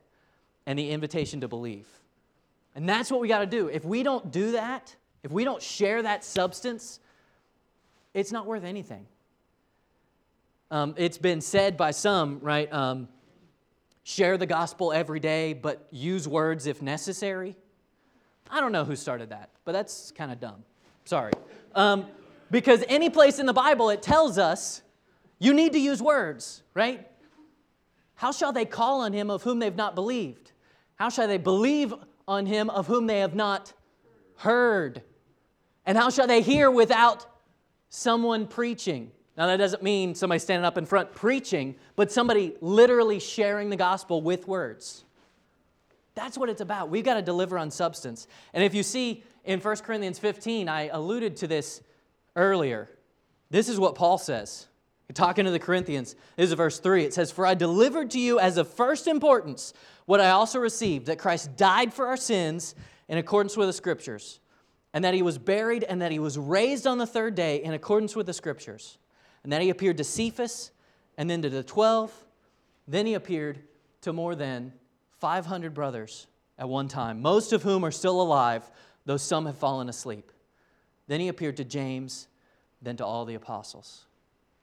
and 0.66 0.80
the 0.80 0.90
invitation 0.90 1.42
to 1.42 1.48
believe. 1.48 1.88
And 2.74 2.90
that's 2.90 3.12
what 3.12 3.22
we 3.22 3.28
got 3.28 3.42
to 3.42 3.46
do. 3.46 3.68
If 3.68 3.86
we 3.86 4.02
don't 4.02 4.32
do 4.32 4.54
that, 4.54 4.96
if 5.22 5.32
we 5.32 5.44
don't 5.44 5.62
share 5.62 6.02
that 6.02 6.24
substance, 6.24 7.00
it's 8.16 8.32
not 8.32 8.48
worth 8.48 8.64
anything. 8.64 9.06
Um, 10.72 10.96
it's 10.98 11.18
been 11.20 11.42
said 11.42 11.78
by 11.78 11.92
some, 11.92 12.40
right? 12.40 12.72
Um, 12.74 13.10
share 14.04 14.38
the 14.38 14.46
gospel 14.46 14.94
every 14.94 15.20
day, 15.20 15.54
but 15.54 15.86
use 15.92 16.28
words 16.28 16.66
if 16.66 16.82
necessary. 16.82 17.56
I 18.50 18.62
don't 18.62 18.72
know 18.72 18.86
who 18.86 18.96
started 18.96 19.30
that, 19.30 19.50
but 19.66 19.74
that's 19.74 20.12
kind 20.12 20.32
of 20.32 20.40
dumb. 20.40 20.64
Sorry. 21.04 21.34
Um, 21.76 22.08
because 22.50 22.84
any 22.88 23.10
place 23.10 23.38
in 23.38 23.46
the 23.46 23.54
Bible 23.54 23.90
it 23.90 24.02
tells 24.02 24.38
us 24.38 24.82
you 25.38 25.54
need 25.54 25.74
to 25.74 25.80
use 25.80 26.02
words, 26.02 26.64
right? 26.74 27.06
How 28.16 28.32
shall 28.32 28.54
they 28.54 28.66
call 28.66 29.02
on 29.02 29.12
him 29.12 29.30
of 29.30 29.44
whom 29.44 29.60
they've 29.60 29.76
not 29.76 29.94
believed? 29.94 30.54
How 30.96 31.10
shall 31.10 31.28
they 31.28 31.38
believe 31.38 31.94
on 32.28 32.46
him 32.46 32.70
of 32.70 32.88
whom 32.88 33.08
they 33.08 33.20
have 33.20 33.36
not 33.36 33.74
heard? 34.38 35.02
And 35.86 35.98
how 35.98 36.10
shall 36.10 36.28
they 36.28 36.42
hear 36.42 36.72
without 36.72 37.28
someone 37.96 38.48
preaching? 38.48 39.12
Now, 39.38 39.48
that 39.48 39.58
doesn't 39.58 39.84
mean 39.84 40.16
somebody 40.16 40.40
standing 40.40 40.66
up 40.66 40.78
in 40.78 40.86
front 40.86 41.14
preaching, 41.14 41.76
but 41.96 42.12
somebody 42.12 42.56
literally 42.62 43.20
sharing 43.20 43.70
the 43.70 43.76
gospel 43.76 44.22
with 44.22 44.48
words. 44.48 45.04
That's 46.14 46.38
what 46.38 46.50
it's 46.50 46.62
about. 46.62 46.90
We've 46.90 47.04
got 47.04 47.16
to 47.16 47.22
deliver 47.22 47.58
on 47.58 47.70
substance. 47.72 48.28
And 48.54 48.64
if 48.64 48.74
you 48.74 48.84
see 48.84 49.24
in 49.44 49.60
1 49.60 49.76
Corinthians 49.78 50.18
15, 50.20 50.70
I 50.70 50.88
alluded 50.88 51.36
to 51.38 51.48
this 51.48 51.82
earlier. 52.36 52.90
This 53.50 53.68
is 53.68 53.80
what 53.80 53.96
Paul 53.96 54.18
says. 54.18 54.68
Talking 55.14 55.46
to 55.46 55.52
the 55.52 55.60
Corinthians, 55.60 56.16
this 56.36 56.50
is 56.50 56.54
verse 56.54 56.80
3. 56.80 57.04
It 57.04 57.14
says, 57.14 57.32
For 57.32 57.46
I 57.46 57.54
delivered 57.54 58.10
to 58.12 58.20
you 58.20 58.40
as 58.40 58.58
of 58.58 58.68
first 58.68 59.08
importance 59.08 59.74
what 60.06 60.20
I 60.20 60.32
also 60.32 60.60
received 60.60 61.06
that 61.08 61.20
Christ 61.20 61.56
died 61.56 61.94
for 61.94 62.08
our 62.08 62.18
sins 62.18 62.74
in 63.08 63.18
accordance 63.20 63.56
with 63.56 63.68
the 63.68 63.74
Scriptures, 63.74 64.40
and 64.96 65.04
that 65.04 65.14
he 65.14 65.22
was 65.22 65.38
buried, 65.38 65.84
and 65.84 66.02
that 66.02 66.14
he 66.14 66.20
was 66.20 66.40
raised 66.40 66.88
on 66.88 66.98
the 66.98 67.06
third 67.06 67.36
day 67.36 67.62
in 67.62 67.74
accordance 67.74 68.16
with 68.16 68.26
the 68.26 68.34
Scriptures, 68.34 68.98
and 69.44 69.52
that 69.52 69.62
he 69.62 69.70
appeared 69.70 69.98
to 69.98 70.06
Cephas, 70.06 70.72
and 71.18 71.30
then 71.30 71.42
to 71.42 71.50
the 71.50 71.64
twelve. 71.64 72.14
Then 72.88 73.06
he 73.06 73.14
appeared 73.14 73.60
to 74.02 74.14
more 74.14 74.36
than 74.36 74.72
500 75.20 75.74
brothers 75.74 76.28
at 76.58 76.70
one 76.70 76.88
time, 76.88 77.22
most 77.22 77.52
of 77.52 77.62
whom 77.62 77.84
are 77.84 77.92
still 77.92 78.22
alive, 78.22 78.64
though 79.06 79.18
some 79.18 79.46
have 79.48 79.58
fallen 79.58 79.90
asleep. 79.90 80.32
Then 81.08 81.20
he 81.20 81.28
appeared 81.28 81.58
to 81.58 81.66
James, 81.66 82.30
then 82.82 82.96
to 82.98 83.06
all 83.06 83.26
the 83.26 83.36
apostles. 83.36 84.06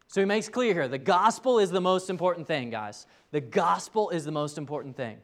So 0.09 0.21
he 0.21 0.25
makes 0.25 0.49
clear 0.49 0.73
here 0.73 0.89
the 0.89 0.97
gospel 0.97 1.59
is 1.59 1.71
the 1.71 1.81
most 1.81 2.09
important 2.09 2.47
thing, 2.47 2.71
guys. 2.71 3.07
The 3.33 3.41
gospel 3.43 4.09
is 4.09 4.25
the 4.25 4.33
most 4.33 4.57
important 4.57 4.97
thing. 4.97 5.19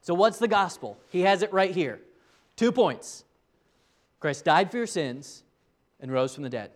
So, 0.00 0.14
what's 0.14 0.38
the 0.38 0.48
gospel? 0.48 0.96
He 1.08 1.22
has 1.22 1.42
it 1.42 1.52
right 1.52 1.74
here. 1.74 2.00
Two 2.54 2.70
points 2.70 3.24
Christ 4.24 4.46
died 4.46 4.70
for 4.70 4.78
your 4.78 4.86
sins 4.86 5.42
and 6.00 6.10
rose 6.10 6.34
from 6.34 6.44
the 6.44 6.48
dead. 6.48 6.70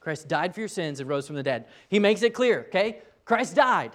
Christ 0.00 0.26
died 0.26 0.52
for 0.52 0.58
your 0.58 0.68
sins 0.68 0.98
and 0.98 1.08
rose 1.08 1.24
from 1.24 1.36
the 1.36 1.42
dead. 1.44 1.66
He 1.88 2.00
makes 2.00 2.24
it 2.24 2.34
clear, 2.34 2.64
okay? 2.66 3.02
Christ 3.24 3.54
died. 3.54 3.92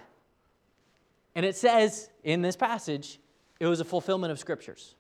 And 1.35 1.45
it 1.45 1.57
says 1.57 2.09
in 2.23 2.41
this 2.41 2.55
passage, 2.55 3.19
it 3.59 3.67
was 3.67 3.81
a 3.81 3.83
fulfillment 3.83 4.31
of 4.31 4.39
scriptures. 4.39 4.95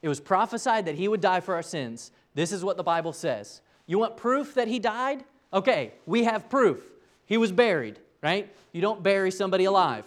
It 0.00 0.08
was 0.08 0.20
prophesied 0.20 0.86
that 0.86 0.94
he 0.94 1.08
would 1.08 1.20
die 1.20 1.40
for 1.40 1.56
our 1.56 1.62
sins. 1.64 2.12
This 2.34 2.52
is 2.52 2.62
what 2.62 2.76
the 2.76 2.84
Bible 2.84 3.12
says. 3.12 3.60
You 3.86 3.98
want 3.98 4.16
proof 4.16 4.54
that 4.54 4.68
he 4.68 4.78
died? 4.78 5.24
Okay, 5.52 5.94
we 6.06 6.22
have 6.22 6.48
proof. 6.48 6.84
He 7.26 7.36
was 7.36 7.50
buried, 7.50 7.98
right? 8.22 8.48
You 8.70 8.80
don't 8.80 9.02
bury 9.02 9.32
somebody 9.32 9.64
alive. 9.64 10.04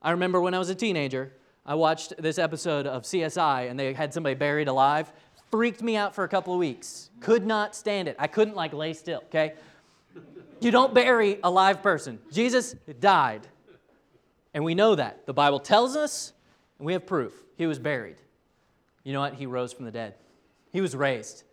I 0.00 0.12
remember 0.12 0.40
when 0.40 0.54
I 0.54 0.60
was 0.60 0.70
a 0.70 0.76
teenager, 0.76 1.32
I 1.66 1.74
watched 1.74 2.14
this 2.16 2.38
episode 2.38 2.86
of 2.86 3.02
CSI 3.02 3.68
and 3.68 3.78
they 3.78 3.92
had 3.92 4.14
somebody 4.14 4.34
buried 4.34 4.68
alive. 4.68 5.12
Freaked 5.50 5.82
me 5.82 5.96
out 5.96 6.14
for 6.14 6.24
a 6.24 6.28
couple 6.28 6.52
of 6.52 6.58
weeks. 6.58 7.10
Could 7.20 7.46
not 7.46 7.74
stand 7.74 8.08
it. 8.08 8.16
I 8.18 8.26
couldn't 8.26 8.54
like 8.54 8.72
lay 8.72 8.92
still, 8.92 9.22
okay? 9.28 9.54
You 10.60 10.70
don't 10.70 10.92
bury 10.92 11.38
a 11.42 11.50
live 11.50 11.82
person. 11.82 12.18
Jesus 12.32 12.74
died. 13.00 13.46
And 14.52 14.64
we 14.64 14.74
know 14.74 14.94
that. 14.94 15.24
The 15.26 15.32
Bible 15.32 15.60
tells 15.60 15.96
us, 15.96 16.32
and 16.78 16.86
we 16.86 16.92
have 16.92 17.06
proof. 17.06 17.32
He 17.56 17.66
was 17.66 17.78
buried. 17.78 18.16
You 19.04 19.12
know 19.12 19.20
what? 19.20 19.34
He 19.34 19.46
rose 19.46 19.72
from 19.72 19.84
the 19.84 19.90
dead. 19.90 20.14
He 20.70 20.80
was 20.80 20.94
raised. 20.94 21.44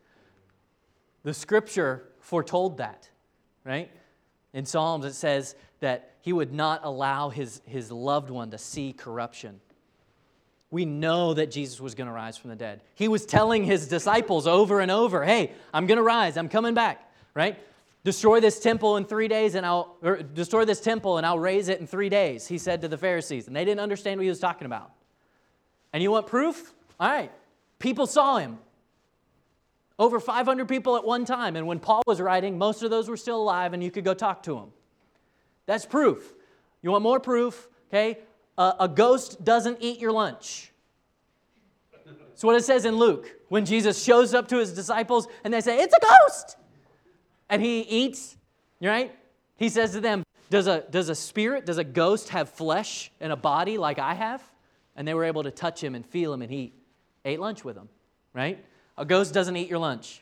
The 1.24 1.34
scripture 1.34 2.10
foretold 2.20 2.78
that, 2.78 3.10
right? 3.64 3.90
In 4.54 4.66
Psalms, 4.66 5.06
it 5.06 5.14
says 5.14 5.56
that 5.80 6.16
he 6.22 6.34
would 6.34 6.54
not 6.54 6.82
allow 6.84 7.30
his, 7.30 7.62
his 7.66 7.92
loved 7.92 8.30
one 8.30 8.52
to 8.52 8.58
see 8.58 8.94
corruption. 8.94 9.60
We 10.76 10.84
know 10.84 11.34
that 11.34 11.52
Jesus 11.52 11.80
was 11.80 11.96
going 11.96 12.08
to 12.08 12.12
rise 12.12 12.36
from 12.36 12.50
the 12.50 12.58
dead. 12.58 12.82
He 12.96 13.08
was 13.08 13.26
telling 13.26 13.64
his 13.64 13.88
disciples 13.88 14.46
over 14.46 14.82
and 14.82 14.92
over, 14.92 15.24
hey, 15.24 15.54
I'm 15.74 15.88
going 15.88 16.00
to 16.00 16.04
rise, 16.04 16.36
I'm 16.36 16.50
coming 16.50 16.74
back, 16.74 17.10
right? 17.34 17.58
Destroy 18.04 18.42
this 18.42 18.60
temple 18.60 18.98
in 18.98 19.06
three 19.06 19.30
days 19.30 19.56
and 19.56 19.66
I'll, 19.66 19.96
destroy 20.34 20.66
this 20.66 20.82
temple 20.82 21.16
and 21.18 21.26
I'll 21.26 21.40
raise 21.40 21.70
it 21.70 21.80
in 21.80 21.88
three 21.88 22.10
days, 22.10 22.46
he 22.46 22.58
said 22.58 22.82
to 22.82 22.90
the 22.90 22.98
Pharisees. 22.98 23.48
And 23.48 23.56
they 23.56 23.64
didn't 23.64 23.80
understand 23.80 24.18
what 24.18 24.24
he 24.24 24.30
was 24.30 24.42
talking 24.42 24.66
about. 24.66 24.92
And 25.94 26.04
you 26.04 26.12
want 26.12 26.28
proof? 26.28 26.74
All 27.00 27.08
right. 27.08 27.32
People 27.80 28.06
saw 28.06 28.40
him. 28.40 28.58
Over 29.98 30.20
500 30.20 30.68
people 30.68 30.98
at 30.98 31.06
one 31.06 31.24
time. 31.24 31.56
And 31.56 31.68
when 31.68 31.80
Paul 31.80 32.04
was 32.06 32.20
writing, 32.20 32.58
most 32.58 32.84
of 32.84 32.90
those 32.92 33.08
were 33.08 33.16
still 33.16 33.42
alive 33.42 33.72
and 33.72 33.82
you 33.82 33.92
could 33.92 34.04
go 34.04 34.14
talk 34.14 34.44
to 34.44 34.56
them. 34.56 34.74
That's 35.68 35.86
proof. 35.86 36.34
You 36.82 36.92
want 36.92 37.04
more 37.04 37.22
proof? 37.22 37.70
Okay. 37.88 38.18
Uh, 38.58 38.74
a 38.80 38.88
ghost 38.88 39.44
doesn't 39.44 39.78
eat 39.82 40.00
your 40.00 40.12
lunch. 40.12 40.72
That's 42.06 42.44
what 42.44 42.56
it 42.56 42.64
says 42.64 42.86
in 42.86 42.98
Luke 42.98 43.32
when 43.50 43.66
Jesus 43.66 44.04
shows 44.04 44.34
up 44.34 44.48
to 44.50 44.58
his 44.58 44.74
disciples 44.74 45.28
and 45.44 45.54
they 45.54 45.62
say, 45.62 45.80
It's 45.80 45.96
a 45.96 46.00
ghost. 46.00 46.58
And 47.50 47.62
he 47.62 47.82
eats, 47.82 48.36
right? 48.82 49.16
He 49.58 49.70
says 49.70 49.92
to 49.92 50.02
them, 50.02 50.24
does 50.50 50.68
a, 50.68 50.84
does 50.90 51.10
a 51.10 51.16
spirit, 51.16 51.66
does 51.66 51.78
a 51.78 51.84
ghost 51.84 52.30
have 52.30 52.50
flesh 52.50 53.12
and 53.20 53.32
a 53.32 53.36
body 53.36 53.78
like 53.78 54.00
I 54.00 54.14
have? 54.14 54.44
And 54.96 55.08
they 55.08 55.14
were 55.14 55.26
able 55.26 55.44
to 55.44 55.52
touch 55.52 55.84
him 55.84 55.96
and 55.96 56.06
feel 56.06 56.34
him, 56.34 56.42
and 56.42 56.52
he 56.52 56.74
ate 57.26 57.40
lunch 57.40 57.66
with 57.66 57.76
them, 57.76 57.90
right? 58.34 58.64
A 58.98 59.06
ghost 59.06 59.34
doesn't 59.34 59.56
eat 59.58 59.70
your 59.70 59.80
lunch. 59.80 60.22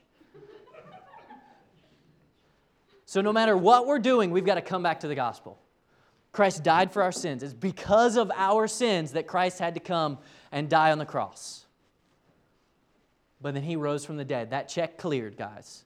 So, 3.06 3.22
no 3.22 3.32
matter 3.32 3.56
what 3.56 3.86
we're 3.86 4.00
doing, 4.00 4.32
we've 4.32 4.46
got 4.46 4.56
to 4.56 4.62
come 4.62 4.82
back 4.82 5.02
to 5.02 5.08
the 5.08 5.14
gospel. 5.14 5.60
Christ 6.34 6.64
died 6.64 6.92
for 6.92 7.04
our 7.04 7.12
sins. 7.12 7.44
It's 7.44 7.54
because 7.54 8.18
of 8.18 8.32
our 8.36 8.68
sins 8.68 9.12
that 9.12 9.28
Christ 9.28 9.60
had 9.60 9.76
to 9.76 9.80
come 9.80 10.18
and 10.52 10.68
die 10.68 10.92
on 10.92 10.98
the 10.98 11.06
cross. 11.06 11.66
But 13.40 13.54
then 13.54 13.64
he 13.64 13.76
rose 13.76 14.04
from 14.04 14.18
the 14.18 14.26
dead. 14.26 14.50
That 14.50 14.68
check 14.68 14.98
cleared, 14.98 15.38
guys. 15.38 15.86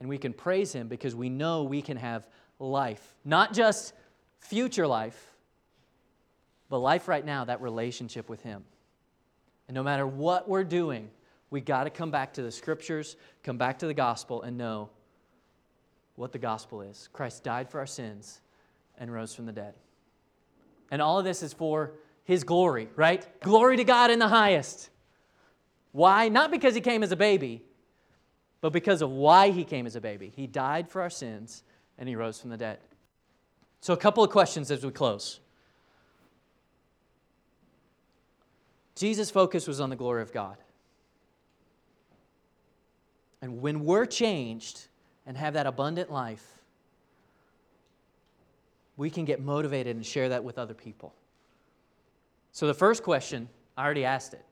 And 0.00 0.08
we 0.08 0.16
can 0.16 0.32
praise 0.32 0.72
him 0.72 0.88
because 0.88 1.14
we 1.14 1.28
know 1.28 1.64
we 1.64 1.82
can 1.82 1.98
have 1.98 2.26
life. 2.58 3.16
Not 3.24 3.52
just 3.52 3.92
future 4.38 4.86
life, 4.86 5.32
but 6.70 6.78
life 6.78 7.06
right 7.06 7.24
now, 7.24 7.44
that 7.44 7.60
relationship 7.60 8.30
with 8.30 8.42
him. 8.42 8.64
And 9.68 9.74
no 9.74 9.82
matter 9.82 10.06
what 10.06 10.48
we're 10.48 10.64
doing, 10.64 11.10
we 11.50 11.60
got 11.60 11.84
to 11.84 11.90
come 11.90 12.10
back 12.10 12.32
to 12.34 12.42
the 12.42 12.50
scriptures, 12.50 13.16
come 13.42 13.58
back 13.58 13.80
to 13.80 13.86
the 13.86 13.94
gospel, 13.94 14.42
and 14.42 14.56
know 14.56 14.88
what 16.16 16.32
the 16.32 16.38
gospel 16.38 16.80
is. 16.80 17.10
Christ 17.12 17.44
died 17.44 17.70
for 17.70 17.78
our 17.78 17.86
sins 17.86 18.40
and 18.98 19.12
rose 19.12 19.34
from 19.34 19.46
the 19.46 19.52
dead. 19.52 19.74
And 20.90 21.02
all 21.02 21.18
of 21.18 21.24
this 21.24 21.42
is 21.42 21.52
for 21.52 21.92
his 22.24 22.44
glory, 22.44 22.88
right? 22.96 23.26
Glory 23.40 23.76
to 23.76 23.84
God 23.84 24.10
in 24.10 24.18
the 24.18 24.28
highest. 24.28 24.90
Why? 25.92 26.28
Not 26.28 26.50
because 26.50 26.74
he 26.74 26.80
came 26.80 27.02
as 27.02 27.12
a 27.12 27.16
baby, 27.16 27.62
but 28.60 28.72
because 28.72 29.02
of 29.02 29.10
why 29.10 29.50
he 29.50 29.64
came 29.64 29.86
as 29.86 29.96
a 29.96 30.00
baby. 30.00 30.32
He 30.34 30.46
died 30.46 30.88
for 30.88 31.02
our 31.02 31.10
sins 31.10 31.62
and 31.98 32.08
he 32.08 32.16
rose 32.16 32.40
from 32.40 32.50
the 32.50 32.56
dead. 32.56 32.78
So, 33.80 33.92
a 33.92 33.96
couple 33.96 34.24
of 34.24 34.30
questions 34.30 34.70
as 34.70 34.84
we 34.84 34.90
close. 34.90 35.40
Jesus' 38.96 39.30
focus 39.30 39.66
was 39.66 39.80
on 39.80 39.90
the 39.90 39.96
glory 39.96 40.22
of 40.22 40.32
God. 40.32 40.56
And 43.42 43.60
when 43.60 43.84
we're 43.84 44.06
changed 44.06 44.86
and 45.26 45.36
have 45.36 45.54
that 45.54 45.66
abundant 45.66 46.10
life, 46.10 46.62
we 48.96 49.10
can 49.10 49.24
get 49.24 49.42
motivated 49.42 49.96
and 49.96 50.04
share 50.04 50.28
that 50.28 50.44
with 50.44 50.58
other 50.58 50.74
people. 50.74 51.14
So, 52.52 52.66
the 52.66 52.74
first 52.74 53.02
question, 53.02 53.48
I 53.76 53.84
already 53.84 54.04
asked 54.04 54.34
it 54.34 54.44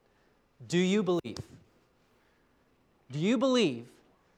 Do 0.66 0.78
you 0.78 1.02
believe? 1.02 1.38
Do 3.10 3.18
you 3.18 3.36
believe 3.36 3.86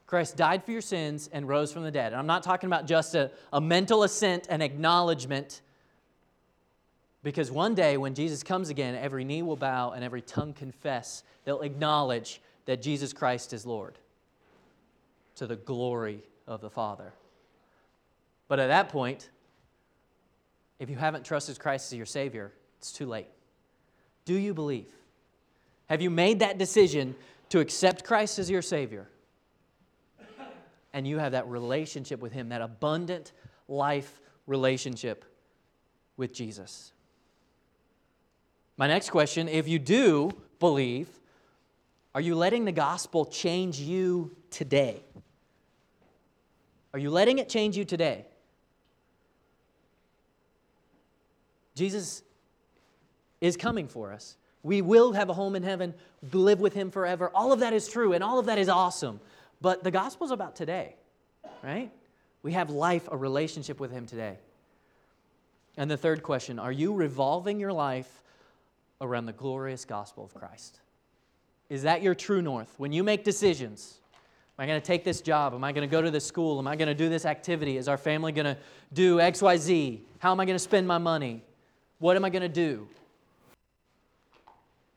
Christ 0.06 0.36
died 0.36 0.64
for 0.64 0.72
your 0.72 0.80
sins 0.80 1.30
and 1.32 1.48
rose 1.48 1.72
from 1.72 1.84
the 1.84 1.90
dead? 1.90 2.12
And 2.12 2.16
I'm 2.16 2.26
not 2.26 2.42
talking 2.42 2.66
about 2.66 2.86
just 2.86 3.14
a, 3.14 3.30
a 3.52 3.60
mental 3.60 4.02
assent 4.02 4.46
and 4.50 4.62
acknowledgement, 4.62 5.62
because 7.22 7.50
one 7.50 7.74
day 7.74 7.96
when 7.96 8.14
Jesus 8.14 8.42
comes 8.42 8.68
again, 8.68 8.94
every 8.94 9.24
knee 9.24 9.42
will 9.42 9.56
bow 9.56 9.92
and 9.92 10.04
every 10.04 10.22
tongue 10.22 10.52
confess. 10.52 11.22
They'll 11.44 11.62
acknowledge 11.62 12.40
that 12.66 12.82
Jesus 12.82 13.12
Christ 13.12 13.52
is 13.52 13.64
Lord 13.64 13.98
to 15.36 15.46
the 15.46 15.56
glory 15.56 16.22
of 16.46 16.60
the 16.60 16.70
Father. 16.70 17.12
But 18.48 18.58
at 18.58 18.68
that 18.68 18.88
point, 18.88 19.30
if 20.78 20.90
you 20.90 20.96
haven't 20.96 21.24
trusted 21.24 21.58
Christ 21.58 21.92
as 21.92 21.96
your 21.96 22.06
Savior, 22.06 22.52
it's 22.78 22.92
too 22.92 23.06
late. 23.06 23.28
Do 24.24 24.34
you 24.34 24.54
believe? 24.54 24.92
Have 25.86 26.00
you 26.02 26.10
made 26.10 26.40
that 26.40 26.58
decision 26.58 27.14
to 27.50 27.60
accept 27.60 28.04
Christ 28.04 28.38
as 28.38 28.50
your 28.50 28.62
Savior? 28.62 29.08
and 30.94 31.08
you 31.08 31.18
have 31.18 31.32
that 31.32 31.46
relationship 31.48 32.20
with 32.20 32.32
Him, 32.32 32.48
that 32.50 32.62
abundant 32.62 33.32
life 33.68 34.20
relationship 34.46 35.24
with 36.16 36.32
Jesus. 36.32 36.92
My 38.76 38.86
next 38.86 39.10
question 39.10 39.48
if 39.48 39.68
you 39.68 39.78
do 39.78 40.30
believe, 40.60 41.08
are 42.14 42.20
you 42.20 42.36
letting 42.36 42.64
the 42.64 42.72
gospel 42.72 43.26
change 43.26 43.80
you 43.80 44.36
today? 44.50 45.02
Are 46.92 46.98
you 46.98 47.10
letting 47.10 47.38
it 47.38 47.48
change 47.48 47.76
you 47.76 47.84
today? 47.84 48.24
Jesus 51.74 52.22
is 53.40 53.56
coming 53.56 53.88
for 53.88 54.12
us. 54.12 54.36
We 54.62 54.80
will 54.80 55.12
have 55.12 55.28
a 55.28 55.34
home 55.34 55.56
in 55.56 55.62
heaven, 55.62 55.94
live 56.32 56.60
with 56.60 56.72
him 56.72 56.90
forever. 56.90 57.30
All 57.34 57.52
of 57.52 57.60
that 57.60 57.72
is 57.72 57.86
true 57.86 58.14
and 58.14 58.24
all 58.24 58.38
of 58.38 58.46
that 58.46 58.58
is 58.58 58.68
awesome. 58.68 59.20
But 59.60 59.84
the 59.84 59.90
gospel 59.90 60.24
is 60.24 60.30
about 60.30 60.56
today, 60.56 60.96
right? 61.62 61.90
We 62.42 62.52
have 62.52 62.70
life, 62.70 63.08
a 63.10 63.16
relationship 63.16 63.80
with 63.80 63.90
him 63.90 64.06
today. 64.06 64.38
And 65.76 65.90
the 65.90 65.96
third 65.96 66.22
question 66.22 66.58
are 66.58 66.72
you 66.72 66.94
revolving 66.94 67.60
your 67.60 67.72
life 67.72 68.22
around 69.00 69.26
the 69.26 69.32
glorious 69.32 69.84
gospel 69.84 70.24
of 70.24 70.34
Christ? 70.34 70.80
Is 71.68 71.82
that 71.82 72.02
your 72.02 72.14
true 72.14 72.42
north? 72.42 72.72
When 72.78 72.92
you 72.92 73.02
make 73.02 73.24
decisions, 73.24 73.98
am 74.58 74.62
I 74.62 74.66
going 74.66 74.80
to 74.80 74.86
take 74.86 75.04
this 75.04 75.20
job? 75.20 75.54
Am 75.54 75.64
I 75.64 75.72
going 75.72 75.88
to 75.88 75.90
go 75.90 76.00
to 76.00 76.10
this 76.10 76.24
school? 76.26 76.58
Am 76.58 76.66
I 76.66 76.76
going 76.76 76.88
to 76.88 76.94
do 76.94 77.08
this 77.08 77.24
activity? 77.24 77.76
Is 77.76 77.88
our 77.88 77.96
family 77.96 78.32
going 78.32 78.46
to 78.46 78.56
do 78.92 79.16
XYZ? 79.16 80.00
How 80.18 80.30
am 80.30 80.40
I 80.40 80.44
going 80.44 80.54
to 80.54 80.60
spend 80.60 80.86
my 80.86 80.98
money? 80.98 81.42
What 82.04 82.16
am 82.16 82.24
I 82.26 82.28
going 82.28 82.42
to 82.42 82.50
do? 82.50 82.86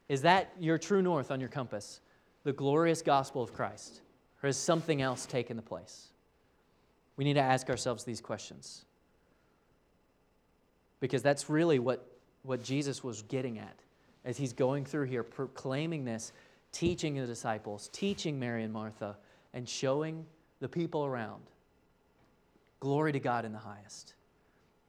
Is 0.09 0.23
that 0.23 0.51
your 0.59 0.77
true 0.77 1.01
north 1.01 1.31
on 1.31 1.39
your 1.39 1.47
compass? 1.47 2.01
The 2.43 2.51
glorious 2.51 3.01
gospel 3.01 3.41
of 3.41 3.53
Christ? 3.53 4.01
Or 4.43 4.47
has 4.47 4.57
something 4.57 5.01
else 5.01 5.25
taken 5.25 5.55
the 5.55 5.63
place? 5.63 6.09
We 7.15 7.23
need 7.23 7.35
to 7.35 7.39
ask 7.39 7.69
ourselves 7.69 8.03
these 8.03 8.19
questions. 8.19 8.83
Because 10.99 11.23
that's 11.23 11.49
really 11.49 11.79
what, 11.79 12.05
what 12.43 12.61
Jesus 12.61 13.05
was 13.05 13.21
getting 13.21 13.57
at 13.57 13.79
as 14.25 14.35
he's 14.35 14.51
going 14.51 14.83
through 14.83 15.05
here, 15.05 15.23
proclaiming 15.23 16.03
this, 16.03 16.33
teaching 16.73 17.15
the 17.15 17.25
disciples, 17.25 17.89
teaching 17.93 18.37
Mary 18.37 18.65
and 18.65 18.73
Martha, 18.73 19.15
and 19.53 19.69
showing 19.69 20.25
the 20.59 20.67
people 20.67 21.05
around. 21.05 21.43
Glory 22.81 23.13
to 23.13 23.19
God 23.21 23.45
in 23.45 23.53
the 23.53 23.59
highest. 23.59 24.13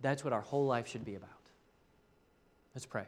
That's 0.01 0.25
what 0.25 0.33
our 0.33 0.41
whole 0.41 0.67
life 0.67 0.89
should 0.89 1.05
be 1.05 1.15
about. 1.15 1.38
Let's 2.79 2.87
pray. 2.87 3.07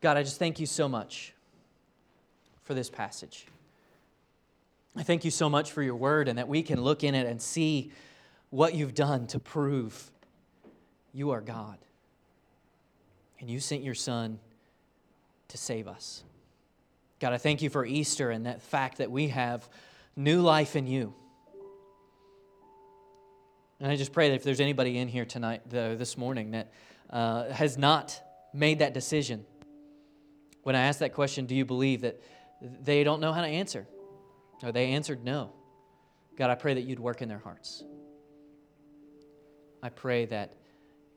God, 0.00 0.16
I 0.16 0.22
just 0.22 0.38
thank 0.38 0.58
you 0.58 0.64
so 0.64 0.88
much 0.88 1.34
for 2.62 2.72
this 2.72 2.88
passage. 2.88 3.46
I 4.96 5.02
thank 5.02 5.22
you 5.22 5.30
so 5.30 5.50
much 5.50 5.70
for 5.70 5.82
your 5.82 5.96
word 5.96 6.28
and 6.28 6.38
that 6.38 6.48
we 6.48 6.62
can 6.62 6.80
look 6.80 7.04
in 7.04 7.14
it 7.14 7.26
and 7.26 7.42
see 7.42 7.92
what 8.48 8.72
you've 8.72 8.94
done 8.94 9.26
to 9.26 9.38
prove 9.38 10.10
you 11.12 11.28
are 11.32 11.42
God. 11.42 11.76
And 13.38 13.50
you 13.50 13.60
sent 13.60 13.82
your 13.82 13.94
son 13.94 14.38
to 15.48 15.58
save 15.58 15.88
us. 15.88 16.24
God, 17.20 17.34
I 17.34 17.36
thank 17.36 17.60
you 17.60 17.68
for 17.68 17.84
Easter 17.84 18.30
and 18.30 18.46
that 18.46 18.62
fact 18.62 18.96
that 18.96 19.10
we 19.10 19.28
have 19.28 19.68
new 20.16 20.40
life 20.40 20.74
in 20.74 20.86
you. 20.86 21.12
And 23.80 23.90
I 23.90 23.96
just 23.96 24.12
pray 24.12 24.30
that 24.30 24.34
if 24.34 24.42
there's 24.42 24.60
anybody 24.60 24.98
in 24.98 25.08
here 25.08 25.24
tonight, 25.24 25.62
this 25.68 26.16
morning, 26.16 26.50
that 26.52 26.72
uh, 27.10 27.50
has 27.50 27.78
not 27.78 28.20
made 28.52 28.80
that 28.80 28.92
decision, 28.92 29.44
when 30.62 30.74
I 30.74 30.82
ask 30.82 30.98
that 31.00 31.14
question, 31.14 31.46
do 31.46 31.54
you 31.54 31.64
believe 31.64 32.00
that 32.00 32.20
they 32.60 33.04
don't 33.04 33.20
know 33.20 33.32
how 33.32 33.40
to 33.40 33.46
answer? 33.46 33.86
Or 34.62 34.72
they 34.72 34.88
answered 34.88 35.24
no. 35.24 35.52
God, 36.36 36.50
I 36.50 36.56
pray 36.56 36.74
that 36.74 36.82
you'd 36.82 36.98
work 36.98 37.22
in 37.22 37.28
their 37.28 37.38
hearts. 37.38 37.84
I 39.82 39.90
pray 39.90 40.26
that 40.26 40.54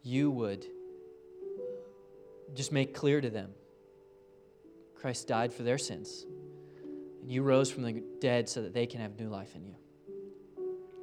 you 0.03 0.29
would 0.29 0.65
just 2.53 2.71
make 2.71 2.93
clear 2.93 3.21
to 3.21 3.29
them 3.29 3.51
Christ 4.95 5.27
died 5.27 5.51
for 5.51 5.63
their 5.63 5.79
sins, 5.79 6.27
and 7.21 7.31
you 7.31 7.41
rose 7.41 7.71
from 7.71 7.81
the 7.81 8.03
dead 8.19 8.47
so 8.47 8.61
that 8.61 8.73
they 8.73 8.85
can 8.85 9.01
have 9.01 9.19
new 9.19 9.29
life 9.29 9.55
in 9.55 9.65
you. 9.65 9.75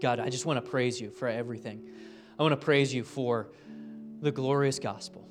God, 0.00 0.20
I 0.20 0.28
just 0.28 0.46
want 0.46 0.64
to 0.64 0.70
praise 0.70 1.00
you 1.00 1.10
for 1.10 1.28
everything. 1.28 1.88
I 2.38 2.42
want 2.42 2.52
to 2.52 2.64
praise 2.64 2.94
you 2.94 3.04
for 3.04 3.48
the 4.20 4.30
glorious 4.30 4.78
gospel. 4.78 5.28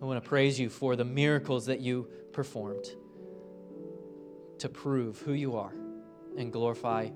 I 0.00 0.04
want 0.04 0.22
to 0.22 0.28
praise 0.28 0.58
you 0.58 0.68
for 0.68 0.96
the 0.96 1.04
miracles 1.04 1.66
that 1.66 1.80
you 1.80 2.08
performed 2.32 2.86
to 4.58 4.68
prove 4.68 5.18
who 5.20 5.32
you 5.32 5.56
are 5.56 5.72
and 6.36 6.52
glorify 6.52 7.10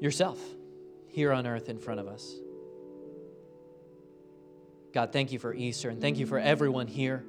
yourself 0.00 0.38
here 1.08 1.32
on 1.32 1.46
earth 1.46 1.68
in 1.68 1.78
front 1.78 2.00
of 2.00 2.06
us. 2.06 2.34
God, 4.92 5.12
thank 5.12 5.32
you 5.32 5.38
for 5.38 5.52
Easter 5.52 5.88
and 5.88 6.00
thank 6.00 6.18
you 6.18 6.26
for 6.26 6.38
everyone 6.38 6.86
here 6.86 7.24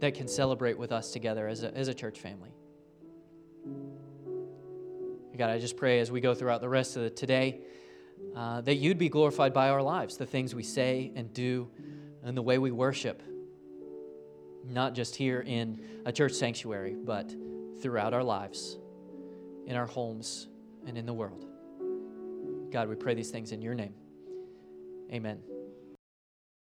that 0.00 0.14
can 0.14 0.26
celebrate 0.26 0.78
with 0.78 0.90
us 0.90 1.12
together 1.12 1.46
as 1.46 1.62
a, 1.62 1.74
as 1.76 1.88
a 1.88 1.94
church 1.94 2.18
family. 2.18 2.50
God, 5.40 5.48
I 5.48 5.58
just 5.58 5.78
pray 5.78 6.00
as 6.00 6.10
we 6.10 6.20
go 6.20 6.34
throughout 6.34 6.60
the 6.60 6.68
rest 6.68 6.98
of 6.98 7.02
the 7.02 7.08
today 7.08 7.62
uh, 8.36 8.60
that 8.60 8.74
you'd 8.74 8.98
be 8.98 9.08
glorified 9.08 9.54
by 9.54 9.70
our 9.70 9.80
lives, 9.80 10.18
the 10.18 10.26
things 10.26 10.54
we 10.54 10.62
say 10.62 11.12
and 11.16 11.32
do, 11.32 11.70
and 12.22 12.36
the 12.36 12.42
way 12.42 12.58
we 12.58 12.70
worship, 12.70 13.22
not 14.66 14.92
just 14.92 15.16
here 15.16 15.40
in 15.40 15.80
a 16.04 16.12
church 16.12 16.34
sanctuary, 16.34 16.94
but 16.94 17.34
throughout 17.80 18.12
our 18.12 18.22
lives, 18.22 18.76
in 19.66 19.76
our 19.76 19.86
homes, 19.86 20.48
and 20.86 20.98
in 20.98 21.06
the 21.06 21.14
world. 21.14 21.46
God, 22.70 22.90
we 22.90 22.94
pray 22.94 23.14
these 23.14 23.30
things 23.30 23.52
in 23.52 23.62
your 23.62 23.74
name. 23.74 23.94
Amen. 25.10 25.38